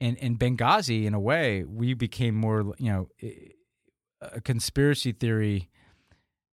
and 0.00 0.16
in 0.18 0.36
Benghazi, 0.36 1.04
in 1.04 1.14
a 1.14 1.20
way, 1.20 1.64
we 1.64 1.94
became 1.94 2.34
more, 2.34 2.74
you 2.78 2.90
know, 2.92 3.08
a 4.20 4.40
conspiracy 4.40 5.12
theory. 5.12 5.68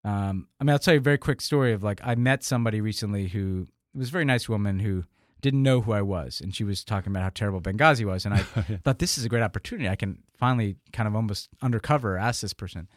Um, 0.03 0.47
I 0.59 0.63
mean, 0.63 0.71
I'll 0.71 0.79
tell 0.79 0.93
you 0.93 0.99
a 0.99 1.03
very 1.03 1.17
quick 1.17 1.41
story 1.41 1.73
of 1.73 1.83
like 1.83 1.99
I 2.03 2.15
met 2.15 2.43
somebody 2.43 2.81
recently 2.81 3.27
who 3.27 3.67
was 3.93 4.09
a 4.09 4.11
very 4.11 4.25
nice 4.25 4.47
woman 4.49 4.79
who 4.79 5.03
didn't 5.45 5.61
know 5.61 5.81
who 5.81 5.91
I 5.91 6.01
was, 6.01 6.41
and 6.41 6.55
she 6.55 6.63
was 6.63 6.83
talking 6.83 7.11
about 7.11 7.21
how 7.21 7.29
terrible 7.29 7.61
Benghazi 7.61 8.03
was, 8.03 8.25
and 8.25 8.33
I 8.33 8.37
thought 8.83 8.97
this 8.97 9.17
is 9.19 9.25
a 9.25 9.29
great 9.29 9.43
opportunity. 9.43 9.87
I 9.87 9.95
can 9.95 10.23
finally 10.39 10.75
kind 10.91 11.07
of 11.07 11.15
almost 11.15 11.49
undercover 11.61 12.17
ask 12.17 12.41
this 12.41 12.53
person, 12.53 12.87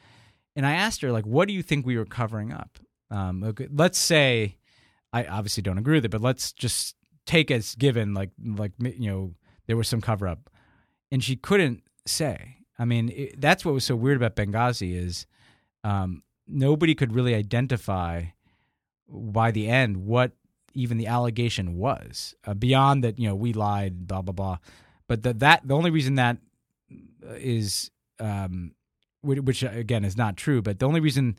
and 0.57 0.65
I 0.65 0.73
asked 0.73 1.03
her 1.03 1.13
like, 1.13 1.27
"What 1.27 1.47
do 1.47 1.53
you 1.55 1.63
think 1.63 1.85
we 1.85 1.99
were 1.99 2.07
covering 2.07 2.51
up?" 2.53 2.79
Um, 3.11 3.45
okay, 3.45 3.69
let's 3.71 3.99
say 3.99 4.57
I 5.13 5.25
obviously 5.25 5.63
don't 5.63 5.77
agree 5.77 5.99
with 5.99 6.07
it, 6.07 6.11
but 6.11 6.23
let's 6.23 6.53
just 6.53 6.97
take 7.27 7.51
as 7.51 7.75
given 7.75 8.15
like 8.15 8.31
like 8.43 8.73
you 8.79 9.11
know 9.11 9.35
there 9.67 9.77
was 9.77 9.87
some 9.87 10.01
cover 10.01 10.27
up, 10.27 10.51
and 11.13 11.23
she 11.23 11.37
couldn't 11.37 11.83
say. 12.07 12.57
I 12.79 12.87
mean, 12.87 13.11
it, 13.11 13.39
that's 13.39 13.63
what 13.65 13.75
was 13.75 13.85
so 13.85 13.95
weird 13.95 14.17
about 14.17 14.37
Benghazi 14.37 14.97
is 14.97 15.27
um, 15.85 16.23
nobody 16.47 16.95
could 16.95 17.13
really 17.13 17.35
identify 17.35 18.25
by 19.07 19.51
the 19.51 19.69
end 19.69 19.99
what 19.99 20.33
even 20.79 20.97
the 20.97 21.07
allegation 21.07 21.77
was 21.77 22.35
uh, 22.47 22.55
beyond 22.55 23.03
that 23.05 23.19
you 23.19 23.29
know 23.29 23.35
we 23.35 23.53
lied 23.53 24.07
blah 24.07 24.23
blah 24.23 24.33
blah 24.33 24.57
but 25.09 25.23
the, 25.23 25.33
that 25.35 25.67
the 25.67 25.75
only 25.75 25.91
reason 25.91 26.15
that 26.15 26.37
is 27.37 27.91
um 28.21 28.73
which, 29.23 29.41
which 29.41 29.63
again 29.63 30.05
is 30.05 30.17
not 30.17 30.37
true 30.37 30.63
but 30.63 30.79
the 30.79 30.87
only 30.87 31.01
reason 31.01 31.37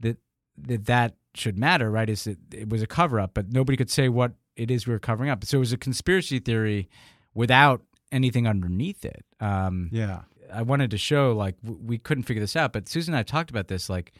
that 0.00 0.16
that 0.56 0.86
that 0.86 1.14
should 1.34 1.58
matter 1.58 1.90
right 1.90 2.08
is 2.10 2.24
that 2.24 2.38
it 2.52 2.68
was 2.68 2.82
a 2.82 2.86
cover 2.86 3.20
up 3.20 3.32
but 3.34 3.52
nobody 3.52 3.76
could 3.76 3.90
say 3.90 4.08
what 4.08 4.32
it 4.56 4.70
is 4.70 4.86
we 4.86 4.92
were 4.92 4.98
covering 4.98 5.30
up 5.30 5.44
so 5.44 5.58
it 5.58 5.60
was 5.60 5.72
a 5.72 5.76
conspiracy 5.76 6.38
theory 6.38 6.88
without 7.34 7.82
anything 8.10 8.46
underneath 8.46 9.04
it 9.04 9.24
um 9.40 9.88
Yeah. 9.92 10.22
I 10.50 10.62
wanted 10.62 10.90
to 10.92 10.98
show 10.98 11.32
like 11.32 11.60
w- 11.62 11.78
we 11.84 11.98
couldn't 11.98 12.24
figure 12.24 12.40
this 12.40 12.56
out, 12.56 12.72
but 12.72 12.88
Susan 12.88 13.12
and 13.12 13.18
I 13.18 13.22
talked 13.22 13.50
about 13.50 13.68
this. 13.68 13.90
Like, 13.90 14.12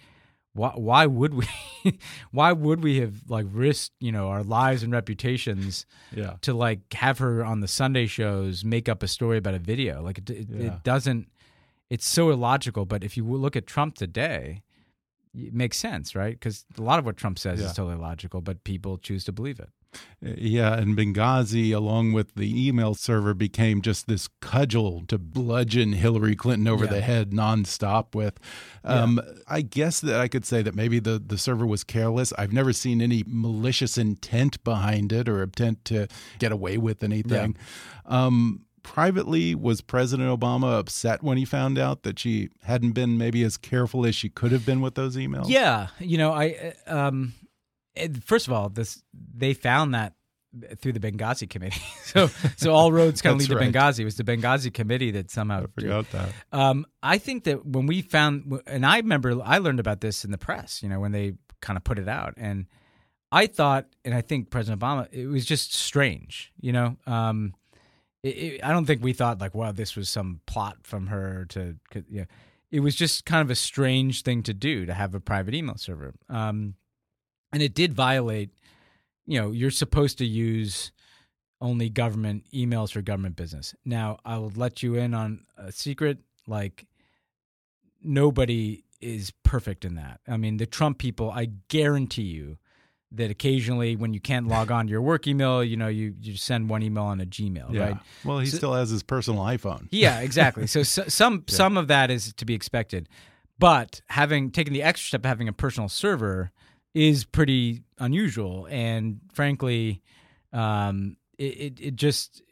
why 0.54 0.70
why 0.74 1.06
would 1.06 1.34
we? 1.34 1.46
why 2.32 2.52
would 2.52 2.82
we 2.82 3.00
have 3.00 3.14
like 3.28 3.46
risked 3.50 3.92
you 4.00 4.10
know 4.12 4.28
our 4.28 4.42
lives 4.42 4.82
and 4.82 4.92
reputations 4.92 5.86
Yeah. 6.14 6.34
to 6.42 6.52
like 6.54 6.92
have 6.94 7.18
her 7.18 7.44
on 7.44 7.60
the 7.60 7.68
Sunday 7.68 8.06
shows 8.06 8.64
make 8.64 8.88
up 8.88 9.02
a 9.02 9.08
story 9.08 9.38
about 9.38 9.54
a 9.54 9.58
video? 9.58 10.02
Like 10.02 10.18
it 10.18 10.30
it, 10.30 10.46
Yeah. 10.50 10.66
it 10.74 10.82
doesn't. 10.84 11.28
It's 11.90 12.06
so 12.08 12.30
illogical. 12.30 12.84
But 12.84 13.04
if 13.04 13.16
you 13.16 13.24
look 13.24 13.56
at 13.56 13.66
Trump 13.66 13.94
today, 13.94 14.62
it 15.34 15.54
makes 15.54 15.78
sense, 15.78 16.14
right? 16.14 16.34
Because 16.34 16.66
a 16.76 16.82
lot 16.82 16.98
of 16.98 17.04
what 17.06 17.16
Trump 17.16 17.38
says 17.38 17.60
Yeah. 17.60 17.66
is 17.66 17.72
totally 17.74 17.96
logical 17.96 18.40
but 18.40 18.64
people 18.64 18.98
choose 18.98 19.24
to 19.24 19.32
believe 19.32 19.60
it. 19.60 19.70
Yeah, 20.20 20.74
and 20.76 20.96
Benghazi, 20.96 21.72
along 21.72 22.12
with 22.12 22.34
the 22.34 22.66
email 22.68 22.94
server, 22.94 23.34
became 23.34 23.80
just 23.82 24.08
this 24.08 24.28
cudgel 24.40 25.04
to 25.06 25.16
bludgeon 25.18 25.92
Hillary 25.92 26.34
Clinton 26.34 26.66
over 26.66 26.86
Yeah. 26.86 26.90
the 26.90 27.00
head 27.00 27.30
nonstop 27.30 28.14
with. 28.16 28.38
Um, 28.82 29.20
I 29.46 29.60
guess 29.62 30.00
that 30.00 30.20
I 30.20 30.26
could 30.26 30.44
say 30.44 30.60
that 30.62 30.74
maybe 30.74 30.98
the, 30.98 31.22
the 31.24 31.38
server 31.38 31.66
was 31.66 31.84
careless. 31.84 32.32
I've 32.36 32.52
never 32.52 32.72
seen 32.72 33.00
any 33.00 33.22
malicious 33.26 33.96
intent 33.96 34.62
behind 34.64 35.12
it 35.12 35.28
or 35.28 35.42
intent 35.42 35.84
to 35.86 36.08
get 36.40 36.50
away 36.50 36.78
with 36.78 37.04
anything. 37.04 37.56
Um, 38.04 38.62
privately, 38.82 39.54
was 39.54 39.80
President 39.82 40.28
Obama 40.28 40.78
upset 40.78 41.22
when 41.22 41.38
he 41.38 41.44
found 41.44 41.78
out 41.78 42.02
that 42.02 42.18
she 42.18 42.48
hadn't 42.64 42.92
been 42.92 43.18
maybe 43.18 43.42
as 43.44 43.56
careful 43.56 44.04
as 44.04 44.14
she 44.16 44.28
could 44.28 44.50
have 44.50 44.66
been 44.66 44.80
with 44.80 44.96
those 44.96 45.16
emails? 45.16 45.48
Yeah, 45.48 45.88
you 46.00 46.18
know, 46.18 46.32
I 46.32 46.74
uh, 46.88 47.08
um, 47.08 47.34
first 48.24 48.46
of 48.46 48.52
all, 48.52 48.68
this 48.68 49.02
they 49.12 49.54
found 49.54 49.94
that 49.94 50.14
through 50.78 50.92
the 50.92 51.00
Benghazi 51.00 51.48
committee. 51.48 51.82
so 52.04 52.28
so 52.56 52.72
all 52.72 52.92
roads 52.92 53.22
kind 53.22 53.34
of 53.34 53.40
lead 53.40 53.50
That's 53.50 53.60
to 53.60 53.66
right. 53.66 53.72
Benghazi. 53.72 54.00
It 54.00 54.04
was 54.04 54.16
the 54.16 54.24
Benghazi 54.24 54.72
committee 54.72 55.10
that 55.12 55.30
somehow. 55.30 55.64
I 55.64 55.80
forgot 55.80 56.10
that. 56.12 56.32
Um, 56.52 56.86
I 57.02 57.18
think 57.18 57.44
that 57.44 57.64
when 57.66 57.86
we 57.86 58.02
found, 58.02 58.60
and 58.66 58.84
I 58.84 58.98
remember 58.98 59.40
I 59.44 59.58
learned 59.58 59.80
about 59.80 60.00
this 60.00 60.24
in 60.24 60.30
the 60.30 60.38
press. 60.38 60.82
You 60.82 60.88
know, 60.88 61.00
when 61.00 61.12
they 61.12 61.34
kind 61.60 61.76
of 61.76 61.84
put 61.84 61.98
it 61.98 62.08
out, 62.08 62.34
and 62.36 62.66
I 63.30 63.46
thought, 63.46 63.86
and 64.04 64.14
I 64.14 64.20
think 64.20 64.50
President 64.50 64.80
Obama, 64.80 65.08
it 65.12 65.26
was 65.26 65.44
just 65.44 65.74
strange. 65.74 66.52
You 66.60 66.72
know, 66.72 66.96
um, 67.06 67.54
it, 68.22 68.28
it, 68.28 68.64
I 68.64 68.72
don't 68.72 68.86
think 68.86 69.02
we 69.02 69.12
thought 69.12 69.40
like, 69.40 69.54
wow, 69.54 69.72
this 69.72 69.96
was 69.96 70.08
some 70.08 70.40
plot 70.46 70.78
from 70.82 71.08
her 71.08 71.46
to, 71.50 71.76
you 72.08 72.20
know, 72.20 72.26
it 72.70 72.80
was 72.80 72.94
just 72.94 73.24
kind 73.24 73.42
of 73.42 73.50
a 73.50 73.54
strange 73.54 74.22
thing 74.22 74.42
to 74.42 74.54
do 74.54 74.86
to 74.86 74.94
have 74.94 75.14
a 75.14 75.20
private 75.20 75.54
email 75.54 75.76
server. 75.76 76.14
Um, 76.28 76.74
and 77.52 77.62
it 77.62 77.74
did 77.74 77.92
violate, 77.94 78.50
you 79.26 79.40
know, 79.40 79.50
you're 79.52 79.70
supposed 79.70 80.18
to 80.18 80.26
use 80.26 80.92
only 81.60 81.88
government 81.90 82.44
emails 82.54 82.92
for 82.92 83.02
government 83.02 83.36
business. 83.36 83.74
Now, 83.84 84.18
I 84.24 84.38
will 84.38 84.52
let 84.54 84.82
you 84.82 84.94
in 84.94 85.12
on 85.14 85.44
a 85.56 85.72
secret. 85.72 86.18
Like, 86.46 86.86
nobody 88.02 88.84
is 89.00 89.32
perfect 89.42 89.84
in 89.84 89.94
that. 89.96 90.20
I 90.28 90.36
mean, 90.36 90.56
the 90.56 90.66
Trump 90.66 90.98
people, 90.98 91.30
I 91.30 91.46
guarantee 91.68 92.22
you 92.22 92.58
that 93.12 93.30
occasionally 93.30 93.96
when 93.96 94.12
you 94.12 94.20
can't 94.20 94.48
log 94.48 94.70
on 94.70 94.86
to 94.86 94.90
your 94.90 95.00
work 95.00 95.26
email, 95.26 95.64
you 95.64 95.76
know, 95.76 95.88
you, 95.88 96.14
you 96.20 96.36
send 96.36 96.68
one 96.68 96.82
email 96.82 97.04
on 97.04 97.20
a 97.20 97.26
Gmail, 97.26 97.72
Yeah. 97.72 97.80
right? 97.80 97.96
Well, 98.24 98.38
he 98.38 98.46
So- 98.46 98.58
still 98.58 98.74
has 98.74 98.90
his 98.90 99.02
personal 99.02 99.40
iPhone. 99.44 99.88
Yeah, 99.90 100.20
exactly. 100.20 100.66
So, 100.66 100.82
so 100.82 101.04
some 101.08 101.44
some 101.48 101.76
of 101.76 101.88
that 101.88 102.10
is 102.10 102.34
to 102.34 102.44
be 102.44 102.54
expected, 102.54 103.08
but 103.58 104.02
having 104.08 104.50
taken 104.50 104.74
the 104.74 104.82
extra 104.82 105.08
step 105.08 105.20
of 105.22 105.28
having 105.28 105.48
a 105.48 105.52
personal 105.54 105.88
server 105.88 106.50
is 106.94 107.24
pretty 107.24 107.82
unusual, 107.98 108.66
and 108.70 109.20
frankly, 109.32 110.02
um, 110.52 111.16
it, 111.38 111.44
it, 111.44 111.80
it 111.80 111.96
just 111.96 112.42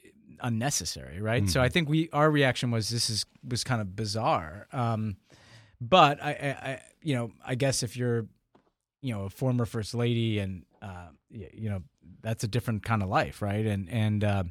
unnecessary, 0.41 1.20
right? 1.20 1.43
Mm-hmm. 1.43 1.51
So 1.51 1.62
I 1.62 1.68
think 1.68 1.89
we 1.89 2.09
our 2.12 2.30
reaction 2.30 2.70
was 2.70 2.89
this 2.89 3.11
is 3.11 3.24
was 3.47 3.64
kind 3.64 3.80
of 3.80 3.97
bizarre. 3.97 4.68
Um, 4.72 5.16
but 5.80 6.22
I, 6.22 6.30
I, 6.30 6.49
I, 6.70 6.82
you 7.03 7.14
know, 7.14 7.32
I 7.45 7.55
guess 7.55 7.82
if 7.82 7.97
you're, 7.97 8.26
you 9.03 9.14
know, 9.14 9.24
a 9.24 9.30
former 9.30 9.66
first 9.66 9.95
lady 9.95 10.39
and 10.39 10.64
uh, 10.80 11.09
you 11.30 11.68
know, 11.68 11.82
that's 12.22 12.45
a 12.45 12.49
different 12.49 12.82
kind 12.82 13.03
of 13.03 13.09
life, 13.09 13.43
right? 13.43 13.66
And 13.66 13.91
and 13.91 14.24
uh, 14.24 14.45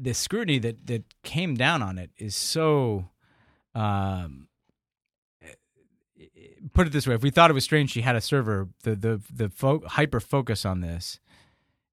the 0.00 0.14
scrutiny 0.14 0.58
that 0.60 0.86
that 0.86 1.04
came 1.22 1.54
down 1.54 1.82
on 1.82 1.98
it 1.98 2.10
is 2.18 2.36
so. 2.36 3.08
Um, 3.74 4.48
put 6.72 6.86
it 6.86 6.92
this 6.92 7.06
way: 7.06 7.14
if 7.14 7.22
we 7.22 7.30
thought 7.30 7.50
it 7.50 7.54
was 7.54 7.64
strange, 7.64 7.90
she 7.90 8.02
had 8.02 8.16
a 8.16 8.20
server. 8.20 8.68
The 8.82 8.94
the 8.94 9.22
the 9.32 9.48
fo- 9.48 9.82
hyper 9.86 10.20
focus 10.20 10.64
on 10.64 10.80
this, 10.80 11.20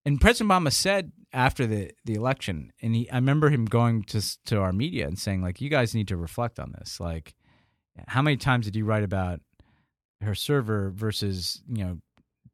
and 0.05 0.19
President 0.19 0.51
Obama 0.51 0.71
said 0.71 1.11
after 1.31 1.65
the 1.65 1.91
the 2.05 2.13
election, 2.13 2.71
and 2.81 2.95
he, 2.95 3.09
I 3.09 3.15
remember 3.15 3.49
him 3.49 3.65
going 3.65 4.03
to 4.03 4.21
to 4.45 4.59
our 4.59 4.73
media 4.73 5.07
and 5.07 5.17
saying 5.17 5.41
like, 5.41 5.61
"You 5.61 5.69
guys 5.69 5.95
need 5.95 6.07
to 6.09 6.17
reflect 6.17 6.59
on 6.59 6.73
this. 6.77 6.99
Like, 6.99 7.35
how 8.07 8.21
many 8.21 8.37
times 8.37 8.65
did 8.65 8.75
you 8.75 8.85
write 8.85 9.03
about 9.03 9.41
her 10.21 10.35
server 10.35 10.89
versus 10.89 11.61
you 11.67 11.83
know 11.83 11.97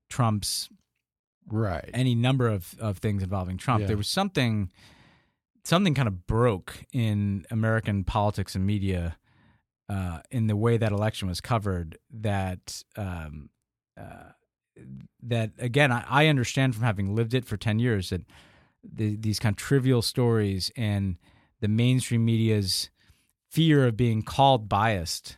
Trump's 0.09 0.69
right 1.47 1.89
any 1.93 2.15
number 2.15 2.47
of 2.47 2.75
of 2.79 2.97
things 2.99 3.23
involving 3.23 3.57
Trump? 3.57 3.81
Yeah. 3.81 3.87
There 3.87 3.97
was 3.97 4.07
something." 4.07 4.71
Something 5.65 5.93
kind 5.93 6.07
of 6.07 6.25
broke 6.25 6.85
in 6.93 7.45
American 7.51 8.03
politics 8.03 8.55
and 8.55 8.65
media 8.65 9.17
uh, 9.89 10.19
in 10.29 10.47
the 10.47 10.55
way 10.55 10.77
that 10.77 10.91
election 10.91 11.27
was 11.27 11.41
covered 11.41 11.97
that 12.11 12.83
um, 12.95 13.49
uh, 13.99 14.31
that 15.21 15.51
again 15.57 15.91
I, 15.91 16.05
I, 16.07 16.27
understand 16.27 16.75
from 16.75 16.83
having 16.83 17.15
lived 17.15 17.33
it 17.33 17.43
for 17.43 17.57
10 17.57 17.79
years 17.79 18.11
that 18.11 18.21
the, 18.83 19.17
these 19.17 19.39
kind 19.39 19.53
of 19.53 19.57
trivial 19.57 20.01
stories 20.01 20.71
and 20.77 21.17
the 21.59 21.67
mainstream 21.67 22.23
media's 22.23 22.89
fear 23.49 23.87
of 23.87 23.97
being 23.97 24.21
called 24.21 24.69
biased 24.69 25.37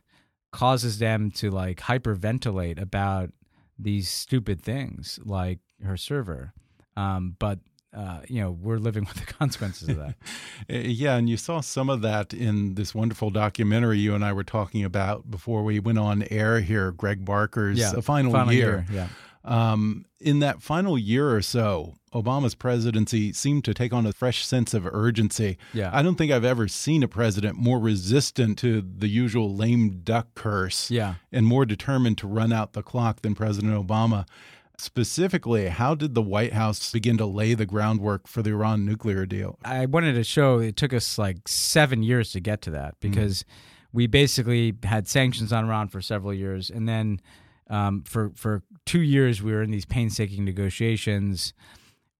causes 0.52 0.99
them 0.99 1.32
to 1.32 1.49
like 1.49 1.80
hyperventilate 1.80 2.80
about 2.80 3.32
these 3.80 4.10
stupid 4.10 4.62
things 4.62 5.20
like 5.24 5.60
her 5.84 5.97
server. 5.97 6.54
Um, 6.95 7.36
but 7.39 7.60
uh, 7.94 8.22
you 8.28 8.42
know, 8.42 8.52
we're 8.52 8.78
living 8.78 9.04
with 9.08 9.26
the 9.26 9.34
consequences 9.34 9.89
of 9.89 9.98
that. 9.98 10.16
Eh, 10.70 10.84
yeah, 10.86 11.16
and 11.16 11.30
you 11.30 11.38
saw 11.38 11.60
some 11.60 11.89
of 11.89 12.02
that 12.02 12.34
in 12.34 12.76
this 12.76 12.94
wonderful 12.94 13.30
documentary 13.30 13.98
you 13.98 14.14
and 14.14 14.24
I 14.24 14.32
were 14.34 14.44
talking 14.44 14.84
about 14.84 15.30
before 15.30 15.64
we 15.64 15.80
went 15.80 15.98
on 15.98 16.24
air 16.30 16.60
here, 16.60 16.92
Greg 16.92 17.26
Barker's 17.26 17.80
yeah, 17.80 17.92
Final, 18.02 18.32
final 18.32 18.54
Year. 18.54 18.86
year 18.89 19.02
yeah. 19.02 19.08
Um, 19.44 20.06
in 20.20 20.39
that 20.39 20.62
final 20.62 20.98
year 20.98 21.36
or 21.36 21.42
so, 21.42 21.96
Obama's 22.14 22.54
presidency 22.54 23.34
seemed 23.34 23.66
to 23.66 23.74
take 23.74 23.92
on 23.92 24.06
a 24.06 24.14
fresh 24.14 24.46
sense 24.46 24.74
of 24.74 24.86
urgency. 24.86 25.58
Yeah. 25.74 25.89
I 25.92 26.02
don't 26.02 26.16
think 26.16 26.32
I've 26.32 26.46
ever 26.46 26.68
seen 26.68 27.04
a 27.04 27.08
president 27.08 27.58
more 27.58 27.80
resistant 27.80 28.58
to 28.60 28.82
the 28.82 29.08
usual 29.08 29.56
lame 29.56 30.02
duck 30.04 30.28
curse 30.36 30.92
yeah. 30.92 31.16
and 31.32 31.48
more 31.48 31.66
determined 31.66 32.18
to 32.20 32.28
run 32.28 32.54
out 32.54 32.74
the 32.74 32.84
clock 32.84 33.22
than 33.22 33.34
President 33.34 33.74
Obama. 33.74 34.28
Specifically, 34.82 35.67
how 35.67 35.93
did 35.93 36.15
the 36.15 36.23
White 36.23 36.53
House 36.53 36.91
begin 36.91 37.15
to 37.17 37.25
lay 37.27 37.53
the 37.53 37.67
groundwork 37.67 38.25
for 38.25 38.41
the 38.41 38.49
Iran 38.49 38.84
nuclear 38.84 39.27
deal? 39.27 39.59
I 39.63 39.86
wanted 39.86 40.13
to 40.13 40.23
show 40.23 40.57
it 40.57 40.75
took 40.75 40.91
us 40.91 41.19
like 41.19 41.47
seven 41.47 42.01
years 42.01 42.32
to 42.32 42.39
get 42.39 42.63
to 42.63 42.71
that 42.71 42.95
because 42.99 43.43
mm. 43.43 43.45
we 43.93 44.07
basically 44.07 44.73
had 44.82 45.07
sanctions 45.07 45.53
on 45.53 45.65
Iran 45.65 45.88
for 45.88 46.01
several 46.01 46.34
years. 46.34 46.71
And 46.71 46.89
then 46.89 47.21
um, 47.69 48.01
for, 48.07 48.32
for 48.34 48.63
two 48.88 49.01
years, 49.01 49.39
we 49.39 49.51
were 49.51 49.61
in 49.61 49.69
these 49.69 49.86
painstaking 49.86 50.45
negotiations. 50.45 51.53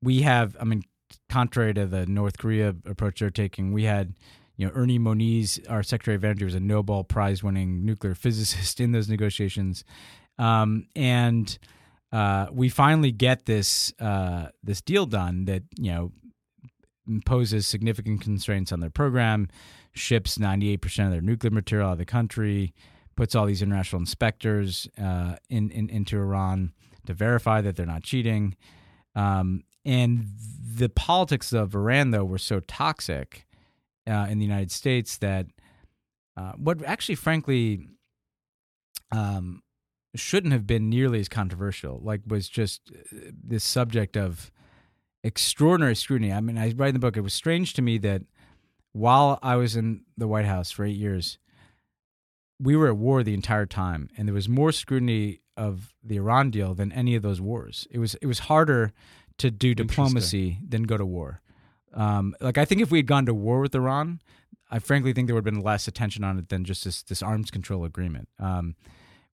We 0.04 0.22
have, 0.22 0.56
I 0.62 0.64
mean, 0.64 0.84
contrary 1.30 1.74
to 1.74 1.88
the 1.88 2.06
North 2.06 2.38
Korea 2.38 2.76
approach 2.86 3.22
they're 3.22 3.32
taking, 3.32 3.74
we 3.74 3.86
had 3.86 4.14
you 4.58 4.68
know, 4.68 4.72
Ernie 4.76 5.00
Moniz, 5.00 5.60
our 5.68 5.82
Secretary 5.82 6.14
of 6.14 6.24
Energy, 6.24 6.46
was 6.46 6.54
a 6.54 6.60
Nobel 6.60 7.04
Prize 7.04 7.42
winning 7.42 7.84
nuclear 7.84 8.14
physicist 8.14 8.80
in 8.80 8.92
those 8.92 9.10
negotiations. 9.10 9.84
Um, 10.38 10.86
and 10.96 11.58
uh, 12.12 12.48
we 12.52 12.70
finally 12.70 13.12
get 13.12 13.46
this 13.46 13.94
uh, 14.00 14.48
this 14.64 14.82
deal 14.82 15.06
done 15.06 15.46
that 15.46 15.64
you 15.78 15.92
know 15.92 16.12
imposes 17.08 17.68
significant 17.68 18.22
constraints 18.22 18.72
on 18.72 18.80
their 18.80 18.90
program, 18.90 19.48
ships 19.94 20.38
98% 20.38 21.06
of 21.06 21.12
their 21.12 21.22
nuclear 21.22 21.52
material 21.52 21.90
out 21.90 21.94
of 21.94 21.98
the 21.98 22.06
country, 22.06 22.74
puts 23.16 23.36
all 23.36 23.46
these 23.46 23.62
international 23.62 24.00
inspectors 24.00 24.88
uh, 25.02 25.36
in, 25.50 25.70
in, 25.72 25.90
into 25.90 26.18
Iran 26.18 26.74
to 27.06 27.14
verify 27.14 27.62
that 27.62 27.76
they're 27.76 27.86
not 27.86 28.04
cheating. 28.04 28.56
Um, 29.16 29.64
and 29.84 30.28
the 30.76 30.90
politics 30.90 31.54
of 31.54 31.74
Iran, 31.76 32.12
though, 32.12 32.24
were 32.24 32.38
so 32.38 32.60
toxic 32.62 33.48
uh, 34.08 34.28
in 34.30 34.38
the 34.40 34.46
United 34.46 34.72
States 34.72 35.18
that 35.18 35.48
uh, 36.38 36.54
what 36.54 36.84
actually, 36.86 37.16
frankly, 37.16 37.88
um, 39.12 39.62
shouldn't 40.16 40.54
have 40.54 40.68
been 40.68 40.90
nearly 40.90 41.20
as 41.20 41.30
controversial. 41.30 42.00
Like 42.04 42.22
was 42.28 42.50
just 42.50 42.92
uh, 42.92 43.32
this 43.44 43.64
subject 43.64 44.18
of 44.18 44.52
extraordinary 45.24 45.96
scrutiny. 45.96 46.32
I 46.32 46.40
mean, 46.42 46.58
I 46.58 46.74
write 46.76 46.90
in 46.90 46.94
the 46.96 47.00
book. 47.00 47.18
It 47.18 47.22
was 47.22 47.34
strange 47.34 47.74
to 47.74 47.82
me 47.82 47.98
that 48.00 48.24
while 48.94 49.40
I 49.42 49.56
was 49.56 49.76
in 49.76 50.04
the 50.18 50.28
White 50.28 50.46
House 50.46 50.72
for 50.72 50.84
eight 50.84 50.98
years, 50.98 51.38
we 52.60 52.76
were 52.76 52.88
at 52.88 52.98
war 52.98 53.24
the 53.24 53.34
entire 53.34 53.66
time, 53.66 54.10
and 54.18 54.28
there 54.28 54.36
was 54.36 54.50
more 54.50 54.72
scrutiny 54.72 55.40
of 55.58 55.94
the 56.04 56.18
Iran 56.18 56.52
deal 56.52 56.74
than 56.74 56.92
any 56.92 57.16
of 57.16 57.24
those 57.24 57.42
wars. 57.42 57.88
It 57.92 58.00
was 58.00 58.16
it 58.16 58.28
was 58.28 58.40
harder 58.40 58.94
to 59.38 59.50
do 59.50 59.74
diplomacy 59.74 60.60
than 60.68 60.84
go 60.84 60.98
to 60.98 61.06
war. 61.06 61.42
Um, 61.94 62.36
like 62.40 62.58
I 62.58 62.66
think 62.66 62.82
if 62.82 62.92
we 62.92 63.00
had 63.00 63.08
gone 63.08 63.26
to 63.26 63.34
war 63.34 63.60
with 63.60 63.76
Iran, 63.76 64.22
I 64.70 64.80
frankly 64.80 65.14
think 65.14 65.28
there 65.28 65.36
would 65.36 65.46
have 65.46 65.54
been 65.54 65.64
less 65.64 65.88
attention 65.88 66.24
on 66.24 66.38
it 66.38 66.50
than 66.50 66.64
just 66.64 66.84
this 66.84 67.04
this 67.04 67.22
arms 67.22 67.52
control 67.52 67.84
agreement. 67.86 68.30
Um, 68.40 68.76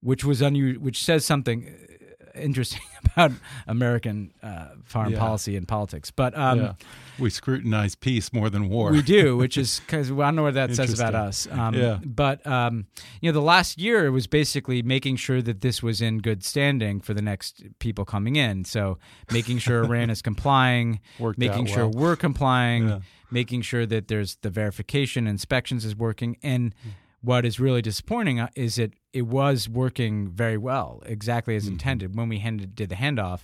which 0.01 0.23
was 0.23 0.41
unusual, 0.41 0.81
which 0.83 1.03
says 1.03 1.25
something 1.25 1.67
uh, 1.67 2.39
interesting 2.39 2.81
about 3.05 3.31
American 3.67 4.31
uh, 4.41 4.69
foreign 4.83 5.11
yeah. 5.11 5.19
policy 5.19 5.55
and 5.55 5.67
politics. 5.67 6.11
But 6.11 6.37
um, 6.37 6.59
yeah. 6.59 6.73
we 7.17 7.29
scrutinize 7.29 7.95
peace 7.95 8.31
more 8.31 8.49
than 8.49 8.69
war. 8.69 8.91
We 8.91 9.01
do, 9.01 9.37
which 9.37 9.57
is 9.63 9.79
because 9.81 10.11
well, 10.11 10.25
I 10.25 10.29
don't 10.29 10.37
know 10.37 10.43
what 10.43 10.53
that 10.53 10.75
says 10.75 10.97
about 10.97 11.15
us. 11.15 11.47
Um, 11.51 11.73
yeah. 11.73 11.99
But 12.03 12.45
um, 12.47 12.87
you 13.21 13.29
know, 13.29 13.33
the 13.33 13.45
last 13.45 13.79
year 13.79 14.05
it 14.05 14.11
was 14.11 14.27
basically 14.27 14.81
making 14.81 15.17
sure 15.17 15.41
that 15.41 15.61
this 15.61 15.83
was 15.83 16.01
in 16.01 16.19
good 16.19 16.43
standing 16.43 17.01
for 17.01 17.13
the 17.13 17.21
next 17.21 17.63
people 17.79 18.05
coming 18.05 18.35
in. 18.35 18.65
So 18.65 18.97
making 19.31 19.59
sure 19.59 19.83
Iran 19.83 20.09
is 20.09 20.21
complying, 20.21 20.99
Worked 21.19 21.39
making 21.39 21.65
sure 21.65 21.87
well. 21.87 22.01
we're 22.01 22.15
complying, 22.15 22.87
yeah. 22.87 22.99
making 23.31 23.61
sure 23.63 23.85
that 23.85 24.07
there's 24.07 24.37
the 24.37 24.49
verification 24.49 25.27
inspections 25.27 25.85
is 25.85 25.95
working, 25.95 26.37
and 26.41 26.73
mm 26.75 26.91
what 27.21 27.45
is 27.45 27.59
really 27.59 27.81
disappointing 27.81 28.39
uh, 28.39 28.49
is 28.55 28.75
that 28.75 28.93
it 29.13 29.23
was 29.23 29.67
working 29.67 30.29
very 30.29 30.57
well, 30.57 31.01
exactly 31.05 31.55
as 31.55 31.63
mm-hmm. 31.63 31.73
intended. 31.73 32.15
When 32.15 32.29
we 32.29 32.39
handed, 32.39 32.75
did 32.75 32.89
the 32.89 32.95
handoff, 32.95 33.41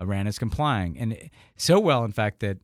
Iran 0.00 0.26
is 0.26 0.38
complying, 0.38 0.98
and 0.98 1.12
it, 1.14 1.30
so 1.56 1.80
well, 1.80 2.04
in 2.04 2.12
fact, 2.12 2.40
that 2.40 2.58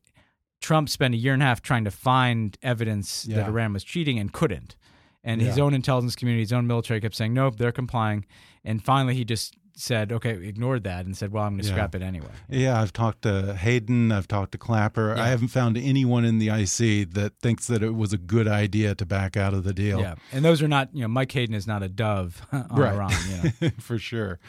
Trump 0.61 0.87
spent 0.87 1.13
a 1.13 1.17
year 1.17 1.33
and 1.33 1.43
a 1.43 1.45
half 1.45 1.61
trying 1.61 1.83
to 1.83 1.91
find 1.91 2.57
evidence 2.63 3.25
yeah. 3.25 3.37
that 3.37 3.47
Iran 3.49 3.73
was 3.73 3.83
cheating 3.83 4.17
and 4.17 4.31
couldn't. 4.31 4.77
And 5.23 5.41
yeah. 5.41 5.47
his 5.47 5.59
own 5.59 5.73
intelligence 5.73 6.15
community, 6.15 6.41
his 6.41 6.53
own 6.53 6.67
military 6.67 7.01
kept 7.01 7.15
saying, 7.15 7.33
nope, 7.33 7.57
they're 7.57 7.71
complying. 7.71 8.25
And 8.63 8.83
finally, 8.83 9.13
he 9.13 9.25
just 9.25 9.57
said, 9.75 10.11
okay, 10.11 10.31
ignored 10.31 10.83
that 10.83 11.05
and 11.05 11.17
said, 11.17 11.31
well, 11.31 11.43
I'm 11.43 11.53
going 11.53 11.61
to 11.61 11.67
yeah. 11.67 11.73
scrap 11.73 11.95
it 11.95 12.01
anyway. 12.01 12.29
Yeah, 12.49 12.79
I've 12.79 12.93
talked 12.93 13.23
to 13.23 13.55
Hayden, 13.55 14.11
I've 14.11 14.27
talked 14.27 14.51
to 14.53 14.57
Clapper. 14.57 15.13
Yeah. 15.15 15.23
I 15.23 15.27
haven't 15.27 15.47
found 15.47 15.77
anyone 15.77 16.25
in 16.25 16.39
the 16.39 16.49
IC 16.49 17.11
that 17.13 17.33
thinks 17.41 17.67
that 17.67 17.81
it 17.81 17.91
was 17.91 18.13
a 18.13 18.17
good 18.17 18.47
idea 18.47 18.95
to 18.95 19.05
back 19.05 19.35
out 19.35 19.53
of 19.53 19.63
the 19.63 19.73
deal. 19.73 19.99
Yeah, 19.99 20.15
and 20.31 20.45
those 20.45 20.61
are 20.61 20.67
not, 20.67 20.89
you 20.93 21.01
know, 21.01 21.07
Mike 21.07 21.31
Hayden 21.31 21.55
is 21.55 21.67
not 21.67 21.83
a 21.83 21.89
dove 21.89 22.45
on 22.51 22.67
right. 22.71 22.93
Iran. 22.93 23.11
You 23.29 23.51
know? 23.61 23.69
For 23.79 23.97
sure. 23.97 24.39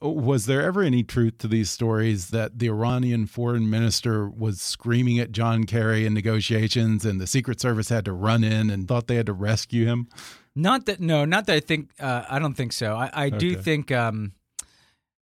Was 0.00 0.46
there 0.46 0.62
ever 0.62 0.82
any 0.82 1.02
truth 1.02 1.38
to 1.38 1.48
these 1.48 1.70
stories 1.70 2.30
that 2.30 2.58
the 2.58 2.68
Iranian 2.68 3.26
foreign 3.26 3.70
minister 3.70 4.28
was 4.28 4.60
screaming 4.60 5.18
at 5.18 5.32
John 5.32 5.64
Kerry 5.64 6.06
in 6.06 6.14
negotiations 6.14 7.04
and 7.04 7.20
the 7.20 7.26
Secret 7.26 7.60
Service 7.60 7.88
had 7.88 8.04
to 8.06 8.12
run 8.12 8.44
in 8.44 8.70
and 8.70 8.88
thought 8.88 9.06
they 9.06 9.16
had 9.16 9.26
to 9.26 9.32
rescue 9.32 9.86
him? 9.86 10.08
Not 10.54 10.86
that, 10.86 11.00
no, 11.00 11.24
not 11.24 11.46
that 11.46 11.54
I 11.56 11.60
think, 11.60 11.90
uh, 11.98 12.24
I 12.28 12.38
don't 12.38 12.54
think 12.54 12.72
so. 12.72 12.94
I, 12.94 13.10
I 13.12 13.26
okay. 13.26 13.38
do 13.38 13.56
think, 13.56 13.90
um, 13.90 14.32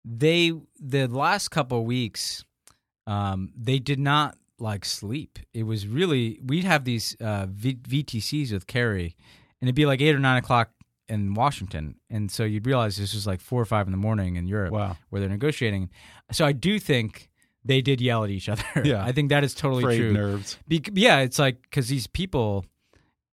they 0.04 0.52
the 0.78 1.06
last 1.06 1.48
couple 1.48 1.84
weeks 1.84 2.44
um, 3.06 3.52
they 3.56 3.78
did 3.78 3.98
not 3.98 4.36
like 4.58 4.84
sleep. 4.84 5.38
It 5.52 5.64
was 5.64 5.86
really 5.86 6.38
we'd 6.44 6.64
have 6.64 6.84
these 6.84 7.16
uh, 7.20 7.46
v- 7.48 7.76
VTCs 7.76 8.52
with 8.52 8.66
Kerry, 8.66 9.16
and 9.60 9.68
it'd 9.68 9.74
be 9.74 9.86
like 9.86 10.00
eight 10.00 10.14
or 10.14 10.18
nine 10.18 10.36
o'clock 10.36 10.70
in 11.08 11.34
Washington, 11.34 11.96
and 12.08 12.30
so 12.30 12.44
you'd 12.44 12.66
realize 12.66 12.96
this 12.96 13.14
was 13.14 13.26
like 13.26 13.40
four 13.40 13.60
or 13.60 13.64
five 13.64 13.86
in 13.86 13.90
the 13.90 13.98
morning 13.98 14.36
in 14.36 14.46
Europe, 14.46 14.72
wow. 14.72 14.96
where 15.08 15.20
they're 15.20 15.28
negotiating. 15.28 15.90
So 16.30 16.46
I 16.46 16.52
do 16.52 16.78
think 16.78 17.30
they 17.64 17.80
did 17.80 18.00
yell 18.00 18.22
at 18.22 18.30
each 18.30 18.48
other. 18.48 18.62
Yeah, 18.84 19.04
I 19.04 19.12
think 19.12 19.30
that 19.30 19.42
is 19.42 19.54
totally 19.54 19.82
Frayed 19.82 19.98
true. 19.98 20.12
Nerves. 20.12 20.58
Be- 20.68 20.82
yeah, 20.94 21.18
it's 21.18 21.38
like 21.38 21.62
because 21.62 21.88
these 21.88 22.06
people 22.06 22.64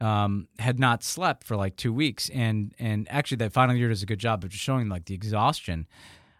um, 0.01 0.47
had 0.57 0.79
not 0.79 1.03
slept 1.03 1.43
for 1.43 1.55
like 1.55 1.75
two 1.75 1.93
weeks, 1.93 2.29
and 2.29 2.73
and 2.79 3.07
actually 3.11 3.37
that 3.37 3.53
final 3.53 3.75
year 3.75 3.89
does 3.89 4.01
a 4.01 4.07
good 4.07 4.19
job 4.19 4.43
of 4.43 4.49
just 4.49 4.63
showing 4.63 4.89
like 4.89 5.05
the 5.05 5.13
exhaustion. 5.13 5.87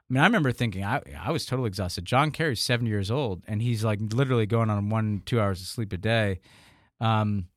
I 0.10 0.14
mean, 0.14 0.22
I 0.22 0.26
remember 0.26 0.52
thinking 0.52 0.84
I 0.84 1.02
I 1.20 1.32
was 1.32 1.46
totally 1.46 1.68
exhausted. 1.68 2.06
John 2.06 2.32
Kerry's 2.32 2.62
seventy 2.62 2.90
years 2.90 3.12
old, 3.12 3.44
and 3.48 3.62
he's 3.62 3.84
like 3.84 4.00
literally 4.02 4.46
going 4.46 4.70
on 4.70 4.90
one 4.90 5.22
two 5.26 5.40
hours 5.40 5.62
of 5.62 5.68
sleep 5.68 5.92
a 5.92 5.98
day. 5.98 6.40
Um, 7.02 7.48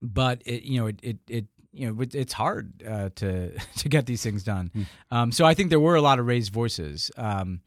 but 0.00 0.42
it 0.46 0.62
you 0.62 0.80
know 0.80 0.86
it 0.86 1.00
it, 1.02 1.18
it 1.28 1.46
you 1.72 1.86
know 1.86 2.04
it's 2.12 2.32
hard 2.32 2.82
uh, 2.86 3.10
to 3.16 3.52
to 3.76 3.88
get 3.88 4.06
these 4.06 4.22
things 4.22 4.42
done. 4.42 4.70
Mm. 4.74 4.86
Um, 5.10 5.32
so 5.32 5.44
I 5.44 5.54
think 5.54 5.70
there 5.70 5.80
were 5.80 5.96
a 5.96 6.02
lot 6.02 6.18
of 6.18 6.26
raised 6.26 6.52
voices. 6.52 7.10
Um, 7.16 7.60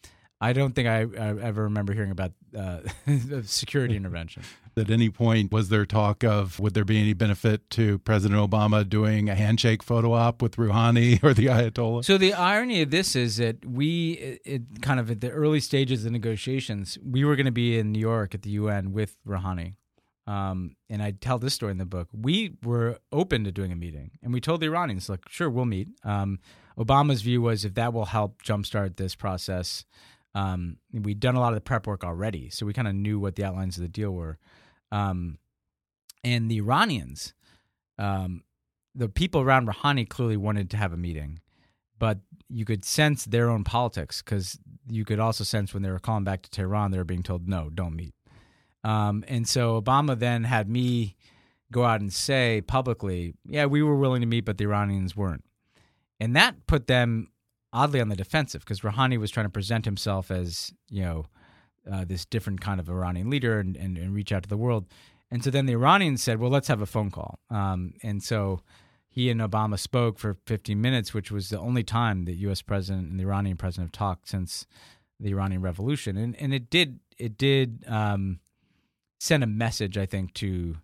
I 0.45 0.53
don't 0.53 0.75
think 0.75 0.87
I, 0.87 0.99
I, 0.99 1.29
ever 1.41 1.63
remember 1.63 1.91
hearing 1.93 2.11
about 2.11 2.31
uh, 2.55 2.81
security 3.45 3.95
intervention. 3.95 4.43
At 4.77 4.91
any 4.91 5.09
point, 5.09 5.51
was 5.51 5.69
there 5.69 5.87
talk 5.87 6.23
of 6.23 6.59
would 6.59 6.75
there 6.75 6.85
be 6.85 6.99
any 6.99 7.13
benefit 7.13 7.67
to 7.71 7.97
President 7.99 8.39
Obama 8.39 8.87
doing 8.87 9.27
a 9.27 9.33
handshake 9.33 9.81
photo 9.81 10.13
op 10.13 10.43
with 10.43 10.57
Rouhani 10.57 11.19
or 11.23 11.33
the 11.33 11.47
Ayatollah? 11.47 12.05
So 12.05 12.19
the 12.19 12.35
irony 12.35 12.83
of 12.83 12.91
this 12.91 13.15
is 13.15 13.37
that 13.37 13.65
we, 13.65 14.39
it, 14.45 14.83
kind 14.83 14.99
of 14.99 15.09
at 15.09 15.21
the 15.21 15.31
early 15.31 15.59
stages 15.59 16.01
of 16.01 16.03
the 16.03 16.11
negotiations, 16.11 16.99
we 17.03 17.25
were 17.25 17.35
going 17.35 17.47
to 17.47 17.51
be 17.51 17.79
in 17.79 17.91
New 17.91 17.99
York 17.99 18.35
at 18.35 18.43
the 18.43 18.51
UN 18.51 18.93
with 18.93 19.17
Rouhani. 19.27 19.73
Um, 20.27 20.75
and 20.91 21.01
I 21.01 21.11
tell 21.11 21.39
this 21.39 21.55
story 21.55 21.71
in 21.71 21.79
the 21.79 21.85
book. 21.85 22.09
We 22.13 22.53
were 22.63 22.99
open 23.11 23.45
to 23.45 23.51
doing 23.51 23.71
a 23.71 23.75
meeting, 23.75 24.11
and 24.21 24.31
we 24.31 24.41
told 24.41 24.59
the 24.61 24.67
Iranians, 24.67 25.07
"Look, 25.09 25.27
sure, 25.29 25.49
we'll 25.49 25.65
meet." 25.65 25.87
Um, 26.03 26.39
Obama's 26.77 27.21
view 27.21 27.41
was 27.41 27.63
if 27.63 27.75
that 27.75 27.93
will 27.93 28.05
help 28.05 28.41
jumpstart 28.41 28.97
this 28.97 29.15
process, 29.15 29.85
um, 30.35 30.77
we'd 30.91 31.19
done 31.19 31.35
a 31.35 31.39
lot 31.39 31.53
of 31.53 31.55
the 31.55 31.61
prep 31.61 31.87
work 31.87 32.03
already, 32.03 32.49
so 32.49 32.65
we 32.65 32.73
kind 32.73 32.87
of 32.87 32.93
knew 32.93 33.19
what 33.19 33.35
the 33.35 33.43
outlines 33.43 33.77
of 33.77 33.81
the 33.81 33.89
deal 33.89 34.11
were. 34.11 34.37
Um, 34.91 35.39
and 36.23 36.51
the 36.51 36.57
Iranians, 36.57 37.33
um, 37.97 38.43
the 38.93 39.09
people 39.09 39.41
around 39.41 39.67
Rouhani 39.67 40.07
clearly 40.07 40.37
wanted 40.37 40.69
to 40.71 40.77
have 40.77 40.93
a 40.93 40.97
meeting, 40.97 41.39
but 41.97 42.19
you 42.49 42.65
could 42.65 42.85
sense 42.85 43.25
their 43.25 43.49
own 43.49 43.63
politics 43.63 44.21
because 44.21 44.59
you 44.87 45.05
could 45.05 45.19
also 45.19 45.43
sense 45.43 45.73
when 45.73 45.81
they 45.81 45.89
were 45.89 45.99
calling 45.99 46.25
back 46.25 46.43
to 46.43 46.49
Tehran, 46.49 46.91
they 46.91 46.97
were 46.97 47.03
being 47.03 47.23
told, 47.23 47.47
"No, 47.47 47.69
don't 47.73 47.95
meet." 47.95 48.13
Um, 48.83 49.23
and 49.27 49.47
so 49.47 49.81
Obama 49.81 50.19
then 50.19 50.43
had 50.43 50.69
me 50.69 51.15
go 51.71 51.85
out 51.85 52.01
and 52.01 52.13
say 52.13 52.61
publicly, 52.61 53.33
yeah, 53.45 53.65
we 53.65 53.81
were 53.81 53.95
willing 53.95 54.21
to 54.21 54.27
meet, 54.27 54.45
but 54.45 54.57
the 54.57 54.65
Iranians 54.65 55.15
weren't. 55.15 55.43
And 56.19 56.35
that 56.35 56.67
put 56.67 56.87
them 56.87 57.29
oddly 57.75 57.99
on 57.99 58.09
the 58.09 58.15
defensive 58.15 58.61
because 58.61 58.81
Rouhani 58.81 59.19
was 59.19 59.29
trying 59.29 59.45
to 59.45 59.51
present 59.51 59.85
himself 59.85 60.31
as, 60.31 60.73
you 60.89 61.03
know, 61.03 61.25
uh, 61.91 62.05
this 62.05 62.25
different 62.25 62.61
kind 62.61 62.79
of 62.79 62.89
Iranian 62.89 63.29
leader 63.29 63.59
and, 63.59 63.75
and, 63.75 63.97
and, 63.97 64.13
reach 64.13 64.31
out 64.31 64.43
to 64.43 64.49
the 64.49 64.57
world. 64.57 64.85
And 65.29 65.43
so 65.43 65.51
then 65.51 65.65
the 65.65 65.73
Iranians 65.73 66.23
said, 66.23 66.39
well, 66.39 66.49
let's 66.49 66.67
have 66.67 66.81
a 66.81 66.87
phone 66.87 67.11
call. 67.11 67.39
Um, 67.51 67.93
and 68.01 68.23
so 68.23 68.61
he 69.07 69.29
and 69.29 69.41
Obama 69.41 69.77
spoke 69.77 70.17
for 70.17 70.37
15 70.47 70.79
minutes, 70.81 71.13
which 71.13 71.31
was 71.31 71.49
the 71.49 71.59
only 71.59 71.83
time 71.83 72.25
the 72.25 72.35
U.S. 72.37 72.61
president 72.61 73.11
and 73.11 73.19
the 73.19 73.23
Iranian 73.23 73.57
president 73.57 73.87
have 73.87 73.99
talked 73.99 74.29
since 74.29 74.65
the 75.19 75.29
Iranian 75.29 75.61
Revolution. 75.61 76.17
And, 76.17 76.35
and 76.37 76.53
it 76.53 76.69
did, 76.69 76.99
it 77.17 77.37
did, 77.37 77.83
um, 77.87 78.39
sent 79.19 79.43
a 79.43 79.47
message, 79.47 79.97
I 79.97 80.05
think, 80.05 80.33
to 80.35 80.77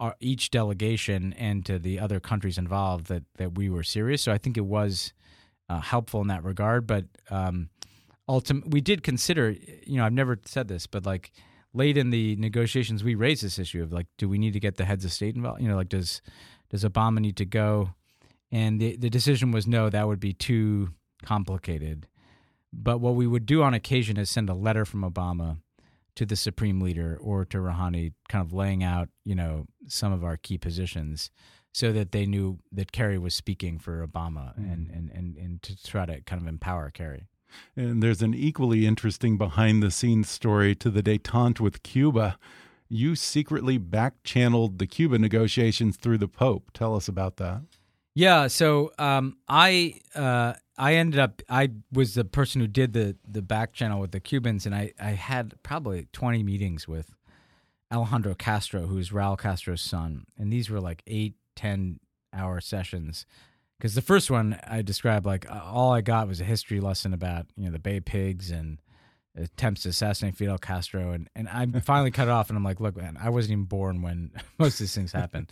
our, 0.00 0.16
each 0.20 0.50
delegation 0.50 1.32
and 1.34 1.64
to 1.66 1.78
the 1.78 1.98
other 1.98 2.20
countries 2.20 2.58
involved 2.58 3.06
that 3.06 3.22
that 3.36 3.56
we 3.56 3.70
were 3.70 3.84
serious. 3.84 4.22
So 4.22 4.32
I 4.32 4.38
think 4.38 4.56
it 4.56 4.66
was 4.66 5.12
uh, 5.72 5.80
helpful 5.80 6.20
in 6.20 6.28
that 6.28 6.44
regard. 6.44 6.86
But 6.86 7.06
um, 7.30 7.68
ultimately, 8.28 8.70
we 8.70 8.80
did 8.80 9.02
consider. 9.02 9.50
You 9.86 9.96
know, 9.98 10.04
I've 10.04 10.12
never 10.12 10.38
said 10.44 10.68
this, 10.68 10.86
but 10.86 11.06
like 11.06 11.32
late 11.74 11.96
in 11.96 12.10
the 12.10 12.36
negotiations, 12.36 13.02
we 13.02 13.14
raised 13.14 13.42
this 13.42 13.58
issue 13.58 13.82
of 13.82 13.92
like, 13.92 14.06
do 14.18 14.28
we 14.28 14.38
need 14.38 14.52
to 14.52 14.60
get 14.60 14.76
the 14.76 14.84
heads 14.84 15.04
of 15.04 15.12
state 15.12 15.34
involved? 15.34 15.60
You 15.60 15.68
know, 15.68 15.76
like 15.76 15.88
does 15.88 16.22
does 16.70 16.84
Obama 16.84 17.18
need 17.18 17.36
to 17.36 17.44
go? 17.44 17.90
And 18.50 18.80
the 18.80 18.96
the 18.96 19.10
decision 19.10 19.50
was 19.52 19.66
no, 19.66 19.90
that 19.90 20.06
would 20.06 20.20
be 20.20 20.32
too 20.32 20.90
complicated. 21.24 22.06
But 22.72 22.98
what 22.98 23.14
we 23.14 23.26
would 23.26 23.46
do 23.46 23.62
on 23.62 23.74
occasion 23.74 24.16
is 24.16 24.30
send 24.30 24.48
a 24.48 24.54
letter 24.54 24.84
from 24.84 25.02
Obama 25.02 25.58
to 26.14 26.26
the 26.26 26.36
supreme 26.36 26.80
leader 26.80 27.18
or 27.20 27.44
to 27.46 27.58
Rouhani, 27.58 28.12
kind 28.28 28.44
of 28.44 28.52
laying 28.52 28.82
out, 28.82 29.08
you 29.24 29.34
know, 29.34 29.66
some 29.88 30.12
of 30.12 30.24
our 30.24 30.36
key 30.36 30.58
positions, 30.58 31.30
so 31.72 31.90
that 31.92 32.12
they 32.12 32.26
knew 32.26 32.58
that 32.70 32.92
Kerry 32.92 33.18
was 33.18 33.34
speaking 33.34 33.78
for 33.78 34.06
Obama, 34.06 34.58
mm. 34.58 34.72
and, 34.72 34.90
and 34.90 35.10
and 35.10 35.36
and 35.36 35.62
to 35.62 35.82
try 35.82 36.06
to 36.06 36.20
kind 36.20 36.40
of 36.40 36.46
empower 36.46 36.90
Kerry. 36.90 37.26
And 37.76 38.02
there's 38.02 38.22
an 38.22 38.34
equally 38.34 38.86
interesting 38.86 39.36
behind 39.36 39.82
the 39.82 39.90
scenes 39.90 40.28
story 40.28 40.74
to 40.76 40.90
the 40.90 41.02
detente 41.02 41.60
with 41.60 41.82
Cuba. 41.82 42.38
You 42.88 43.14
secretly 43.16 43.78
back 43.78 44.22
channeled 44.22 44.78
the 44.78 44.86
Cuba 44.86 45.18
negotiations 45.18 45.96
through 45.96 46.18
the 46.18 46.28
Pope. 46.28 46.70
Tell 46.74 46.94
us 46.94 47.08
about 47.08 47.36
that. 47.36 47.62
Yeah, 48.14 48.48
so 48.48 48.92
um, 48.98 49.38
I 49.48 50.00
uh, 50.14 50.54
I 50.76 50.94
ended 50.94 51.18
up 51.18 51.40
I 51.48 51.70
was 51.90 52.14
the 52.14 52.24
person 52.24 52.60
who 52.60 52.66
did 52.66 52.92
the 52.92 53.16
the 53.26 53.42
back 53.42 53.72
channel 53.72 54.00
with 54.00 54.12
the 54.12 54.20
Cubans, 54.20 54.66
and 54.66 54.74
I 54.74 54.92
I 55.00 55.10
had 55.10 55.54
probably 55.62 56.08
twenty 56.12 56.42
meetings 56.42 56.86
with 56.86 57.14
Alejandro 57.90 58.34
Castro, 58.34 58.86
who's 58.86 59.10
Raul 59.10 59.38
Castro's 59.38 59.80
son, 59.80 60.26
and 60.38 60.52
these 60.52 60.68
were 60.68 60.80
like 60.80 61.02
eight 61.06 61.36
ten 61.56 62.00
hour 62.34 62.60
sessions. 62.60 63.26
Because 63.78 63.94
the 63.94 64.02
first 64.02 64.30
one 64.30 64.60
I 64.64 64.82
described 64.82 65.26
like 65.26 65.46
all 65.50 65.92
I 65.92 66.02
got 66.02 66.28
was 66.28 66.40
a 66.40 66.44
history 66.44 66.80
lesson 66.80 67.12
about 67.12 67.46
you 67.56 67.66
know 67.66 67.72
the 67.72 67.78
Bay 67.78 68.00
Pigs 68.00 68.50
and 68.50 68.80
attempts 69.36 69.82
to 69.82 69.88
assassinate 69.88 70.36
Fidel 70.36 70.58
Castro, 70.58 71.12
and 71.12 71.28
and 71.34 71.48
I 71.48 71.66
finally 71.84 72.10
cut 72.10 72.28
it 72.28 72.30
off, 72.30 72.48
and 72.48 72.56
I'm 72.56 72.64
like, 72.64 72.80
look, 72.80 72.96
man, 72.96 73.18
I 73.20 73.30
wasn't 73.30 73.52
even 73.52 73.64
born 73.64 74.02
when 74.02 74.30
most 74.58 74.74
of 74.74 74.80
these 74.80 74.94
things 74.94 75.12
happened. 75.12 75.50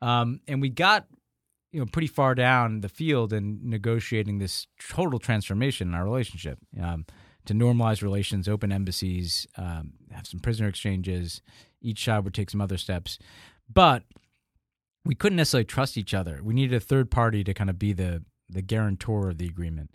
Um, 0.00 0.40
and 0.48 0.60
we 0.60 0.68
got 0.68 1.06
you 1.72 1.80
know 1.80 1.86
pretty 1.86 2.08
far 2.08 2.34
down 2.34 2.80
the 2.80 2.88
field 2.88 3.32
in 3.32 3.60
negotiating 3.62 4.38
this 4.38 4.66
total 4.80 5.18
transformation 5.18 5.88
in 5.88 5.94
our 5.94 6.04
relationship 6.04 6.58
um, 6.82 7.06
to 7.46 7.54
normalize 7.54 8.02
relations, 8.02 8.48
open 8.48 8.72
embassies, 8.72 9.46
um, 9.56 9.92
have 10.10 10.26
some 10.26 10.40
prisoner 10.40 10.68
exchanges. 10.68 11.42
Each 11.80 12.04
side 12.04 12.24
would 12.24 12.34
take 12.34 12.50
some 12.50 12.60
other 12.60 12.76
steps, 12.76 13.18
but 13.72 14.02
we 15.04 15.14
couldn't 15.14 15.36
necessarily 15.36 15.64
trust 15.64 15.96
each 15.96 16.14
other. 16.14 16.40
We 16.42 16.54
needed 16.54 16.76
a 16.76 16.80
third 16.80 17.10
party 17.10 17.44
to 17.44 17.54
kind 17.54 17.70
of 17.70 17.78
be 17.78 17.92
the 17.92 18.24
the 18.50 18.62
guarantor 18.62 19.30
of 19.30 19.38
the 19.38 19.46
agreement. 19.46 19.90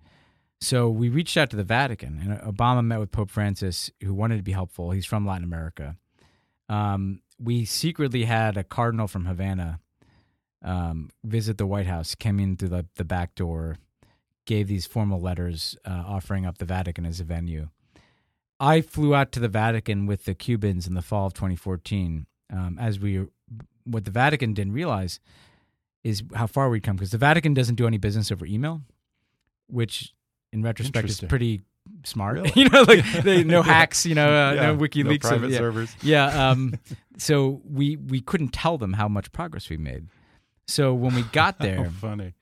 So 0.61 0.87
we 0.89 1.09
reached 1.09 1.35
out 1.35 1.49
to 1.49 1.55
the 1.55 1.63
Vatican, 1.63 2.19
and 2.19 2.55
Obama 2.55 2.85
met 2.85 2.99
with 2.99 3.11
Pope 3.11 3.31
Francis, 3.31 3.91
who 4.01 4.13
wanted 4.13 4.37
to 4.37 4.43
be 4.43 4.51
helpful. 4.51 4.91
He's 4.91 5.05
from 5.05 5.25
Latin 5.25 5.43
America. 5.43 5.97
Um, 6.69 7.21
we 7.39 7.65
secretly 7.65 8.23
had 8.25 8.55
a 8.55 8.63
cardinal 8.63 9.07
from 9.07 9.25
Havana 9.25 9.79
um, 10.63 11.09
visit 11.23 11.57
the 11.57 11.65
White 11.65 11.87
House, 11.87 12.15
came 12.15 12.39
in 12.39 12.55
through 12.55 12.69
the, 12.69 12.85
the 12.95 13.03
back 13.03 13.35
door, 13.35 13.77
gave 14.45 14.67
these 14.67 14.85
formal 14.85 15.19
letters 15.19 15.75
uh, 15.85 16.03
offering 16.07 16.45
up 16.45 16.57
the 16.57 16.65
Vatican 16.65 17.05
as 17.05 17.19
a 17.19 17.23
venue. 17.23 17.69
I 18.59 18.81
flew 18.81 19.13
out 19.13 19.31
to 19.33 19.39
the 19.39 19.49
Vatican 19.49 20.05
with 20.05 20.25
the 20.25 20.33
Cubans 20.35 20.87
in 20.87 20.93
the 20.93 21.01
fall 21.01 21.27
of 21.27 21.33
2014. 21.33 22.25
Um, 22.51 22.77
as 22.79 22.99
we, 22.99 23.25
what 23.85 24.05
the 24.05 24.11
Vatican 24.11 24.53
didn't 24.53 24.73
realize 24.73 25.19
is 26.03 26.23
how 26.35 26.47
far 26.47 26.69
we'd 26.69 26.83
come 26.83 26.95
because 26.95 27.11
the 27.11 27.17
Vatican 27.17 27.53
doesn't 27.53 27.75
do 27.75 27.87
any 27.87 27.97
business 27.97 28.31
over 28.31 28.45
email, 28.45 28.81
which 29.67 30.13
in 30.51 30.61
retrospect 30.61 31.09
is 31.09 31.21
pretty 31.21 31.61
smart. 32.03 32.35
Really? 32.35 32.51
you 32.55 32.69
know, 32.69 32.83
like 32.83 33.05
they, 33.23 33.43
no 33.43 33.61
hacks, 33.63 34.05
you 34.05 34.15
know, 34.15 34.27
uh, 34.27 34.53
yeah, 34.53 34.65
no 34.67 34.77
WikiLeaks, 34.77 35.23
no 35.23 35.29
private 35.29 35.51
yeah. 35.51 35.57
servers. 35.57 35.95
Yeah. 36.01 36.49
Um, 36.49 36.79
so 37.17 37.61
we 37.65 37.95
we 37.95 38.21
couldn't 38.21 38.49
tell 38.49 38.77
them 38.77 38.93
how 38.93 39.07
much 39.07 39.31
progress 39.31 39.69
we 39.69 39.77
made. 39.77 40.07
So 40.67 40.93
when 40.93 41.15
we 41.15 41.23
got 41.23 41.59
there, 41.59 41.89
funny. 41.89 42.33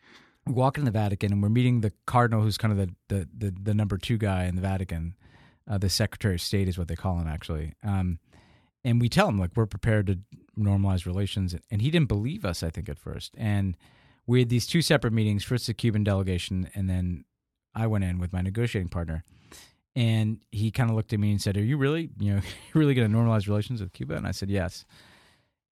We 0.47 0.53
walk 0.53 0.79
in 0.79 0.85
the 0.85 0.91
Vatican 0.91 1.31
and 1.31 1.43
we're 1.43 1.49
meeting 1.49 1.81
the 1.81 1.93
cardinal, 2.07 2.41
who's 2.41 2.57
kind 2.57 2.71
of 2.71 2.77
the 2.77 2.95
the 3.07 3.29
the, 3.37 3.55
the 3.61 3.73
number 3.73 3.97
two 3.97 4.17
guy 4.17 4.45
in 4.45 4.55
the 4.55 4.61
Vatican. 4.61 5.15
Uh, 5.69 5.77
the 5.77 5.89
Secretary 5.89 6.33
of 6.33 6.41
State 6.41 6.67
is 6.67 6.77
what 6.77 6.87
they 6.87 6.95
call 6.95 7.19
him, 7.19 7.27
actually. 7.27 7.73
Um, 7.83 8.19
and 8.83 8.99
we 8.99 9.09
tell 9.09 9.29
him 9.29 9.39
like 9.39 9.51
we're 9.55 9.67
prepared 9.67 10.07
to 10.07 10.19
normalize 10.57 11.05
relations, 11.05 11.55
and 11.69 11.81
he 11.81 11.91
didn't 11.91 12.07
believe 12.07 12.45
us. 12.45 12.63
I 12.63 12.69
think 12.69 12.89
at 12.89 12.97
first, 12.97 13.33
and 13.37 13.77
we 14.27 14.39
had 14.39 14.49
these 14.49 14.67
two 14.67 14.81
separate 14.81 15.13
meetings. 15.13 15.43
First, 15.43 15.67
the 15.67 15.73
Cuban 15.73 16.03
delegation, 16.03 16.69
and 16.73 16.89
then 16.89 17.25
I 17.73 17.87
went 17.87 18.03
in 18.03 18.19
with 18.19 18.33
my 18.33 18.41
negotiating 18.41 18.89
partner. 18.89 19.23
And 19.93 20.39
he 20.51 20.71
kind 20.71 20.89
of 20.89 20.95
looked 20.95 21.11
at 21.11 21.19
me 21.19 21.31
and 21.31 21.41
said, 21.41 21.57
"Are 21.57 21.63
you 21.63 21.77
really, 21.77 22.09
you 22.17 22.35
know, 22.35 22.41
really 22.73 22.93
going 22.93 23.11
to 23.11 23.17
normalize 23.17 23.47
relations 23.47 23.81
with 23.81 23.93
Cuba?" 23.93 24.15
And 24.15 24.27
I 24.27 24.31
said, 24.31 24.49
"Yes." 24.49 24.85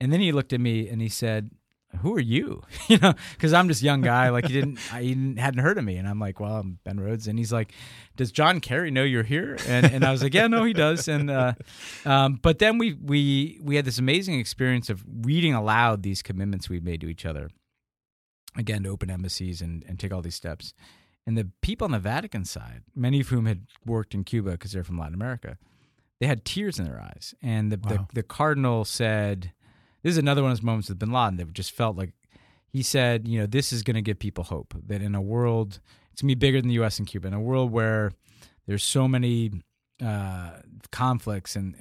And 0.02 0.14
then 0.14 0.20
he 0.20 0.32
looked 0.32 0.54
at 0.54 0.62
me 0.62 0.88
and 0.88 1.02
he 1.02 1.10
said, 1.10 1.52
who 1.98 2.16
are 2.16 2.20
you? 2.20 2.64
you 2.88 2.98
know, 2.98 3.14
because 3.34 3.54
I'm 3.54 3.68
just 3.68 3.82
young 3.82 4.02
guy. 4.02 4.30
Like 4.30 4.48
he 4.48 4.54
didn't, 4.54 4.80
I 4.94 5.02
he 5.04 5.10
didn't, 5.10 5.38
hadn't 5.38 5.62
heard 5.62 5.78
of 5.78 5.84
me, 5.84 5.98
and 5.98 6.08
I'm 6.08 6.20
like, 6.20 6.40
well, 6.40 6.58
I'm 6.58 6.80
Ben 6.84 7.00
Rhodes, 7.00 7.28
and 7.28 7.38
he's 7.38 7.52
like, 7.52 7.74
does 8.16 8.32
John 8.32 8.60
Kerry 8.60 8.92
know 8.92 9.04
you're 9.04 9.24
here? 9.24 9.58
And 9.68 9.86
and 9.86 10.04
I 10.04 10.12
was 10.12 10.22
like, 10.22 10.34
yeah, 10.34 10.48
no, 10.48 10.64
he 10.64 10.74
does. 10.74 11.08
And 11.08 11.30
uh, 11.30 11.54
um, 12.06 12.40
but 12.42 12.60
then 12.60 12.78
we 12.78 12.94
we 12.94 13.60
we 13.62 13.76
had 13.76 13.86
this 13.86 14.00
amazing 14.00 14.40
experience 14.40 14.90
of 14.90 15.04
reading 15.22 15.54
aloud 15.54 16.04
these 16.04 16.22
commitments 16.22 16.70
we 16.70 16.80
made 16.80 17.02
to 17.02 17.08
each 17.08 17.26
other. 17.26 17.50
Again, 18.56 18.84
to 18.84 18.90
open 18.90 19.10
embassies 19.10 19.62
and 19.62 19.84
and 19.88 20.00
take 20.00 20.14
all 20.14 20.22
these 20.22 20.36
steps. 20.36 20.74
And 21.26 21.38
the 21.38 21.50
people 21.62 21.86
on 21.86 21.92
the 21.92 22.00
Vatican 22.00 22.44
side, 22.44 22.82
many 22.96 23.20
of 23.20 23.30
whom 23.30 23.46
had 23.46 23.68
worked 23.86 24.16
in 24.16 24.24
Cuba 24.24 24.52
because 24.52 24.72
they're 24.72 24.84
from 24.84 24.98
Latin 24.98 25.14
America, 25.14 25.60
they 26.20 26.26
had 26.26 26.44
tears 26.44 26.80
in 26.80 26.86
their 26.86 27.00
eyes. 27.00 27.36
And 27.42 27.72
the, 27.72 27.80
wow. 27.84 27.90
the, 27.90 28.16
the 28.16 28.24
cardinal 28.24 28.84
said 28.84 29.54
this 30.04 30.12
is 30.12 30.18
another 30.18 30.42
one 30.42 30.52
of 30.52 30.58
those 30.58 30.64
moments 30.64 30.90
with 30.90 31.00
Bin 31.00 31.12
Laden 31.12 31.38
that 31.38 31.54
just 31.54 31.72
felt 31.72 31.98
like 31.98 32.14
he 32.72 32.84
said, 32.84 33.28
you 33.28 33.40
know, 33.40 33.46
this 33.46 33.74
is 33.74 33.84
going 33.84 33.96
to 33.96 34.02
give 34.02 34.20
people 34.20 34.44
hope 34.44 34.76
that 34.88 35.02
in 35.02 35.16
a 35.16 35.22
world, 35.22 35.80
it's 36.12 36.22
going 36.22 36.30
to 36.30 36.36
be 36.36 36.40
bigger 36.40 36.62
than 36.62 36.68
the 36.68 36.76
U.S. 36.76 37.00
and 37.00 37.08
Cuba, 37.08 37.28
in 37.28 37.34
a 37.34 37.42
world 37.42 37.72
where 37.72 38.12
there's 38.68 38.84
so 38.84 39.08
many 39.08 39.52
uh, 40.04 40.52
conflicts, 40.92 41.56
and 41.56 41.76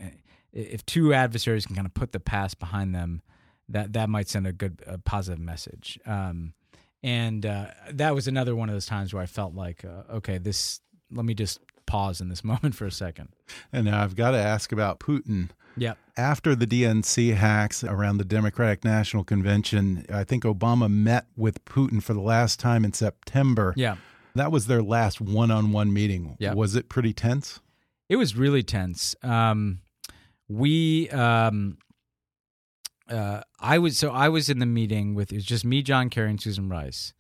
if 0.52 0.84
two 0.86 1.12
adversaries 1.12 1.66
can 1.66 1.76
kind 1.76 1.86
of 1.86 1.94
put 1.94 2.12
the 2.12 2.20
past 2.20 2.58
behind 2.58 2.94
them, 2.94 3.22
that 3.68 3.92
that 3.92 4.08
might 4.08 4.28
send 4.28 4.46
a 4.46 4.52
good, 4.52 4.82
a 4.86 4.96
positive 4.96 5.38
message. 5.38 5.98
Um, 6.06 6.54
and 7.02 7.44
uh, 7.44 7.66
that 7.92 8.14
was 8.14 8.26
another 8.26 8.56
one 8.56 8.68
of 8.68 8.74
those 8.74 8.86
times 8.86 9.12
where 9.12 9.22
I 9.22 9.26
felt 9.26 9.54
like, 9.54 9.84
uh, 9.84 10.14
okay, 10.14 10.38
this. 10.38 10.80
Let 11.10 11.24
me 11.24 11.32
just 11.32 11.60
pause 11.86 12.20
in 12.20 12.28
this 12.28 12.44
moment 12.44 12.74
for 12.74 12.84
a 12.84 12.90
second. 12.90 13.30
And 13.72 13.86
now 13.86 14.02
I've 14.02 14.14
got 14.14 14.32
to 14.32 14.38
ask 14.38 14.72
about 14.72 15.00
Putin. 15.00 15.48
Yeah. 15.80 15.94
After 16.16 16.54
the 16.54 16.66
DNC 16.66 17.34
hacks 17.34 17.84
around 17.84 18.18
the 18.18 18.24
Democratic 18.24 18.84
National 18.84 19.24
Convention, 19.24 20.04
I 20.12 20.24
think 20.24 20.44
Obama 20.44 20.90
met 20.90 21.26
with 21.36 21.64
Putin 21.64 22.02
for 22.02 22.14
the 22.14 22.20
last 22.20 22.58
time 22.58 22.84
in 22.84 22.92
September. 22.92 23.72
Yeah. 23.76 23.96
That 24.34 24.52
was 24.52 24.66
their 24.66 24.82
last 24.82 25.20
one 25.20 25.50
on 25.50 25.72
one 25.72 25.92
meeting. 25.92 26.36
Yeah. 26.38 26.54
Was 26.54 26.74
it 26.76 26.88
pretty 26.88 27.12
tense? 27.12 27.60
It 28.08 28.16
was 28.16 28.36
really 28.36 28.62
tense. 28.62 29.14
Um, 29.22 29.80
we, 30.48 31.08
um, 31.10 31.78
uh, 33.08 33.42
I 33.60 33.78
was, 33.78 33.98
so 33.98 34.10
I 34.10 34.28
was 34.28 34.48
in 34.48 34.58
the 34.58 34.66
meeting 34.66 35.14
with, 35.14 35.32
it 35.32 35.36
was 35.36 35.44
just 35.44 35.64
me, 35.64 35.82
John 35.82 36.10
Kerry, 36.10 36.30
and 36.30 36.40
Susan 36.40 36.68
Rice. 36.68 37.12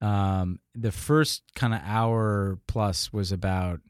Um, 0.00 0.60
the 0.74 0.92
first 0.92 1.42
kind 1.54 1.72
of 1.72 1.80
hour 1.84 2.58
plus 2.66 3.12
was 3.12 3.32
about 3.32 3.80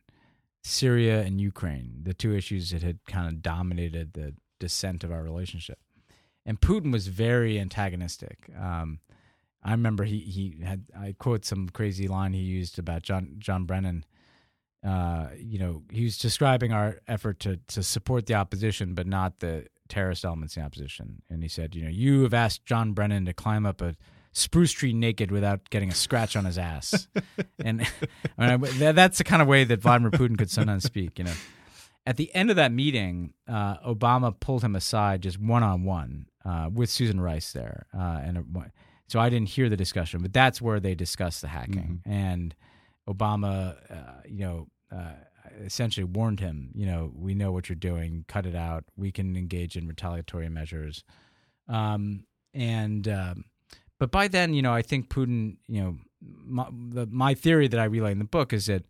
Syria 0.64 1.20
and 1.20 1.40
Ukraine, 1.40 2.00
the 2.02 2.14
two 2.14 2.34
issues 2.34 2.70
that 2.70 2.82
had 2.82 3.04
kind 3.06 3.28
of 3.28 3.42
dominated 3.42 4.14
the 4.14 4.34
descent 4.58 5.04
of 5.04 5.12
our 5.12 5.22
relationship. 5.22 5.78
And 6.46 6.58
Putin 6.60 6.90
was 6.90 7.06
very 7.08 7.60
antagonistic. 7.60 8.50
Um, 8.58 9.00
I 9.62 9.72
remember 9.72 10.04
he 10.04 10.20
he 10.20 10.62
had 10.64 10.84
I 10.98 11.14
quote 11.18 11.44
some 11.44 11.68
crazy 11.68 12.08
line 12.08 12.32
he 12.32 12.40
used 12.40 12.78
about 12.78 13.02
John 13.02 13.36
John 13.38 13.64
Brennan. 13.64 14.04
Uh, 14.82 15.28
you 15.38 15.58
know, 15.58 15.82
he 15.90 16.04
was 16.04 16.18
describing 16.18 16.72
our 16.72 16.98
effort 17.08 17.40
to 17.40 17.58
to 17.68 17.82
support 17.82 18.26
the 18.26 18.34
opposition, 18.34 18.94
but 18.94 19.06
not 19.06 19.40
the 19.40 19.66
terrorist 19.88 20.24
elements 20.24 20.56
in 20.56 20.62
opposition. 20.62 21.22
And 21.30 21.42
he 21.42 21.48
said, 21.48 21.74
you 21.74 21.84
know, 21.84 21.90
you 21.90 22.22
have 22.22 22.34
asked 22.34 22.64
John 22.64 22.92
Brennan 22.92 23.26
to 23.26 23.32
climb 23.34 23.66
up 23.66 23.80
a 23.80 23.94
spruce 24.34 24.72
tree 24.72 24.92
naked 24.92 25.30
without 25.30 25.70
getting 25.70 25.90
a 25.90 25.94
scratch 25.94 26.36
on 26.36 26.44
his 26.44 26.58
ass. 26.58 27.08
and 27.64 27.86
I 28.36 28.56
mean, 28.56 28.94
that's 28.94 29.18
the 29.18 29.24
kind 29.24 29.40
of 29.40 29.48
way 29.48 29.64
that 29.64 29.80
Vladimir 29.80 30.10
Putin 30.10 30.36
could 30.36 30.50
sometimes 30.50 30.84
speak, 30.84 31.18
you 31.18 31.24
know. 31.24 31.34
At 32.06 32.18
the 32.18 32.34
end 32.34 32.50
of 32.50 32.56
that 32.56 32.70
meeting, 32.70 33.32
uh, 33.48 33.78
Obama 33.78 34.38
pulled 34.38 34.62
him 34.62 34.76
aside 34.76 35.22
just 35.22 35.40
one 35.40 35.62
on 35.62 35.84
one 35.84 36.26
with 36.72 36.90
Susan 36.90 37.20
Rice 37.20 37.52
there. 37.52 37.86
Uh, 37.96 38.20
and 38.22 38.36
it, 38.36 38.44
so 39.08 39.20
I 39.20 39.28
didn't 39.28 39.48
hear 39.48 39.68
the 39.68 39.76
discussion, 39.76 40.20
but 40.20 40.32
that's 40.32 40.60
where 40.60 40.80
they 40.80 40.94
discussed 40.94 41.40
the 41.40 41.48
hacking. 41.48 42.02
Mm-hmm. 42.06 42.12
And 42.12 42.54
Obama, 43.08 43.76
uh, 43.90 44.22
you 44.26 44.40
know, 44.40 44.68
uh, 44.94 45.12
essentially 45.62 46.04
warned 46.04 46.40
him, 46.40 46.70
you 46.74 46.86
know, 46.86 47.12
we 47.14 47.34
know 47.34 47.52
what 47.52 47.68
you're 47.68 47.76
doing, 47.76 48.24
cut 48.28 48.46
it 48.46 48.54
out. 48.54 48.84
We 48.96 49.12
can 49.12 49.36
engage 49.36 49.76
in 49.76 49.86
retaliatory 49.86 50.48
measures. 50.48 51.04
Um, 51.68 52.24
and, 52.52 53.06
um, 53.08 53.44
but 53.98 54.10
by 54.10 54.28
then, 54.28 54.54
you 54.54 54.62
know, 54.62 54.72
I 54.72 54.82
think 54.82 55.08
Putin, 55.08 55.56
you 55.66 55.82
know, 55.82 55.96
my, 56.20 56.66
the, 56.70 57.06
my 57.06 57.34
theory 57.34 57.68
that 57.68 57.78
I 57.80 57.84
relay 57.84 58.12
in 58.12 58.18
the 58.18 58.24
book 58.24 58.52
is 58.52 58.66
that 58.66 58.84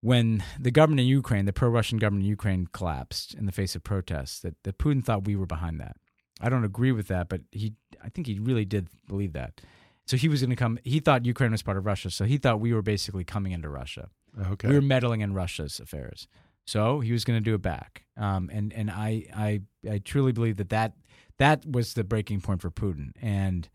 when 0.00 0.42
the 0.58 0.70
government 0.70 1.00
in 1.00 1.06
Ukraine, 1.06 1.44
the 1.44 1.52
pro-Russian 1.52 1.98
government 1.98 2.24
in 2.24 2.30
Ukraine 2.30 2.68
collapsed 2.72 3.34
in 3.34 3.46
the 3.46 3.52
face 3.52 3.74
of 3.74 3.82
protests, 3.82 4.40
that, 4.40 4.54
that 4.62 4.78
Putin 4.78 5.04
thought 5.04 5.26
we 5.26 5.36
were 5.36 5.46
behind 5.46 5.80
that. 5.80 5.96
I 6.40 6.48
don't 6.48 6.64
agree 6.64 6.92
with 6.92 7.08
that, 7.08 7.28
but 7.28 7.40
he, 7.50 7.74
I 8.02 8.08
think 8.08 8.28
he 8.28 8.38
really 8.38 8.64
did 8.64 8.88
believe 9.08 9.32
that. 9.32 9.60
So 10.06 10.16
he 10.16 10.28
was 10.28 10.40
going 10.40 10.50
to 10.50 10.56
come. 10.56 10.78
He 10.84 11.00
thought 11.00 11.26
Ukraine 11.26 11.50
was 11.50 11.62
part 11.62 11.76
of 11.76 11.84
Russia, 11.84 12.10
so 12.10 12.24
he 12.24 12.38
thought 12.38 12.60
we 12.60 12.72
were 12.72 12.80
basically 12.80 13.24
coming 13.24 13.52
into 13.52 13.68
Russia. 13.68 14.08
Okay, 14.52 14.68
we 14.68 14.74
were 14.74 14.80
meddling 14.80 15.20
in 15.20 15.34
Russia's 15.34 15.80
affairs. 15.80 16.28
So 16.66 17.00
he 17.00 17.12
was 17.12 17.24
going 17.24 17.38
to 17.38 17.44
do 17.44 17.54
it 17.54 17.62
back. 17.62 18.04
Um, 18.16 18.50
and 18.52 18.72
and 18.72 18.90
I, 18.90 19.26
I 19.36 19.60
I 19.90 19.98
truly 19.98 20.32
believe 20.32 20.56
that 20.56 20.70
that 20.70 20.94
that 21.38 21.70
was 21.70 21.92
the 21.92 22.04
breaking 22.04 22.40
point 22.40 22.62
for 22.62 22.70
Putin. 22.70 23.10
And 23.20 23.68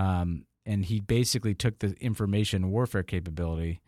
um, 0.00 0.46
and 0.64 0.86
he 0.86 1.00
basically 1.00 1.54
took 1.54 1.80
the 1.80 1.94
information 2.00 2.70
warfare 2.70 3.02
capability 3.02 3.80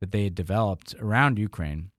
that 0.00 0.12
they 0.12 0.24
had 0.24 0.34
developed 0.34 0.94
around 1.00 1.38
Ukraine 1.38 1.90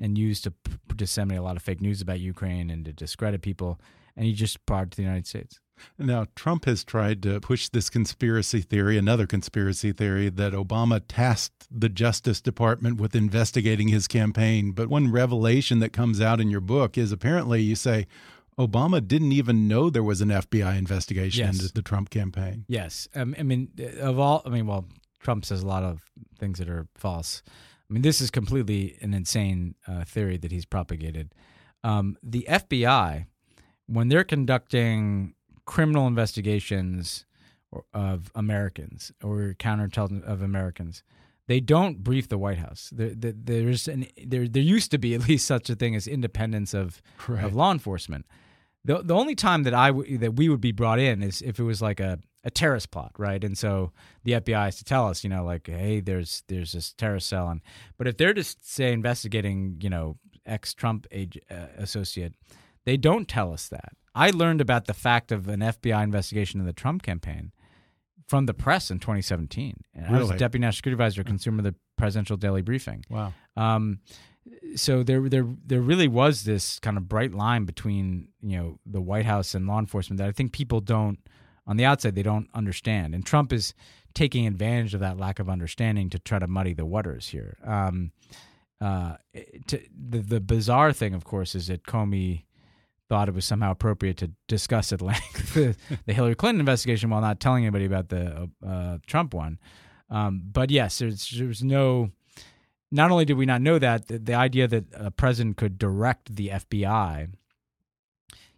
and 0.00 0.18
used 0.18 0.44
to 0.44 0.50
p- 0.50 0.72
disseminate 0.94 1.38
a 1.38 1.42
lot 1.42 1.56
of 1.56 1.62
fake 1.62 1.80
news 1.80 2.00
about 2.02 2.20
Ukraine 2.20 2.68
and 2.68 2.84
to 2.84 2.92
discredit 2.92 3.40
people. 3.40 3.80
And 4.16 4.26
he 4.26 4.32
just 4.32 4.64
brought 4.66 4.84
it 4.84 4.90
to 4.92 4.96
the 4.96 5.04
United 5.04 5.26
States. 5.26 5.58
Now, 5.98 6.26
Trump 6.36 6.66
has 6.66 6.84
tried 6.84 7.22
to 7.22 7.40
push 7.40 7.68
this 7.68 7.90
conspiracy 7.90 8.60
theory, 8.60 8.98
another 8.98 9.26
conspiracy 9.26 9.92
theory, 9.92 10.28
that 10.28 10.52
Obama 10.52 11.00
tasked 11.06 11.66
the 11.70 11.88
Justice 11.88 12.40
Department 12.40 13.00
with 13.00 13.16
investigating 13.16 13.88
his 13.88 14.06
campaign. 14.06 14.72
But 14.72 14.88
one 14.88 15.10
revelation 15.10 15.80
that 15.80 15.92
comes 15.92 16.20
out 16.20 16.40
in 16.40 16.50
your 16.50 16.60
book 16.60 16.96
is 16.96 17.10
apparently 17.10 17.62
you 17.62 17.74
say 17.74 18.06
Obama 18.58 19.06
didn't 19.06 19.32
even 19.32 19.66
know 19.68 19.90
there 19.90 20.02
was 20.02 20.20
an 20.20 20.28
FBI 20.28 20.76
investigation 20.78 21.44
Yes. 21.46 21.60
into 21.60 21.72
the 21.72 21.82
Trump 21.82 22.10
campaign. 22.10 22.64
Yes, 22.68 23.08
um, 23.14 23.34
I 23.38 23.42
mean, 23.42 23.68
of 24.00 24.18
all, 24.18 24.42
I 24.46 24.48
mean, 24.50 24.66
well, 24.66 24.86
Trump 25.20 25.44
says 25.44 25.62
a 25.62 25.66
lot 25.66 25.82
of 25.82 26.02
things 26.38 26.58
that 26.58 26.68
are 26.68 26.86
false. 26.94 27.42
I 27.88 27.92
mean, 27.92 28.02
this 28.02 28.20
is 28.20 28.30
completely 28.30 28.96
an 29.00 29.12
insane 29.14 29.74
uh, 29.88 30.04
theory 30.04 30.36
that 30.38 30.52
he's 30.52 30.64
propagated. 30.64 31.34
Um, 31.82 32.16
the 32.22 32.46
FBI, 32.48 33.26
when 33.86 34.08
they're 34.08 34.24
conducting 34.24 35.34
criminal 35.66 36.06
investigations 36.06 37.24
of 37.92 38.30
Americans 38.34 39.12
or 39.22 39.54
counterintelligence 39.58 40.22
of 40.24 40.42
Americans, 40.42 41.02
they 41.46 41.60
don't 41.60 42.02
brief 42.02 42.28
the 42.28 42.38
White 42.38 42.58
House. 42.58 42.88
There, 42.92 43.10
there, 43.14 43.34
there's 43.36 43.86
an, 43.88 44.06
there, 44.24 44.48
there 44.48 44.62
used 44.62 44.90
to 44.92 44.98
be 44.98 45.14
at 45.14 45.28
least 45.28 45.46
such 45.46 45.68
a 45.68 45.74
thing 45.74 45.94
as 45.94 46.06
independence 46.06 46.72
of 46.72 47.02
Right. 47.28 47.44
of 47.44 47.54
law 47.54 47.70
enforcement. 47.72 48.24
The 48.84 49.02
the 49.02 49.14
only 49.14 49.34
time 49.34 49.62
that 49.64 49.74
I 49.74 49.88
w- 49.88 50.18
that 50.18 50.36
we 50.36 50.48
would 50.48 50.60
be 50.60 50.72
brought 50.72 50.98
in 50.98 51.22
is 51.22 51.40
if 51.42 51.58
it 51.58 51.62
was 51.64 51.80
like 51.80 52.00
a, 52.00 52.18
a 52.44 52.50
terrorist 52.50 52.90
plot, 52.90 53.12
right? 53.18 53.42
And 53.42 53.56
so 53.56 53.92
the 54.24 54.32
FBI 54.32 54.64
has 54.66 54.76
to 54.76 54.84
tell 54.84 55.08
us, 55.08 55.24
you 55.24 55.30
know, 55.30 55.44
like, 55.44 55.66
hey, 55.66 56.00
there's 56.00 56.42
there's 56.48 56.72
this 56.72 56.92
terrorist 56.92 57.28
cell, 57.28 57.48
and 57.48 57.60
but 57.96 58.06
if 58.06 58.16
they're 58.18 58.34
just 58.34 58.68
say 58.70 58.92
investigating, 58.92 59.78
you 59.80 59.88
know, 59.90 60.18
ex 60.44 60.74
Trump 60.74 61.06
age, 61.10 61.38
uh, 61.50 61.66
associate, 61.78 62.34
they 62.84 62.96
don't 62.96 63.26
tell 63.28 63.52
us 63.52 63.68
that. 63.68 63.92
I 64.14 64.30
learned 64.30 64.60
about 64.60 64.86
the 64.86 64.94
fact 64.94 65.32
of 65.32 65.48
an 65.48 65.60
FBI 65.60 66.02
investigation 66.04 66.60
in 66.60 66.66
the 66.66 66.72
Trump 66.72 67.02
campaign 67.02 67.52
from 68.28 68.46
the 68.46 68.54
press 68.54 68.90
in 68.90 68.98
2017. 69.00 69.74
And 69.94 70.06
I 70.06 70.12
was 70.12 70.28
Really? 70.28 70.38
deputy 70.38 70.60
national 70.60 70.76
security 70.76 70.94
advisor, 70.94 71.24
consumer 71.24 71.58
of 71.58 71.64
the 71.64 71.74
presidential 71.96 72.36
daily 72.36 72.62
briefing. 72.62 73.04
Wow. 73.10 73.32
Um, 73.56 73.98
so 74.76 75.02
there, 75.02 75.28
there, 75.28 75.46
there 75.64 75.80
really 75.80 76.08
was 76.08 76.44
this 76.44 76.78
kind 76.80 76.96
of 76.96 77.08
bright 77.08 77.32
line 77.32 77.64
between 77.64 78.28
you 78.42 78.56
know 78.56 78.78
the 78.84 79.00
White 79.00 79.26
House 79.26 79.54
and 79.54 79.66
law 79.66 79.78
enforcement 79.78 80.18
that 80.18 80.28
I 80.28 80.32
think 80.32 80.52
people 80.52 80.80
don't, 80.80 81.18
on 81.66 81.76
the 81.76 81.84
outside, 81.84 82.14
they 82.14 82.22
don't 82.22 82.48
understand. 82.54 83.14
And 83.14 83.24
Trump 83.24 83.52
is 83.52 83.74
taking 84.14 84.46
advantage 84.46 84.94
of 84.94 85.00
that 85.00 85.18
lack 85.18 85.38
of 85.38 85.48
understanding 85.48 86.10
to 86.10 86.18
try 86.18 86.38
to 86.38 86.46
muddy 86.46 86.72
the 86.72 86.86
waters 86.86 87.28
here. 87.28 87.56
Um, 87.64 88.12
uh, 88.80 89.16
to, 89.66 89.80
the 89.96 90.18
the 90.18 90.40
bizarre 90.40 90.92
thing, 90.92 91.14
of 91.14 91.24
course, 91.24 91.54
is 91.54 91.68
that 91.68 91.84
Comey 91.84 92.44
thought 93.08 93.28
it 93.28 93.34
was 93.34 93.44
somehow 93.44 93.70
appropriate 93.70 94.16
to 94.18 94.30
discuss 94.48 94.92
at 94.92 95.02
length 95.02 95.54
the, 95.54 95.76
the 96.06 96.12
Hillary 96.12 96.34
Clinton 96.34 96.60
investigation 96.60 97.10
while 97.10 97.20
not 97.20 97.40
telling 97.40 97.64
anybody 97.64 97.84
about 97.84 98.08
the 98.08 98.50
uh, 98.66 98.98
Trump 99.06 99.34
one. 99.34 99.58
Um, 100.10 100.42
but 100.52 100.70
yes, 100.70 100.98
there's 100.98 101.30
there's 101.30 101.62
no. 101.62 102.10
Not 102.90 103.10
only 103.10 103.24
did 103.24 103.36
we 103.36 103.46
not 103.46 103.60
know 103.60 103.78
that, 103.78 104.08
the, 104.08 104.18
the 104.18 104.34
idea 104.34 104.68
that 104.68 104.84
a 104.94 105.10
president 105.10 105.56
could 105.56 105.78
direct 105.78 106.34
the 106.36 106.48
FBI. 106.48 107.28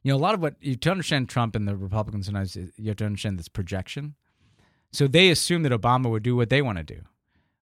You 0.02 0.12
know, 0.12 0.16
a 0.16 0.18
lot 0.18 0.34
of 0.34 0.40
what 0.42 0.54
you 0.60 0.76
to 0.76 0.90
understand 0.90 1.28
Trump 1.28 1.56
and 1.56 1.66
the 1.66 1.76
Republicans 1.76 2.26
sometimes 2.26 2.56
you 2.56 2.88
have 2.88 2.96
to 2.96 3.06
understand 3.06 3.38
this 3.38 3.48
projection. 3.48 4.14
So 4.92 5.06
they 5.08 5.30
assume 5.30 5.62
that 5.64 5.72
Obama 5.72 6.10
would 6.10 6.22
do 6.22 6.36
what 6.36 6.48
they 6.48 6.62
want 6.62 6.78
to 6.78 6.84
do, 6.84 7.00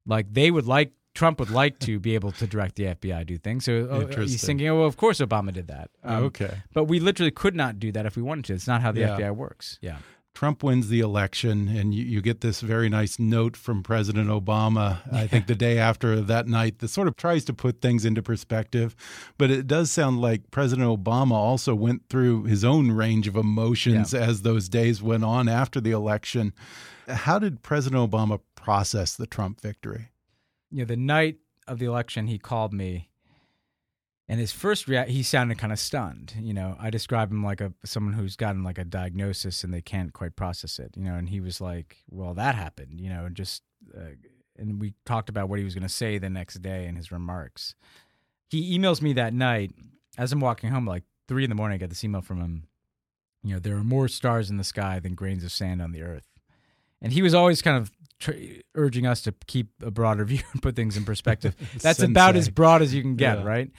like 0.06 0.32
they 0.32 0.50
would 0.50 0.66
like 0.66 0.92
Trump 1.14 1.38
would 1.38 1.50
like 1.50 1.78
to 1.80 1.98
be 2.00 2.14
able 2.16 2.32
to 2.32 2.46
direct 2.46 2.74
the 2.74 2.84
FBI 2.86 3.24
do 3.24 3.38
things. 3.38 3.64
So 3.64 3.86
uh, 3.86 4.20
he's 4.22 4.44
thinking, 4.44 4.68
oh, 4.68 4.78
well, 4.80 4.86
of 4.86 4.96
course 4.96 5.20
Obama 5.20 5.52
did 5.52 5.68
that. 5.68 5.90
Um, 6.02 6.24
okay. 6.24 6.62
but 6.72 6.84
we 6.84 6.98
literally 6.98 7.30
could 7.30 7.54
not 7.54 7.78
do 7.78 7.92
that 7.92 8.04
if 8.04 8.16
we 8.16 8.22
wanted 8.22 8.46
to. 8.46 8.54
It's 8.54 8.66
not 8.66 8.82
how 8.82 8.90
the 8.92 9.00
Yeah. 9.00 9.16
FBI 9.18 9.34
works. 9.34 9.78
Yeah. 9.80 9.98
Trump 10.34 10.64
wins 10.64 10.88
the 10.88 10.98
election, 10.98 11.68
and 11.68 11.94
you, 11.94 12.04
you 12.04 12.20
get 12.20 12.40
this 12.40 12.60
very 12.60 12.88
nice 12.88 13.20
note 13.20 13.56
from 13.56 13.84
President 13.84 14.28
Obama, 14.28 15.00
I 15.12 15.28
think 15.28 15.46
the 15.46 15.54
day 15.54 15.78
after 15.78 16.20
that 16.20 16.48
night, 16.48 16.80
that 16.80 16.88
sort 16.88 17.06
of 17.06 17.16
tries 17.16 17.44
to 17.44 17.52
put 17.54 17.80
things 17.80 18.04
into 18.04 18.20
perspective. 18.20 18.96
But 19.38 19.52
it 19.52 19.68
does 19.68 19.92
sound 19.92 20.20
like 20.20 20.50
President 20.50 20.88
Obama 20.88 21.32
also 21.32 21.74
went 21.74 22.08
through 22.08 22.44
his 22.44 22.64
own 22.64 22.90
range 22.90 23.28
of 23.28 23.36
emotions 23.36 24.12
as 24.12 24.42
those 24.42 24.68
days 24.68 25.00
went 25.00 25.24
on 25.24 25.48
after 25.48 25.80
the 25.80 25.92
election. 25.92 26.52
How 27.08 27.38
did 27.38 27.62
President 27.62 28.10
Obama 28.10 28.40
process 28.56 29.14
the 29.14 29.26
Trump 29.26 29.60
victory? 29.60 30.08
You 30.70 30.78
know, 30.78 30.84
the 30.86 30.96
night 30.96 31.36
of 31.68 31.78
the 31.78 31.86
election, 31.86 32.26
he 32.26 32.38
called 32.38 32.72
me 32.72 33.08
And 34.26 34.40
his 34.40 34.52
first 34.52 34.88
react, 34.88 35.10
he 35.10 35.22
sounded 35.22 35.58
kind 35.58 35.72
of 35.72 35.78
stunned. 35.78 36.32
You 36.40 36.54
know, 36.54 36.76
I 36.80 36.88
describe 36.88 37.30
him 37.30 37.44
like 37.44 37.60
a 37.60 37.72
someone 37.84 38.14
who's 38.14 38.36
gotten 38.36 38.64
like 38.64 38.78
a 38.78 38.84
diagnosis 38.84 39.62
and 39.64 39.72
they 39.74 39.82
can't 39.82 40.14
quite 40.14 40.34
process 40.34 40.78
it. 40.78 40.92
You 40.96 41.04
know, 41.04 41.14
and 41.14 41.28
he 41.28 41.40
was 41.40 41.60
like, 41.60 41.98
"Well, 42.08 42.32
that 42.34 42.54
happened." 42.54 43.00
You 43.00 43.10
know, 43.10 43.26
and 43.26 43.36
just 43.36 43.62
uh, 43.94 44.14
and 44.58 44.80
we 44.80 44.94
talked 45.04 45.28
about 45.28 45.48
what 45.50 45.58
he 45.58 45.64
was 45.64 45.74
going 45.74 45.82
to 45.82 45.88
say 45.90 46.16
the 46.16 46.30
next 46.30 46.62
day 46.62 46.86
in 46.86 46.96
his 46.96 47.12
remarks. 47.12 47.74
He 48.48 48.78
emails 48.78 49.02
me 49.02 49.12
that 49.14 49.34
night 49.34 49.72
as 50.16 50.32
I'm 50.32 50.40
walking 50.40 50.70
home, 50.70 50.86
like 50.86 51.02
three 51.28 51.44
in 51.44 51.50
the 51.50 51.56
morning. 51.56 51.74
I 51.74 51.78
get 51.78 51.90
this 51.90 52.02
email 52.04 52.22
from 52.22 52.40
him. 52.40 52.64
You 53.42 53.54
know, 53.54 53.58
there 53.60 53.76
are 53.76 53.84
more 53.84 54.08
stars 54.08 54.48
in 54.48 54.56
the 54.56 54.64
sky 54.64 55.00
than 55.00 55.14
grains 55.14 55.44
of 55.44 55.52
sand 55.52 55.82
on 55.82 55.92
the 55.92 56.00
earth, 56.00 56.28
and 57.02 57.12
he 57.12 57.20
was 57.20 57.34
always 57.34 57.60
kind 57.60 57.76
of 57.76 57.90
tr- 58.20 58.32
urging 58.74 59.06
us 59.06 59.20
to 59.22 59.34
keep 59.46 59.68
a 59.82 59.90
broader 59.90 60.24
view 60.32 60.40
and 60.54 60.62
put 60.62 60.76
things 60.76 60.96
in 60.96 61.04
perspective. 61.04 61.54
That's 61.82 62.00
about 62.00 62.36
as 62.36 62.48
broad 62.48 62.80
as 62.80 62.94
you 62.94 63.02
can 63.02 63.16
get, 63.16 63.40
Yeah. 63.40 63.44
right? 63.44 63.70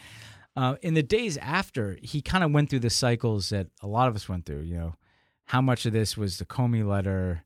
Uh, 0.55 0.75
in 0.81 0.93
the 0.93 1.03
days 1.03 1.37
after, 1.37 1.97
he 2.01 2.21
kind 2.21 2.43
of 2.43 2.51
went 2.51 2.69
through 2.69 2.79
the 2.79 2.89
cycles 2.89 3.49
that 3.49 3.67
a 3.81 3.87
lot 3.87 4.07
of 4.07 4.15
us 4.15 4.29
went 4.29 4.45
through. 4.45 4.61
You 4.61 4.75
know, 4.75 4.95
how 5.45 5.61
much 5.61 5.85
of 5.85 5.93
this 5.93 6.15
was 6.15 6.37
the 6.37 6.45
Comey 6.45 6.87
letter? 6.87 7.43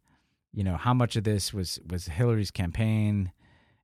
You 0.53 0.63
know, 0.63 0.77
how 0.77 0.93
much 0.93 1.15
of 1.15 1.23
this 1.23 1.53
was 1.53 1.79
was 1.89 2.05
Hillary's 2.05 2.51
campaign? 2.51 3.31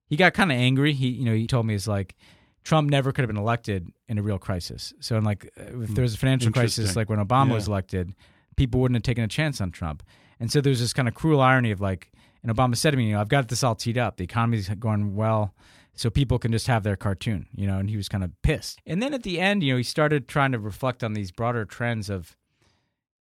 He 0.08 0.16
got 0.16 0.34
kind 0.34 0.52
of 0.52 0.58
angry. 0.58 0.94
He, 0.94 1.08
you 1.08 1.26
know, 1.26 1.34
he 1.34 1.48
told 1.48 1.66
me 1.66 1.74
it's 1.74 1.88
like 1.88 2.16
Trump 2.64 2.90
never 2.90 3.12
could 3.12 3.22
have 3.22 3.30
been 3.30 3.38
elected 3.38 3.92
in 4.08 4.18
a 4.18 4.22
real 4.22 4.38
crisis. 4.40 4.94
So, 5.00 5.18
in 5.18 5.24
like, 5.24 5.52
uh, 5.60 5.82
if 5.82 5.90
there 5.96 6.04
was 6.04 6.14
a 6.14 6.18
financial 6.18 6.52
crisis, 6.52 6.96
like 6.96 7.10
when 7.10 7.20
Obama 7.20 7.54
was 7.54 7.68
elected, 7.68 8.14
people 8.56 8.80
wouldn't 8.82 8.96
have 8.96 9.04
taken 9.04 9.24
a 9.24 9.28
chance 9.28 9.62
on 9.62 9.72
Trump. 9.72 10.04
And 10.40 10.52
so 10.52 10.62
there's 10.62 10.80
this 10.80 10.94
kind 10.94 11.08
of 11.08 11.14
cruel 11.14 11.42
irony 11.42 11.72
of 11.72 11.82
like, 11.82 12.12
and 12.44 12.56
Obama 12.56 12.76
said 12.76 12.92
to 12.92 12.98
me, 12.98 13.08
you 13.08 13.14
know, 13.14 13.22
I've 13.22 13.30
got 13.30 13.48
this 13.48 13.64
all 13.64 13.76
teed 13.76 13.98
up. 13.98 14.18
The 14.18 14.24
economy's 14.24 14.70
going 14.70 15.16
well, 15.16 15.54
so 15.96 16.10
people 16.10 16.38
can 16.38 16.52
just 16.52 16.68
have 16.68 16.84
their 16.84 16.98
cartoon, 16.98 17.48
you 17.56 17.66
know, 17.66 17.80
and 17.80 17.90
he 17.90 17.98
was 17.98 18.10
kind 18.10 18.24
of 18.24 18.32
pissed. 18.42 18.80
And 18.86 19.02
then 19.02 19.14
at 19.14 19.24
the 19.24 19.40
end, 19.40 19.64
you 19.64 19.74
know, 19.74 19.78
he 19.78 19.84
started 19.84 20.28
trying 20.28 20.52
to 20.52 20.60
reflect 20.60 21.04
on 21.04 21.14
these 21.14 21.32
broader 21.32 21.64
trends 21.66 22.10
of, 22.10 22.36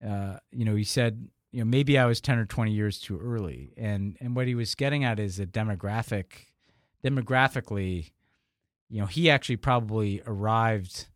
uh, 0.06 0.38
you 0.50 0.64
know, 0.64 0.74
he 0.74 0.84
said, 0.84 1.28
you 1.52 1.60
know, 1.60 1.64
maybe 1.64 1.96
I 1.96 2.04
was 2.04 2.20
10 2.20 2.36
or 2.36 2.46
20 2.46 2.72
years 2.72 2.98
too 2.98 3.18
early. 3.18 3.72
And, 3.76 4.16
and 4.20 4.34
what 4.34 4.48
he 4.48 4.56
was 4.56 4.74
getting 4.74 5.04
at 5.04 5.20
is 5.20 5.38
a 5.38 5.46
demographic, 5.46 6.46
demographically, 7.04 8.10
you 8.90 9.00
know, 9.00 9.06
he 9.06 9.30
actually 9.30 9.56
probably 9.56 10.20
arrived 10.26 11.06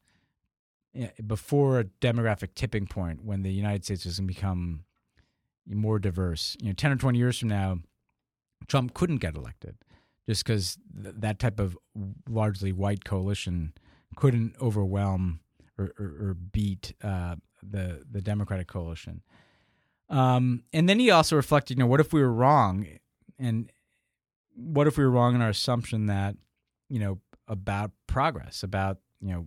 eh, 0.94 1.08
before 1.26 1.80
a 1.80 1.84
demographic 1.84 2.54
tipping 2.54 2.86
point 2.86 3.24
when 3.24 3.42
the 3.42 3.52
United 3.52 3.84
States 3.84 4.04
was 4.04 4.20
going 4.20 4.28
to 4.28 4.34
become 4.34 4.84
more 5.66 5.98
diverse. 5.98 6.56
You 6.60 6.68
know, 6.68 6.74
10 6.74 6.92
or 6.92 6.96
20 6.96 7.18
years 7.18 7.40
from 7.40 7.48
now, 7.48 7.80
Trump 8.68 8.94
couldn't 8.94 9.18
get 9.18 9.34
elected 9.34 9.74
just 10.28 10.44
because 10.44 10.76
th- 11.02 11.14
that 11.18 11.38
type 11.38 11.58
of 11.58 11.76
largely 12.28 12.70
white 12.70 13.04
coalition 13.04 13.72
couldn't 14.16 14.54
overwhelm 14.60 15.40
or, 15.78 15.92
or, 15.98 16.06
or 16.06 16.34
beat 16.34 16.92
uh, 17.02 17.36
the 17.62 18.04
the 18.10 18.20
Democratic 18.20 18.68
coalition. 18.68 19.22
Um, 20.10 20.64
and 20.72 20.88
then 20.88 20.98
he 20.98 21.10
also 21.10 21.36
reflected, 21.36 21.76
you 21.76 21.84
know, 21.84 21.86
what 21.88 22.00
if 22.00 22.12
we 22.12 22.20
were 22.20 22.32
wrong, 22.32 22.86
and 23.38 23.70
what 24.54 24.86
if 24.86 24.98
we 24.98 25.04
were 25.04 25.10
wrong 25.10 25.34
in 25.34 25.42
our 25.42 25.50
assumption 25.50 26.06
that, 26.06 26.36
you 26.88 26.98
know, 26.98 27.20
about 27.46 27.92
progress, 28.06 28.62
about 28.62 28.98
you 29.20 29.32
know, 29.32 29.46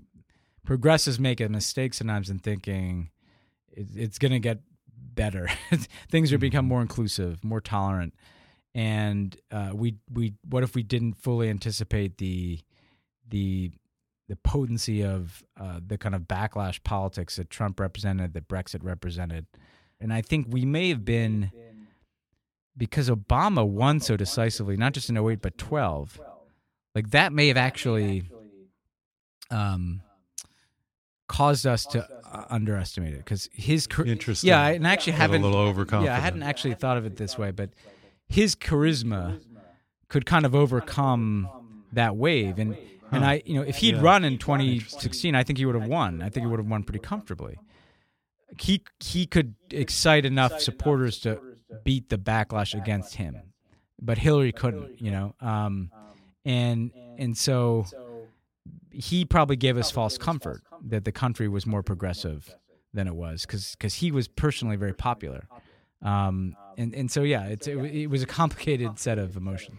progressives 0.65 1.19
make 1.19 1.39
a 1.39 1.49
mistake 1.49 1.93
sometimes 1.93 2.29
in 2.29 2.39
thinking 2.39 3.09
it, 3.71 3.87
it's 3.95 4.17
going 4.17 4.31
to 4.31 4.39
get 4.39 4.59
better. 4.95 5.47
Things 6.09 6.33
are 6.33 6.37
become 6.37 6.65
more 6.65 6.81
inclusive, 6.81 7.43
more 7.43 7.61
tolerant, 7.61 8.13
and 8.73 9.35
uh, 9.51 9.71
we 9.73 9.95
we 10.11 10.33
what 10.49 10.63
if 10.63 10.75
we 10.75 10.83
didn't 10.83 11.13
fully 11.13 11.49
anticipate 11.49 12.17
the 12.17 12.59
the 13.29 13.71
the 14.27 14.35
potency 14.37 15.03
of 15.03 15.43
uh, 15.59 15.79
the 15.85 15.97
kind 15.97 16.15
of 16.15 16.21
backlash 16.21 16.81
politics 16.83 17.35
that 17.35 17.49
Trump 17.49 17.79
represented, 17.79 18.33
that 18.33 18.47
Brexit 18.47 18.81
represented, 18.83 19.45
and 19.99 20.13
I 20.13 20.21
think 20.21 20.47
we 20.49 20.63
may 20.65 20.89
have 20.89 21.03
been 21.03 21.51
because 22.77 23.09
Obama 23.09 23.67
won 23.67 23.99
so 23.99 24.15
decisively, 24.15 24.77
not 24.77 24.93
just 24.93 25.09
in 25.09 25.17
08, 25.17 25.41
but 25.41 25.57
12. 25.57 26.21
Like 26.95 27.09
that 27.11 27.33
may 27.33 27.49
have 27.49 27.57
actually 27.57 28.23
um, 29.49 30.01
caused 31.27 31.67
us 31.67 31.85
to 31.87 32.07
uh, 32.31 32.45
underestimate 32.49 33.13
it 33.13 33.17
because 33.17 33.49
his 33.53 33.87
Interesting. 34.05 34.47
Yeah, 34.49 34.61
I- 34.61 34.71
and 34.71 34.87
I 34.87 34.91
actually 34.93 35.13
haven't 35.13 35.41
little 35.41 35.59
overconfident. 35.59 36.05
Yeah, 36.05 36.15
I 36.15 36.19
hadn't 36.19 36.43
actually 36.43 36.73
thought 36.75 36.97
of 36.97 37.05
it 37.05 37.17
this 37.17 37.37
way, 37.37 37.51
but 37.51 37.69
his 38.31 38.55
charisma 38.55 39.39
could 40.07 40.25
kind 40.25 40.45
of 40.45 40.55
overcome 40.55 41.49
that 41.93 42.15
wave, 42.15 42.57
and 42.59 42.77
and 43.11 43.25
I, 43.25 43.41
you 43.45 43.55
know, 43.55 43.61
if 43.61 43.77
he'd 43.77 43.95
Yeah. 43.95 44.01
run 44.01 44.23
in 44.23 44.37
2016, 44.37 45.35
I 45.35 45.43
think 45.43 45.59
he 45.59 45.65
would 45.65 45.75
have 45.75 45.87
won. 45.89 46.21
I 46.21 46.29
think 46.29 46.45
he 46.45 46.47
would 46.49 46.59
have 46.59 46.67
won 46.69 46.83
pretty 46.83 46.99
comfortably. 46.99 47.57
He 48.59 48.81
he 48.99 49.25
could 49.25 49.55
excite 49.69 50.25
enough 50.25 50.59
supporters 50.61 51.19
to 51.19 51.39
beat 51.83 52.09
the 52.09 52.17
backlash 52.17 52.73
against 52.73 53.15
him, 53.15 53.37
but 54.01 54.17
Hillary 54.17 54.51
couldn't. 54.51 55.01
You 55.01 55.11
know, 55.11 55.35
um, 55.41 55.91
and 56.45 56.91
and 57.17 57.37
so 57.37 57.85
he 58.91 59.25
probably 59.25 59.55
gave 59.55 59.77
us 59.77 59.91
false 59.91 60.17
comfort 60.17 60.63
that 60.87 61.05
the 61.05 61.11
country 61.11 61.47
was 61.47 61.65
more 61.65 61.83
progressive 61.83 62.55
than 62.93 63.07
it 63.07 63.15
was 63.15 63.45
because 63.45 63.71
because 63.75 63.95
he 63.95 64.11
was 64.11 64.27
personally 64.27 64.75
very 64.75 64.93
popular. 64.93 65.47
Um, 66.01 66.55
and, 66.81 66.93
and 66.95 67.11
so, 67.11 67.21
yeah, 67.23 67.45
it's, 67.45 67.67
it, 67.67 67.77
it 67.77 68.07
was 68.07 68.23
a 68.23 68.25
complicated 68.27 68.99
set 68.99 69.17
of 69.19 69.37
emotions. 69.37 69.77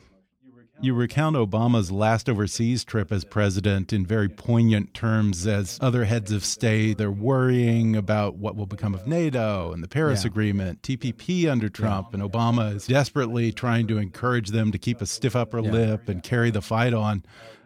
You 0.80 0.94
recount 0.94 1.36
Obama's 1.36 1.92
last 1.92 2.28
overseas 2.28 2.82
trip 2.82 3.12
as 3.12 3.24
president 3.24 3.92
in 3.92 4.04
very 4.04 4.28
poignant 4.28 4.94
terms 4.94 5.46
as 5.46 5.78
other 5.80 6.04
heads 6.04 6.32
of 6.32 6.44
state. 6.44 6.98
They're 6.98 7.08
worrying 7.10 7.94
about 7.94 8.34
what 8.36 8.56
will 8.56 8.66
become 8.66 8.92
of 8.92 9.06
NATO 9.06 9.72
and 9.72 9.80
the 9.80 9.86
Paris 9.86 10.24
Yeah. 10.24 10.30
Agreement, 10.30 10.82
TPP 10.82 11.48
under 11.48 11.68
Trump, 11.68 12.14
and 12.14 12.22
Obama 12.22 12.74
is 12.74 12.88
desperately 12.88 13.52
trying 13.52 13.86
to 13.88 13.98
encourage 13.98 14.48
them 14.48 14.72
to 14.72 14.78
keep 14.78 15.00
a 15.00 15.06
stiff 15.06 15.36
upper 15.36 15.60
Yeah. 15.60 15.70
lip 15.70 16.08
and 16.08 16.20
carry 16.20 16.50
the 16.50 16.62
fight 16.62 16.94
on. 16.94 17.22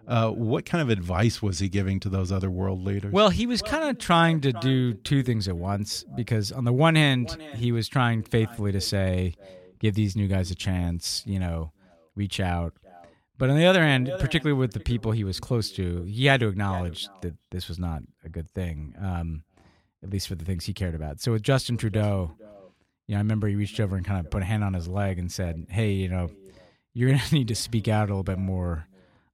Uh, 0.06 0.30
what 0.30 0.64
kind 0.64 0.80
of 0.80 0.88
advice 0.88 1.42
was 1.42 1.58
he 1.58 1.68
giving 1.68 1.98
to 2.00 2.08
those 2.08 2.30
other 2.30 2.50
world 2.50 2.84
leaders? 2.84 3.12
Well, 3.12 3.30
he 3.30 3.46
was 3.46 3.60
kind 3.60 3.84
of 3.84 3.98
trying 3.98 4.40
to 4.42 4.52
do 4.52 4.94
two 4.94 5.22
things 5.22 5.48
at 5.48 5.56
once 5.56 6.04
because, 6.14 6.52
on 6.52 6.64
the 6.64 6.72
one 6.72 6.94
hand, 6.94 7.36
he 7.54 7.72
was 7.72 7.88
trying 7.88 8.22
faithfully 8.22 8.72
to 8.72 8.80
say, 8.80 9.34
give 9.80 9.94
these 9.94 10.14
new 10.16 10.28
guys 10.28 10.50
a 10.50 10.54
chance, 10.54 11.22
you 11.26 11.38
know, 11.38 11.72
reach 12.14 12.40
out. 12.40 12.74
But 13.38 13.50
on 13.50 13.56
the 13.58 13.66
other 13.66 13.82
hand, 13.82 14.10
particularly 14.18 14.58
with 14.58 14.72
the 14.72 14.80
people 14.80 15.12
he 15.12 15.24
was 15.24 15.40
close 15.40 15.70
to, 15.72 16.04
he 16.04 16.26
had 16.26 16.40
to 16.40 16.48
acknowledge 16.48 17.08
that 17.20 17.34
this 17.50 17.68
was 17.68 17.78
not 17.78 18.02
a 18.24 18.28
good 18.30 18.50
thing, 18.50 18.94
um, 18.98 19.44
at 20.02 20.08
least 20.08 20.28
for 20.28 20.36
the 20.36 20.44
things 20.44 20.64
he 20.64 20.72
cared 20.72 20.94
about. 20.94 21.20
So 21.20 21.32
with 21.32 21.42
Justin 21.42 21.76
Trudeau, 21.76 22.34
you 23.06 23.12
know, 23.14 23.18
I 23.18 23.20
remember 23.20 23.46
he 23.46 23.54
reached 23.54 23.78
over 23.78 23.94
and 23.96 24.06
kind 24.06 24.24
of 24.24 24.30
put 24.30 24.42
a 24.42 24.46
hand 24.46 24.64
on 24.64 24.72
his 24.72 24.88
leg 24.88 25.18
and 25.18 25.30
said, 25.30 25.66
"Hey, 25.68 25.92
you 25.92 26.08
know, 26.08 26.30
you're 26.94 27.10
going 27.10 27.20
to 27.28 27.34
need 27.34 27.48
to 27.48 27.54
speak 27.54 27.88
out 27.88 28.08
a 28.08 28.12
little 28.12 28.22
bit 28.22 28.38
more 28.38 28.86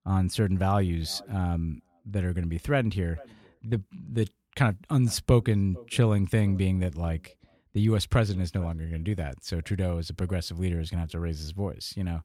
on 0.04 0.28
certain 0.28 0.58
values 0.58 1.22
um, 1.28 1.80
that 2.06 2.24
are 2.24 2.32
going 2.32 2.44
to 2.44 2.50
be 2.50 2.58
threatened 2.58 2.94
here." 2.94 3.18
The 3.62 3.80
the 3.92 4.28
kind 4.56 4.70
of 4.70 4.96
unspoken, 4.96 5.76
chilling 5.88 6.26
thing 6.26 6.56
being 6.56 6.80
that 6.80 6.96
like 6.96 7.36
the 7.72 7.80
U.S. 7.82 8.06
president 8.06 8.42
is 8.42 8.54
no 8.54 8.62
longer 8.62 8.84
going 8.84 9.04
to 9.04 9.10
do 9.10 9.14
that. 9.14 9.44
So 9.44 9.60
Trudeau, 9.60 9.98
as 9.98 10.10
a 10.10 10.14
progressive 10.14 10.58
leader, 10.58 10.78
is 10.80 10.90
going 10.90 10.98
to 10.98 11.02
have 11.02 11.10
to 11.10 11.20
raise 11.20 11.38
his 11.38 11.52
voice. 11.52 11.94
You 11.96 12.04
know, 12.04 12.20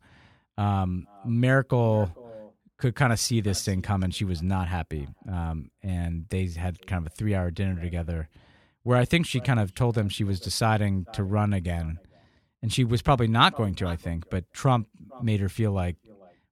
um, 0.57 1.07
Merkel 1.25 2.11
could 2.77 2.95
kind 2.95 3.13
of 3.13 3.19
see 3.19 3.41
this 3.41 3.63
thing 3.63 3.81
coming. 3.81 4.11
She 4.11 4.25
was 4.25 4.41
not 4.41 4.67
happy, 4.67 5.07
um, 5.29 5.71
and 5.81 6.25
they 6.29 6.47
had 6.47 6.85
kind 6.85 7.05
of 7.05 7.11
a 7.11 7.15
three-hour 7.15 7.51
dinner 7.51 7.81
together, 7.81 8.29
where 8.83 8.97
I 8.97 9.05
think 9.05 9.25
she 9.25 9.39
kind 9.39 9.59
of 9.59 9.73
told 9.73 9.97
him 9.97 10.09
she 10.09 10.23
was 10.23 10.39
deciding 10.39 11.05
to 11.13 11.23
run 11.23 11.53
again, 11.53 11.99
and 12.61 12.71
she 12.71 12.83
was 12.83 13.01
probably 13.01 13.27
not 13.27 13.55
going 13.55 13.75
to. 13.75 13.87
I 13.87 13.95
think, 13.95 14.29
but 14.29 14.51
Trump 14.51 14.89
made 15.21 15.39
her 15.39 15.49
feel 15.49 15.71
like 15.71 15.95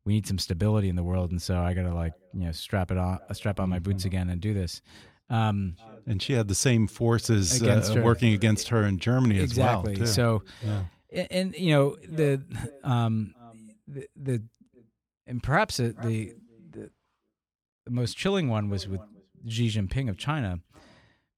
we 0.05 0.13
need 0.13 0.27
some 0.27 0.39
stability 0.39 0.87
in 0.89 0.95
the 0.95 1.03
world, 1.03 1.31
and 1.31 1.41
so 1.41 1.59
I 1.59 1.73
got 1.73 1.83
to 1.83 1.93
like 1.93 2.13
you 2.33 2.45
know 2.45 2.51
strap 2.51 2.91
it 2.91 2.97
on, 2.97 3.19
strap 3.33 3.59
on 3.59 3.69
my 3.69 3.79
boots 3.79 4.05
again, 4.05 4.29
and 4.29 4.39
do 4.39 4.53
this. 4.53 4.81
Um, 5.29 5.75
and 6.05 6.21
she 6.21 6.33
had 6.33 6.47
the 6.47 6.55
same 6.55 6.87
forces 6.87 7.59
Against 7.59 7.97
uh, 7.97 8.01
working 8.01 8.33
against 8.33 8.69
her 8.69 8.83
in 8.83 8.99
Germany 8.99 9.39
exactly. 9.39 9.93
as 9.93 9.99
well. 9.99 10.07
too. 10.07 10.13
So, 10.13 10.43
Yeah. 10.63 11.27
and, 11.31 11.55
you 11.55 11.73
know 11.73 11.95
the 12.07 12.43
um 12.83 13.33
the, 13.87 14.07
the 14.15 14.43
and 15.25 15.41
perhaps 15.41 15.77
the, 15.77 15.95
the 16.03 16.35
the 16.71 16.91
the 17.85 17.91
most 17.91 18.17
chilling 18.17 18.49
one 18.49 18.69
was 18.69 18.87
with 18.87 19.01
Xi 19.47 19.69
Jinping 19.69 20.09
of 20.09 20.17
China 20.17 20.59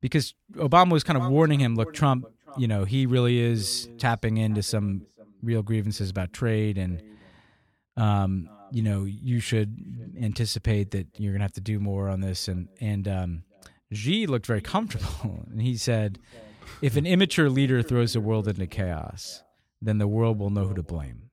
because 0.02 0.34
Obama 0.54 0.92
was 0.92 1.04
kind 1.04 1.18
of 1.22 1.30
warning 1.30 1.60
him 1.62 1.76
look 1.76 1.94
Trump 1.94 2.26
you 2.58 2.68
know 2.68 2.84
he 2.86 3.06
really 3.06 3.40
is 3.40 3.90
tapping 3.98 4.38
into 4.38 4.64
some 4.64 5.06
real 5.42 5.62
grievances 5.62 6.10
about 6.10 6.34
trade 6.34 6.78
and 6.78 7.02
um 7.96 8.50
you 8.72 8.82
know 8.82 9.06
you 9.06 9.40
should 9.40 10.16
anticipate 10.22 10.92
that 10.92 11.08
you're 11.18 11.32
going 11.32 11.40
to 11.40 11.46
have 11.46 11.54
to 11.54 11.62
do 11.62 11.80
more 11.80 12.10
on 12.10 12.22
this 12.22 12.48
and 12.48 12.68
and 12.80 13.08
um 13.08 13.44
Xi 13.92 14.28
looked 14.28 14.46
very 14.46 14.62
comfortable 14.62 15.46
and 15.52 15.62
he 15.62 15.78
said 15.78 16.20
if 16.82 16.96
an 16.96 17.06
immature 17.06 17.50
leader 17.50 17.82
throws 17.82 18.14
the 18.14 18.22
world 18.22 18.48
into 18.48 18.68
chaos, 18.68 19.44
then 19.82 19.98
the 19.98 20.08
world 20.08 20.40
will 20.40 20.50
know 20.50 20.66
who 20.66 20.74
to 20.76 20.84
blame. 20.84 21.30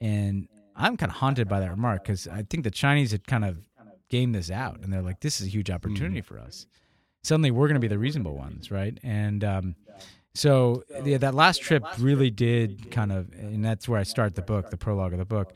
And 0.00 0.48
I'm 0.76 0.96
kind 0.96 1.10
of 1.10 1.16
haunted 1.16 1.48
by 1.48 1.60
that 1.60 1.70
remark 1.70 2.04
because 2.04 2.28
I 2.28 2.42
think 2.42 2.64
the 2.64 2.70
Chinese 2.70 3.12
had 3.12 3.26
kind 3.26 3.44
of 3.44 3.58
game 4.08 4.32
this 4.32 4.50
out, 4.50 4.80
and 4.80 4.92
they're 4.92 5.02
like, 5.02 5.20
"This 5.20 5.40
is 5.40 5.46
a 5.46 5.50
huge 5.50 5.70
opportunity 5.70 6.20
for 6.20 6.38
us." 6.38 6.66
Suddenly, 7.22 7.52
we're 7.52 7.68
going 7.68 7.74
to 7.74 7.80
be 7.80 7.88
the 7.88 7.98
reasonable 7.98 8.36
ones, 8.36 8.70
right? 8.70 8.98
And 9.02 9.42
um, 9.44 9.76
so 10.34 10.82
yeah, 11.04 11.18
that 11.18 11.34
last 11.34 11.62
trip 11.62 11.84
really 11.98 12.30
did 12.30 12.90
kind 12.90 13.12
of, 13.12 13.32
and 13.32 13.64
that's 13.64 13.88
where 13.88 13.98
I 13.98 14.02
start 14.02 14.34
the 14.34 14.42
book, 14.42 14.70
the 14.70 14.76
prologue 14.76 15.12
of 15.12 15.18
the 15.18 15.24
book. 15.24 15.54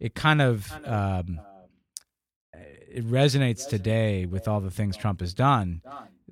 It 0.00 0.14
kind 0.14 0.40
of 0.40 0.72
um, 0.86 1.40
it 2.54 3.06
resonates 3.06 3.68
today 3.68 4.26
with 4.26 4.48
all 4.48 4.60
the 4.60 4.70
things 4.70 4.96
Trump 4.96 5.20
has 5.20 5.34
done. 5.34 5.82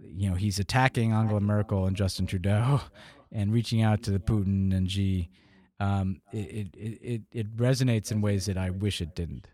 You 0.00 0.30
know, 0.30 0.36
he's 0.36 0.58
attacking 0.58 1.12
Angela 1.12 1.40
Merkel 1.40 1.86
and 1.86 1.96
Justin 1.96 2.26
Trudeau, 2.28 2.80
and 3.30 3.52
reaching 3.52 3.82
out 3.82 4.02
to 4.04 4.10
the 4.10 4.18
Putin 4.18 4.74
and 4.74 4.90
Xi. 4.90 5.28
Um, 5.80 6.22
it, 6.32 6.68
it 6.74 6.98
it 7.00 7.22
it 7.30 7.56
resonates 7.56 8.10
in 8.10 8.20
ways 8.20 8.46
that 8.46 8.58
I 8.58 8.70
wish 8.70 9.00
it 9.00 9.14
didn't. 9.14 9.46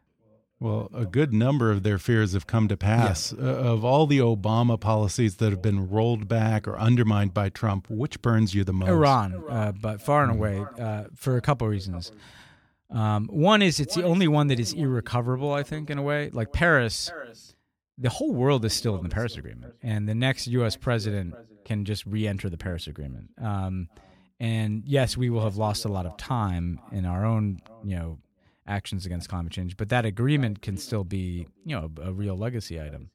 Well, 0.60 0.88
a 0.94 1.04
good 1.04 1.34
number 1.34 1.70
of 1.70 1.82
their 1.82 1.98
fears 1.98 2.32
have 2.32 2.46
come 2.46 2.68
to 2.68 2.76
pass. 2.76 3.34
Uh, 3.34 3.36
of 3.44 3.84
all 3.84 4.06
the 4.06 4.20
Obama 4.20 4.80
policies 4.80 5.36
that 5.36 5.50
have 5.50 5.60
been 5.60 5.90
rolled 5.90 6.26
back 6.26 6.66
or 6.66 6.78
undermined 6.78 7.34
by 7.34 7.50
Trump, 7.50 7.90
which 7.90 8.22
burns 8.22 8.54
you 8.54 8.64
the 8.64 8.72
most? 8.72 8.88
Iran, 8.88 9.42
uh, 9.50 9.72
but 9.72 10.00
far 10.00 10.22
and 10.22 10.32
away, 10.32 10.64
uh, 10.78 11.04
for 11.14 11.36
a 11.36 11.42
couple 11.42 11.66
of 11.66 11.70
reasons. 11.70 12.12
Um, 12.94 13.26
one 13.26 13.60
is 13.60 13.80
it's 13.80 13.96
the 13.96 14.04
only 14.04 14.28
one 14.28 14.46
that 14.46 14.60
is 14.60 14.72
irrecoverable, 14.72 15.52
I 15.52 15.64
think, 15.64 15.90
in 15.90 15.98
a 15.98 16.02
way. 16.02 16.30
Like 16.32 16.52
Paris, 16.52 17.10
the 17.98 18.08
whole 18.08 18.32
world 18.32 18.64
is 18.64 18.72
still 18.72 18.96
in 18.96 19.02
the 19.02 19.08
Paris 19.08 19.36
Agreement, 19.36 19.74
and 19.82 20.08
the 20.08 20.14
next 20.14 20.46
U.S. 20.46 20.76
president 20.76 21.34
can 21.64 21.84
just 21.84 22.06
re-enter 22.06 22.48
the 22.48 22.56
Paris 22.56 22.86
Agreement. 22.86 23.30
Um, 23.42 23.88
and 24.38 24.84
yes, 24.86 25.16
we 25.16 25.28
will 25.28 25.42
have 25.42 25.56
lost 25.56 25.84
a 25.84 25.88
lot 25.88 26.06
of 26.06 26.16
time 26.16 26.78
in 26.92 27.04
our 27.04 27.24
own, 27.24 27.58
you 27.82 27.96
know, 27.96 28.18
actions 28.66 29.06
against 29.06 29.28
climate 29.28 29.52
change, 29.52 29.76
but 29.76 29.88
that 29.88 30.04
agreement 30.04 30.62
can 30.62 30.76
still 30.76 31.04
be, 31.04 31.46
you 31.64 31.76
know, 31.76 31.90
a, 32.00 32.08
a 32.08 32.12
real 32.12 32.36
legacy 32.36 32.80
item. 32.80 33.10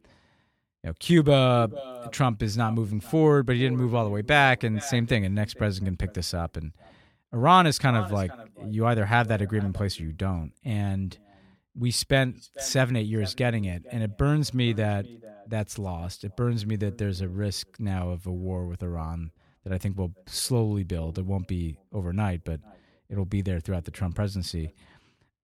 You 0.84 0.90
know, 0.90 0.94
Cuba, 1.00 2.10
Trump 2.12 2.42
is 2.42 2.58
not 2.58 2.74
moving 2.74 3.02
forward, 3.02 3.46
but 3.46 3.56
he 3.56 3.62
didn't 3.62 3.78
move 3.78 3.96
all 3.96 4.04
the 4.04 4.10
way 4.10 4.22
back, 4.22 4.64
and 4.64 4.82
same 4.82 5.08
thing. 5.08 5.26
And 5.26 5.36
next 5.36 5.56
president 5.56 5.88
can 5.88 5.98
pick 5.98 6.14
this 6.14 6.34
up. 6.34 6.56
And 6.56 6.72
Iran 7.34 7.68
is 7.68 7.78
kind 7.78 7.96
of 7.96 8.12
like 8.12 8.32
you 8.66 8.86
either 8.86 9.06
have 9.06 9.28
that 9.28 9.42
agreement 9.42 9.68
in 9.68 9.74
place 9.74 10.00
or 10.00 10.04
you 10.04 10.12
don't. 10.12 10.52
And 10.64 11.18
we 11.76 11.92
spent 11.92 12.50
seven, 12.58 12.96
eight 12.96 13.06
years 13.08 13.36
getting 13.36 13.66
it, 13.66 13.86
and 13.92 14.04
it 14.04 14.18
burns 14.18 14.54
me 14.54 14.74
that 14.74 15.06
that's 15.48 15.80
lost. 15.80 16.24
It 16.24 16.36
burns 16.36 16.66
me 16.66 16.76
that 16.78 16.98
there's 16.98 17.22
a 17.22 17.28
risk 17.28 17.68
now 17.80 18.10
of 18.10 18.26
a 18.26 18.32
war 18.32 18.66
with 18.66 18.84
Iran 18.84 19.32
that 19.64 19.74
I 19.74 19.78
think 19.78 19.98
will 19.98 20.14
slowly 20.28 20.84
build. 20.84 21.18
It 21.18 21.26
won't 21.26 21.48
be 21.48 21.78
overnight, 21.94 22.44
but 22.44 22.60
it'll 23.10 23.26
be 23.26 23.42
there 23.42 23.60
throughout 23.60 23.86
the 23.86 23.92
Trump 23.92 24.16
presidency. 24.16 24.74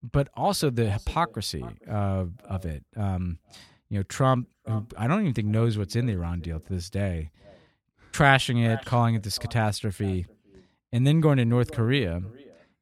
But 0.04 0.30
also 0.36 0.70
the 0.70 0.90
hypocrisy 0.90 1.66
of 1.88 2.34
of 2.44 2.66
it. 2.66 2.84
Um, 2.96 3.40
you 3.90 4.00
know, 4.00 4.04
Trump, 4.04 4.48
who 4.68 4.86
I 4.98 5.08
don't 5.08 5.22
even 5.22 5.34
think 5.34 5.48
knows 5.48 5.78
what's 5.78 5.96
in 5.96 6.06
the 6.06 6.14
Iran 6.14 6.42
deal 6.42 6.60
to 6.60 6.74
this 6.74 6.90
day, 6.90 7.32
trashing 8.12 8.64
it, 8.66 8.86
calling 8.86 9.16
it 9.16 9.24
this 9.24 9.40
catastrophe, 9.40 10.26
and 10.96 11.06
then 11.06 11.20
going 11.22 11.38
to 11.38 11.46
North 11.46 11.72
Korea, 11.74 12.22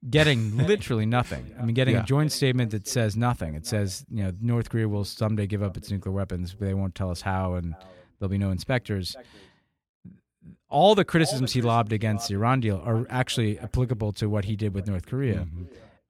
getting 0.09 0.55
literally 0.71 1.05
nothing. 1.05 1.43
I 1.59 1.65
mean, 1.65 1.73
getting 1.73 1.95
Yeah. 1.95 2.03
a 2.03 2.05
joint 2.05 2.31
statement 2.31 2.71
that 2.71 2.87
says 2.87 3.15
nothing. 3.17 3.55
It 3.55 3.65
says, 3.65 4.05
you 4.09 4.23
know, 4.23 4.31
North 4.39 4.69
Korea 4.69 4.87
will 4.87 5.05
someday 5.05 5.47
give 5.47 5.63
up 5.63 5.75
its 5.77 5.89
nuclear 5.89 6.13
weapons, 6.13 6.53
but 6.53 6.65
they 6.65 6.73
won't 6.73 6.93
tell 6.95 7.09
us 7.09 7.21
how, 7.21 7.55
and 7.55 7.75
there'll 8.19 8.29
be 8.29 8.37
no 8.37 8.51
inspectors. 8.51 9.15
All 10.69 10.93
the 10.95 11.05
criticisms 11.05 11.53
he 11.53 11.61
lobbed 11.61 11.93
against 11.93 12.27
the 12.27 12.35
Iran 12.35 12.59
deal 12.59 12.81
are 12.85 13.05
actually 13.09 13.57
applicable 13.59 14.11
to 14.13 14.29
what 14.29 14.45
he 14.45 14.55
did 14.55 14.73
with 14.73 14.87
North 14.87 15.05
Korea. 15.05 15.47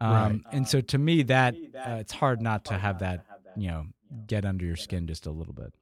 Um, 0.01 0.43
And 0.51 0.67
so, 0.67 0.81
to 0.81 0.97
me, 0.97 1.23
that 1.23 1.55
uh, 1.55 1.97
it's 2.03 2.13
hard 2.13 2.41
not 2.41 2.65
to 2.65 2.77
have 2.77 2.99
that, 2.99 3.25
you 3.55 3.67
know, 3.69 3.85
get 4.27 4.43
under 4.45 4.65
your 4.65 4.75
skin 4.75 5.07
just 5.07 5.25
a 5.25 5.31
little 5.31 5.53
bit. 5.53 5.73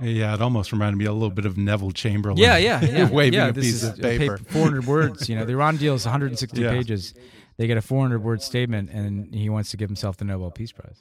Yeah, 0.00 0.34
it 0.34 0.42
almost 0.42 0.72
reminded 0.72 0.96
me 0.98 1.06
a 1.06 1.12
little 1.12 1.30
bit 1.30 1.46
of 1.46 1.56
Neville 1.56 1.92
Chamberlain. 1.92 2.38
Yeah, 2.38 2.56
yeah, 2.56 2.84
yeah. 2.84 3.10
waving 3.10 3.38
yeah, 3.38 3.48
a 3.48 3.52
this 3.52 3.64
piece 3.64 3.82
is 3.82 3.84
of 3.84 4.00
paper. 4.00 4.36
400 4.38 4.86
words. 4.86 5.28
You 5.28 5.36
know, 5.36 5.44
the 5.46 5.52
Iran 5.52 5.76
deal 5.76 5.94
is 5.94 6.04
160 6.04 6.60
Yeah. 6.60 6.70
pages. 6.70 7.14
They 7.56 7.66
get 7.66 7.78
a 7.78 7.82
400 7.82 8.22
word 8.22 8.42
statement, 8.42 8.90
and 8.90 9.34
he 9.34 9.48
wants 9.48 9.70
to 9.70 9.76
give 9.78 9.88
himself 9.88 10.18
the 10.18 10.26
Nobel 10.26 10.50
Peace 10.50 10.72
Prize. 10.72 11.00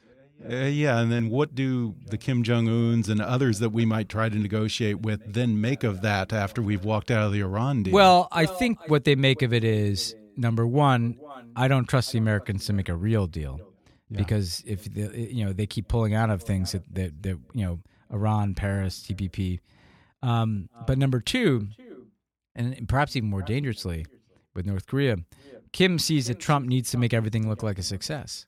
Uh, 0.49 0.55
yeah, 0.65 0.99
and 0.99 1.11
then 1.11 1.29
what 1.29 1.55
do 1.55 1.95
the 2.07 2.17
Kim 2.17 2.43
Jong 2.43 2.67
Uns 2.67 3.09
and 3.09 3.21
others 3.21 3.59
that 3.59 3.69
we 3.69 3.85
might 3.85 4.09
try 4.09 4.29
to 4.29 4.37
negotiate 4.37 5.01
with 5.01 5.33
then 5.33 5.59
make 5.59 5.83
of 5.83 6.01
that 6.01 6.31
after 6.31 6.61
we've 6.61 6.85
walked 6.85 7.09
out 7.09 7.23
of 7.23 7.33
the 7.33 7.39
Iran 7.39 7.83
deal? 7.83 7.93
Well, 7.93 8.27
I 8.31 8.45
think 8.45 8.77
what 8.89 9.05
they 9.05 9.15
make 9.15 9.41
of 9.41 9.53
it 9.53 9.63
is 9.63 10.15
number 10.37 10.67
one, 10.67 11.17
I 11.55 11.67
don't 11.67 11.87
trust 11.87 12.11
the 12.11 12.17
Americans 12.19 12.65
to 12.65 12.73
make 12.73 12.89
a 12.89 12.95
real 12.95 13.27
deal 13.27 13.59
because 14.11 14.63
if 14.67 14.83
the, 14.93 15.29
you 15.33 15.45
know 15.45 15.53
they 15.53 15.65
keep 15.65 15.87
pulling 15.87 16.13
out 16.13 16.29
of 16.29 16.43
things 16.43 16.73
that 16.73 16.83
that, 16.93 17.23
that 17.23 17.39
you 17.53 17.65
know 17.65 17.79
Iran, 18.11 18.55
Paris, 18.55 19.05
TPP. 19.07 19.59
Um, 20.21 20.69
but 20.87 20.97
number 20.97 21.19
two, 21.19 21.67
and 22.55 22.87
perhaps 22.87 23.15
even 23.15 23.29
more 23.29 23.41
dangerously, 23.41 24.05
with 24.55 24.65
North 24.65 24.87
Korea, 24.87 25.17
Kim 25.73 25.99
sees 25.99 26.27
that 26.27 26.39
Trump 26.39 26.65
needs 26.67 26.89
to 26.91 26.97
make 26.97 27.13
everything 27.13 27.49
look 27.49 27.61
like 27.61 27.77
a 27.77 27.83
success. 27.83 28.45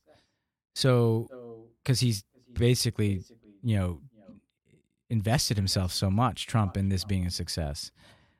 So, 0.74 1.68
because 1.84 2.00
he's 2.00 2.24
basically, 2.54 3.24
you 3.64 3.78
know, 3.78 4.00
invested 5.10 5.58
himself 5.58 5.92
so 5.92 6.10
much, 6.10 6.48
Trump, 6.48 6.78
in 6.78 6.90
this 6.90 7.04
being 7.04 7.26
a 7.26 7.32
success. 7.32 7.92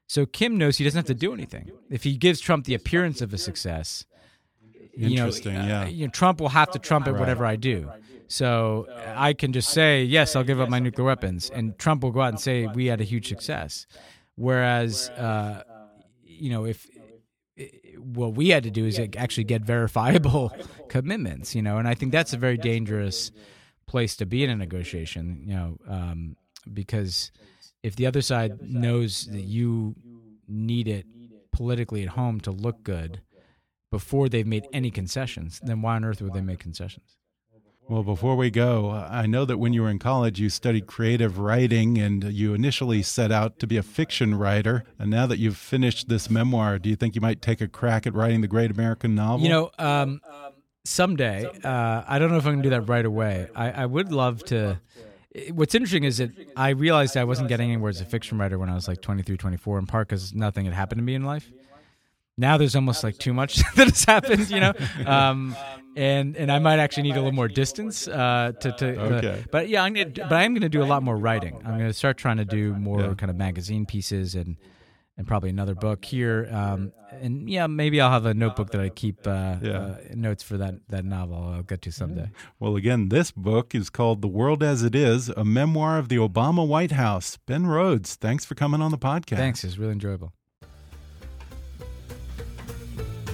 So 0.08 0.26
Kim 0.26 0.58
knows 0.58 0.78
he 0.78 0.84
doesn't 0.84 0.98
have 0.98 1.06
to 1.08 1.14
do 1.14 1.34
anything. 1.34 1.72
If 1.90 2.04
he 2.04 2.18
gives 2.18 2.40
Trump 2.40 2.66
the 2.66 2.74
appearance 2.74 3.22
of 3.22 3.34
a 3.34 3.38
success, 3.38 4.06
you 4.96 5.18
know, 5.18 5.26
Interesting, 5.26 5.54
yeah. 5.54 5.86
you 5.86 6.08
know, 6.08 6.12
Trump 6.12 6.40
will 6.40 6.50
have 6.50 6.72
to 6.72 6.80
trump 6.80 7.08
it 7.08 7.14
whatever 7.14 7.46
I 7.46 7.56
do. 7.56 7.92
So 8.28 8.88
I 9.16 9.34
can 9.34 9.54
just 9.54 9.70
say, 9.70 10.04
yes, 10.04 10.36
I'll 10.36 10.44
give 10.44 10.60
up 10.60 10.70
my 10.70 10.80
nuclear 10.80 11.06
weapons, 11.06 11.50
and 11.50 11.78
Trump 11.78 12.04
will 12.04 12.12
go 12.12 12.22
out 12.22 12.30
and 12.30 12.40
say 12.40 12.68
we 12.68 12.88
had 12.88 13.00
a 13.00 13.06
huge 13.06 13.28
success. 13.28 13.88
Whereas, 14.36 15.10
uh, 15.12 15.64
you 16.24 16.50
know, 16.50 16.66
if 16.66 16.88
what 17.98 18.34
we 18.34 18.50
had 18.50 18.64
to 18.64 18.72
do 18.72 18.86
is 18.86 19.00
actually 19.18 19.44
get 19.44 19.62
verifiable 19.64 20.54
commitments, 20.90 21.56
you 21.56 21.62
know, 21.62 21.78
and 21.78 21.88
I 21.88 21.94
think 21.96 22.12
that's 22.12 22.34
a 22.34 22.38
very 22.38 22.58
dangerous 22.58 23.32
place 23.88 24.16
to 24.18 24.26
be 24.26 24.44
in 24.44 24.50
a 24.50 24.56
negotiation, 24.56 25.44
you 25.46 25.54
know, 25.54 25.78
um, 25.88 26.36
because 26.72 27.32
if 27.84 27.96
the 27.96 28.06
other 28.06 28.22
side 28.22 28.62
knows 28.62 29.26
that 29.32 29.44
you 29.44 29.96
need 30.48 30.88
it 30.88 31.06
politically 31.52 32.04
at 32.04 32.10
home 32.10 32.40
to 32.42 32.52
look 32.52 32.84
good 32.84 33.22
before 33.90 34.30
they've 34.30 34.46
made 34.46 34.68
any 34.74 34.92
concessions, 34.92 35.60
then 35.64 35.82
why 35.82 35.96
on 35.96 36.04
earth 36.04 36.22
would 36.22 36.34
they 36.34 36.42
make 36.42 36.60
concessions? 36.60 37.18
Well, 37.90 38.04
before 38.04 38.36
we 38.36 38.50
go, 38.50 38.92
I 38.92 39.28
know 39.28 39.46
that 39.46 39.60
when 39.60 39.72
you 39.72 39.82
were 39.82 39.90
in 39.90 39.98
college, 39.98 40.42
you 40.42 40.50
studied 40.50 40.88
creative 40.88 41.40
writing 41.40 41.98
and 41.98 42.22
you 42.26 42.54
initially 42.54 43.02
set 43.02 43.32
out 43.32 43.60
to 43.60 43.68
be 43.68 43.78
a 43.78 43.84
fiction 43.84 44.36
writer. 44.36 44.84
And 45.00 45.10
now 45.10 45.26
that 45.26 45.40
you've 45.40 45.56
finished 45.56 46.10
this 46.10 46.30
memoir, 46.30 46.80
do 46.80 46.90
you 46.90 46.98
think 46.98 47.16
you 47.16 47.22
might 47.22 47.42
take 47.42 47.62
a 47.62 47.68
crack 47.68 48.06
at 48.06 48.14
writing 48.14 48.42
the 48.42 48.48
great 48.50 48.72
American 48.72 49.16
novel? 49.16 49.46
You 49.46 49.50
know, 49.50 49.72
um, 49.80 50.20
someday, 50.84 51.46
uh, 51.64 52.04
I 52.06 52.20
don't 52.20 52.30
know 52.30 52.38
if 52.38 52.46
I'm 52.46 52.54
going 52.54 52.64
to 52.64 52.70
do 52.70 52.76
that 52.76 52.90
right 52.90 53.06
away. 53.06 53.48
I, 53.56 53.72
I 53.72 53.86
would 53.86 54.12
love 54.12 54.44
to. 54.46 54.82
What's 55.52 55.74
interesting 55.74 56.04
is 56.04 56.18
that 56.18 56.32
I 56.58 56.70
realized 56.70 57.16
I 57.16 57.24
wasn't 57.24 57.48
getting 57.48 57.72
anywhere 57.72 57.90
as 57.90 58.02
a 58.02 58.06
fiction 58.06 58.38
writer 58.38 58.60
when 58.60 58.70
I 58.70 58.74
was 58.74 58.90
like 58.90 59.02
23, 59.02 59.38
24, 59.38 59.80
in 59.80 59.86
part 59.86 60.10
because 60.10 60.34
nothing 60.34 60.66
had 60.66 60.74
happened 60.74 61.00
to 61.00 61.04
me 61.04 61.16
in 61.16 61.24
life. 61.24 61.52
Now 62.38 62.58
there's 62.58 62.76
almost 62.76 63.04
like 63.04 63.18
too 63.18 63.34
much 63.34 63.56
that 63.76 63.88
has 63.88 64.04
happened, 64.04 64.50
you 64.50 64.60
know, 64.60 64.74
um, 65.06 65.56
and 65.96 66.36
and 66.38 66.52
I 66.52 66.60
might 66.60 66.78
actually 66.80 67.04
need 67.04 67.14
a 67.14 67.22
little 67.22 67.32
more 67.32 67.48
distance 67.48 68.08
uh, 68.08 68.52
to. 68.60 68.72
to 68.74 69.02
uh, 69.02 69.38
but 69.52 69.68
yeah, 69.70 69.82
I'm 69.84 69.94
gonna. 69.94 70.10
But 70.12 70.34
I 70.34 70.44
am 70.44 70.54
gonna 70.54 70.70
do 70.70 70.84
a 70.84 70.86
lot 70.86 71.02
more 71.02 71.18
writing. 71.18 71.56
I'm 71.66 71.78
gonna 71.80 71.94
start 71.94 72.18
trying 72.18 72.38
to 72.38 72.46
do 72.46 72.74
more 72.76 73.02
Yeah. 73.02 73.14
kind 73.16 73.32
of 73.32 73.36
magazine 73.36 73.86
pieces 73.88 74.36
and 74.36 74.58
and 75.18 75.26
probably 75.26 75.50
another 75.50 75.74
book 75.74 76.06
here. 76.06 76.48
Um, 76.52 76.92
and 77.20 77.50
yeah, 77.50 77.66
maybe 77.66 78.00
I'll 78.00 78.12
have 78.12 78.28
a 78.28 78.36
notebook 78.36 78.70
that 78.70 78.82
I 78.82 78.90
keep 78.90 79.26
uh, 79.26 79.56
Yeah. 79.60 79.72
uh, 79.80 79.98
notes 80.14 80.44
for 80.44 80.58
that 80.58 80.76
that 80.90 81.06
novel. 81.06 81.38
I'll 81.56 81.64
get 81.64 81.82
to 81.84 81.92
someday. 81.92 82.30
Well, 82.60 82.76
again, 82.76 83.10
this 83.10 83.32
book 83.32 83.74
is 83.74 83.90
called 83.90 84.22
The 84.22 84.28
World 84.28 84.62
as 84.62 84.84
It 84.84 84.94
Is, 84.94 85.30
a 85.30 85.44
memoir 85.44 85.98
of 85.98 86.10
the 86.10 86.18
Obama 86.18 86.68
White 86.68 86.92
House. 86.92 87.38
Ben 87.48 87.66
Rhodes, 87.66 88.14
thanks 88.14 88.46
for 88.46 88.54
coming 88.54 88.80
on 88.80 88.92
the 88.92 89.00
podcast. 89.00 89.38
Thanks, 89.38 89.64
it's 89.64 89.80
really 89.80 89.94
enjoyable. 89.94 90.34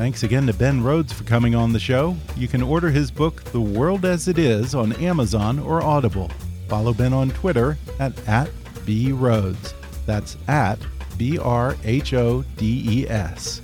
Thanks 0.04 0.24
again 0.24 0.46
to 0.48 0.54
Ben 0.54 0.84
Rhodes 0.84 1.14
for 1.14 1.24
coming 1.24 1.56
on 1.56 1.72
the 1.72 1.80
show. 1.80 2.18
You 2.36 2.50
can 2.50 2.62
order 2.62 2.90
his 2.90 3.10
book, 3.10 3.42
The 3.54 3.62
World 3.62 4.04
as 4.04 4.28
It 4.28 4.38
Is, 4.38 4.76
on 4.76 4.92
Amazon 4.98 5.60
or 5.60 5.82
Audible. 5.82 6.30
Follow 6.68 6.94
Ben 6.94 7.14
on 7.14 7.30
Twitter 7.30 7.78
at, 8.02 8.12
at 8.28 8.50
@brhodes. 8.86 9.74
That's 10.06 10.36
at 10.50 10.78
B 11.18 11.38
R 11.38 11.78
H 11.86 12.14
O 12.16 12.44
D 12.58 12.84
E 12.86 13.10
S. 13.10 13.62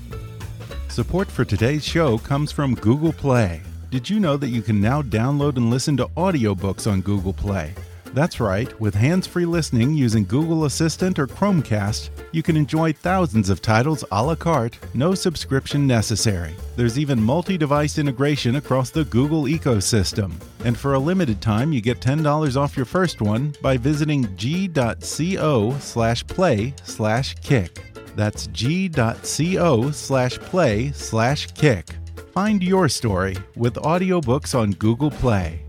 Support 0.88 1.30
for 1.30 1.44
today's 1.44 1.84
show 1.84 2.18
comes 2.18 2.54
from 2.54 2.74
Google 2.74 3.12
Play. 3.12 3.62
Did 3.92 4.10
you 4.10 4.22
know 4.22 4.38
that 4.38 4.48
you 4.48 4.62
can 4.62 4.80
now 4.80 5.02
download 5.02 5.58
and 5.58 5.70
listen 5.70 5.98
to 5.98 6.08
audiobooks 6.16 6.90
on 6.90 7.02
Google 7.02 7.34
Play? 7.34 7.74
That's 8.14 8.40
right, 8.40 8.80
with 8.80 8.96
hands 8.96 9.28
free 9.28 9.46
listening 9.46 9.94
using 9.94 10.26
Google 10.26 10.66
Assistant 10.66 11.20
or 11.20 11.28
Chromecast, 11.28 12.10
you 12.32 12.42
can 12.42 12.58
enjoy 12.58 12.92
thousands 12.92 13.50
of 13.50 13.62
titles 13.62 14.04
a 14.12 14.24
la 14.24 14.36
carte, 14.36 14.80
no 14.94 15.14
subscription 15.14 15.86
necessary. 15.86 16.56
There's 16.76 16.98
even 16.98 17.22
multi 17.22 17.58
device 17.58 17.98
integration 18.00 18.56
across 18.56 18.90
the 18.90 19.06
Google 19.06 19.44
ecosystem. 19.44 20.32
And 20.66 20.78
for 20.78 20.96
a 20.96 21.00
limited 21.00 21.40
time, 21.42 21.72
you 21.72 21.82
get 21.82 22.00
$10 22.00 22.58
off 22.58 22.76
your 22.76 22.86
first 22.86 23.22
one 23.22 23.54
by 23.62 23.78
visiting 23.78 24.36
g.co 24.36 25.78
slash 25.80 26.26
play 26.26 26.74
slash 26.84 27.36
kick. 27.36 27.84
That's 28.16 28.48
g.co 28.48 29.92
slash 29.92 30.40
play 30.40 30.92
slash 30.92 31.48
kick. 31.52 31.90
Find 32.34 32.64
your 32.64 32.90
story 32.90 33.38
with 33.56 33.76
audiobooks 33.76 34.58
on 34.58 34.72
Google 34.72 35.12
Play. 35.12 35.69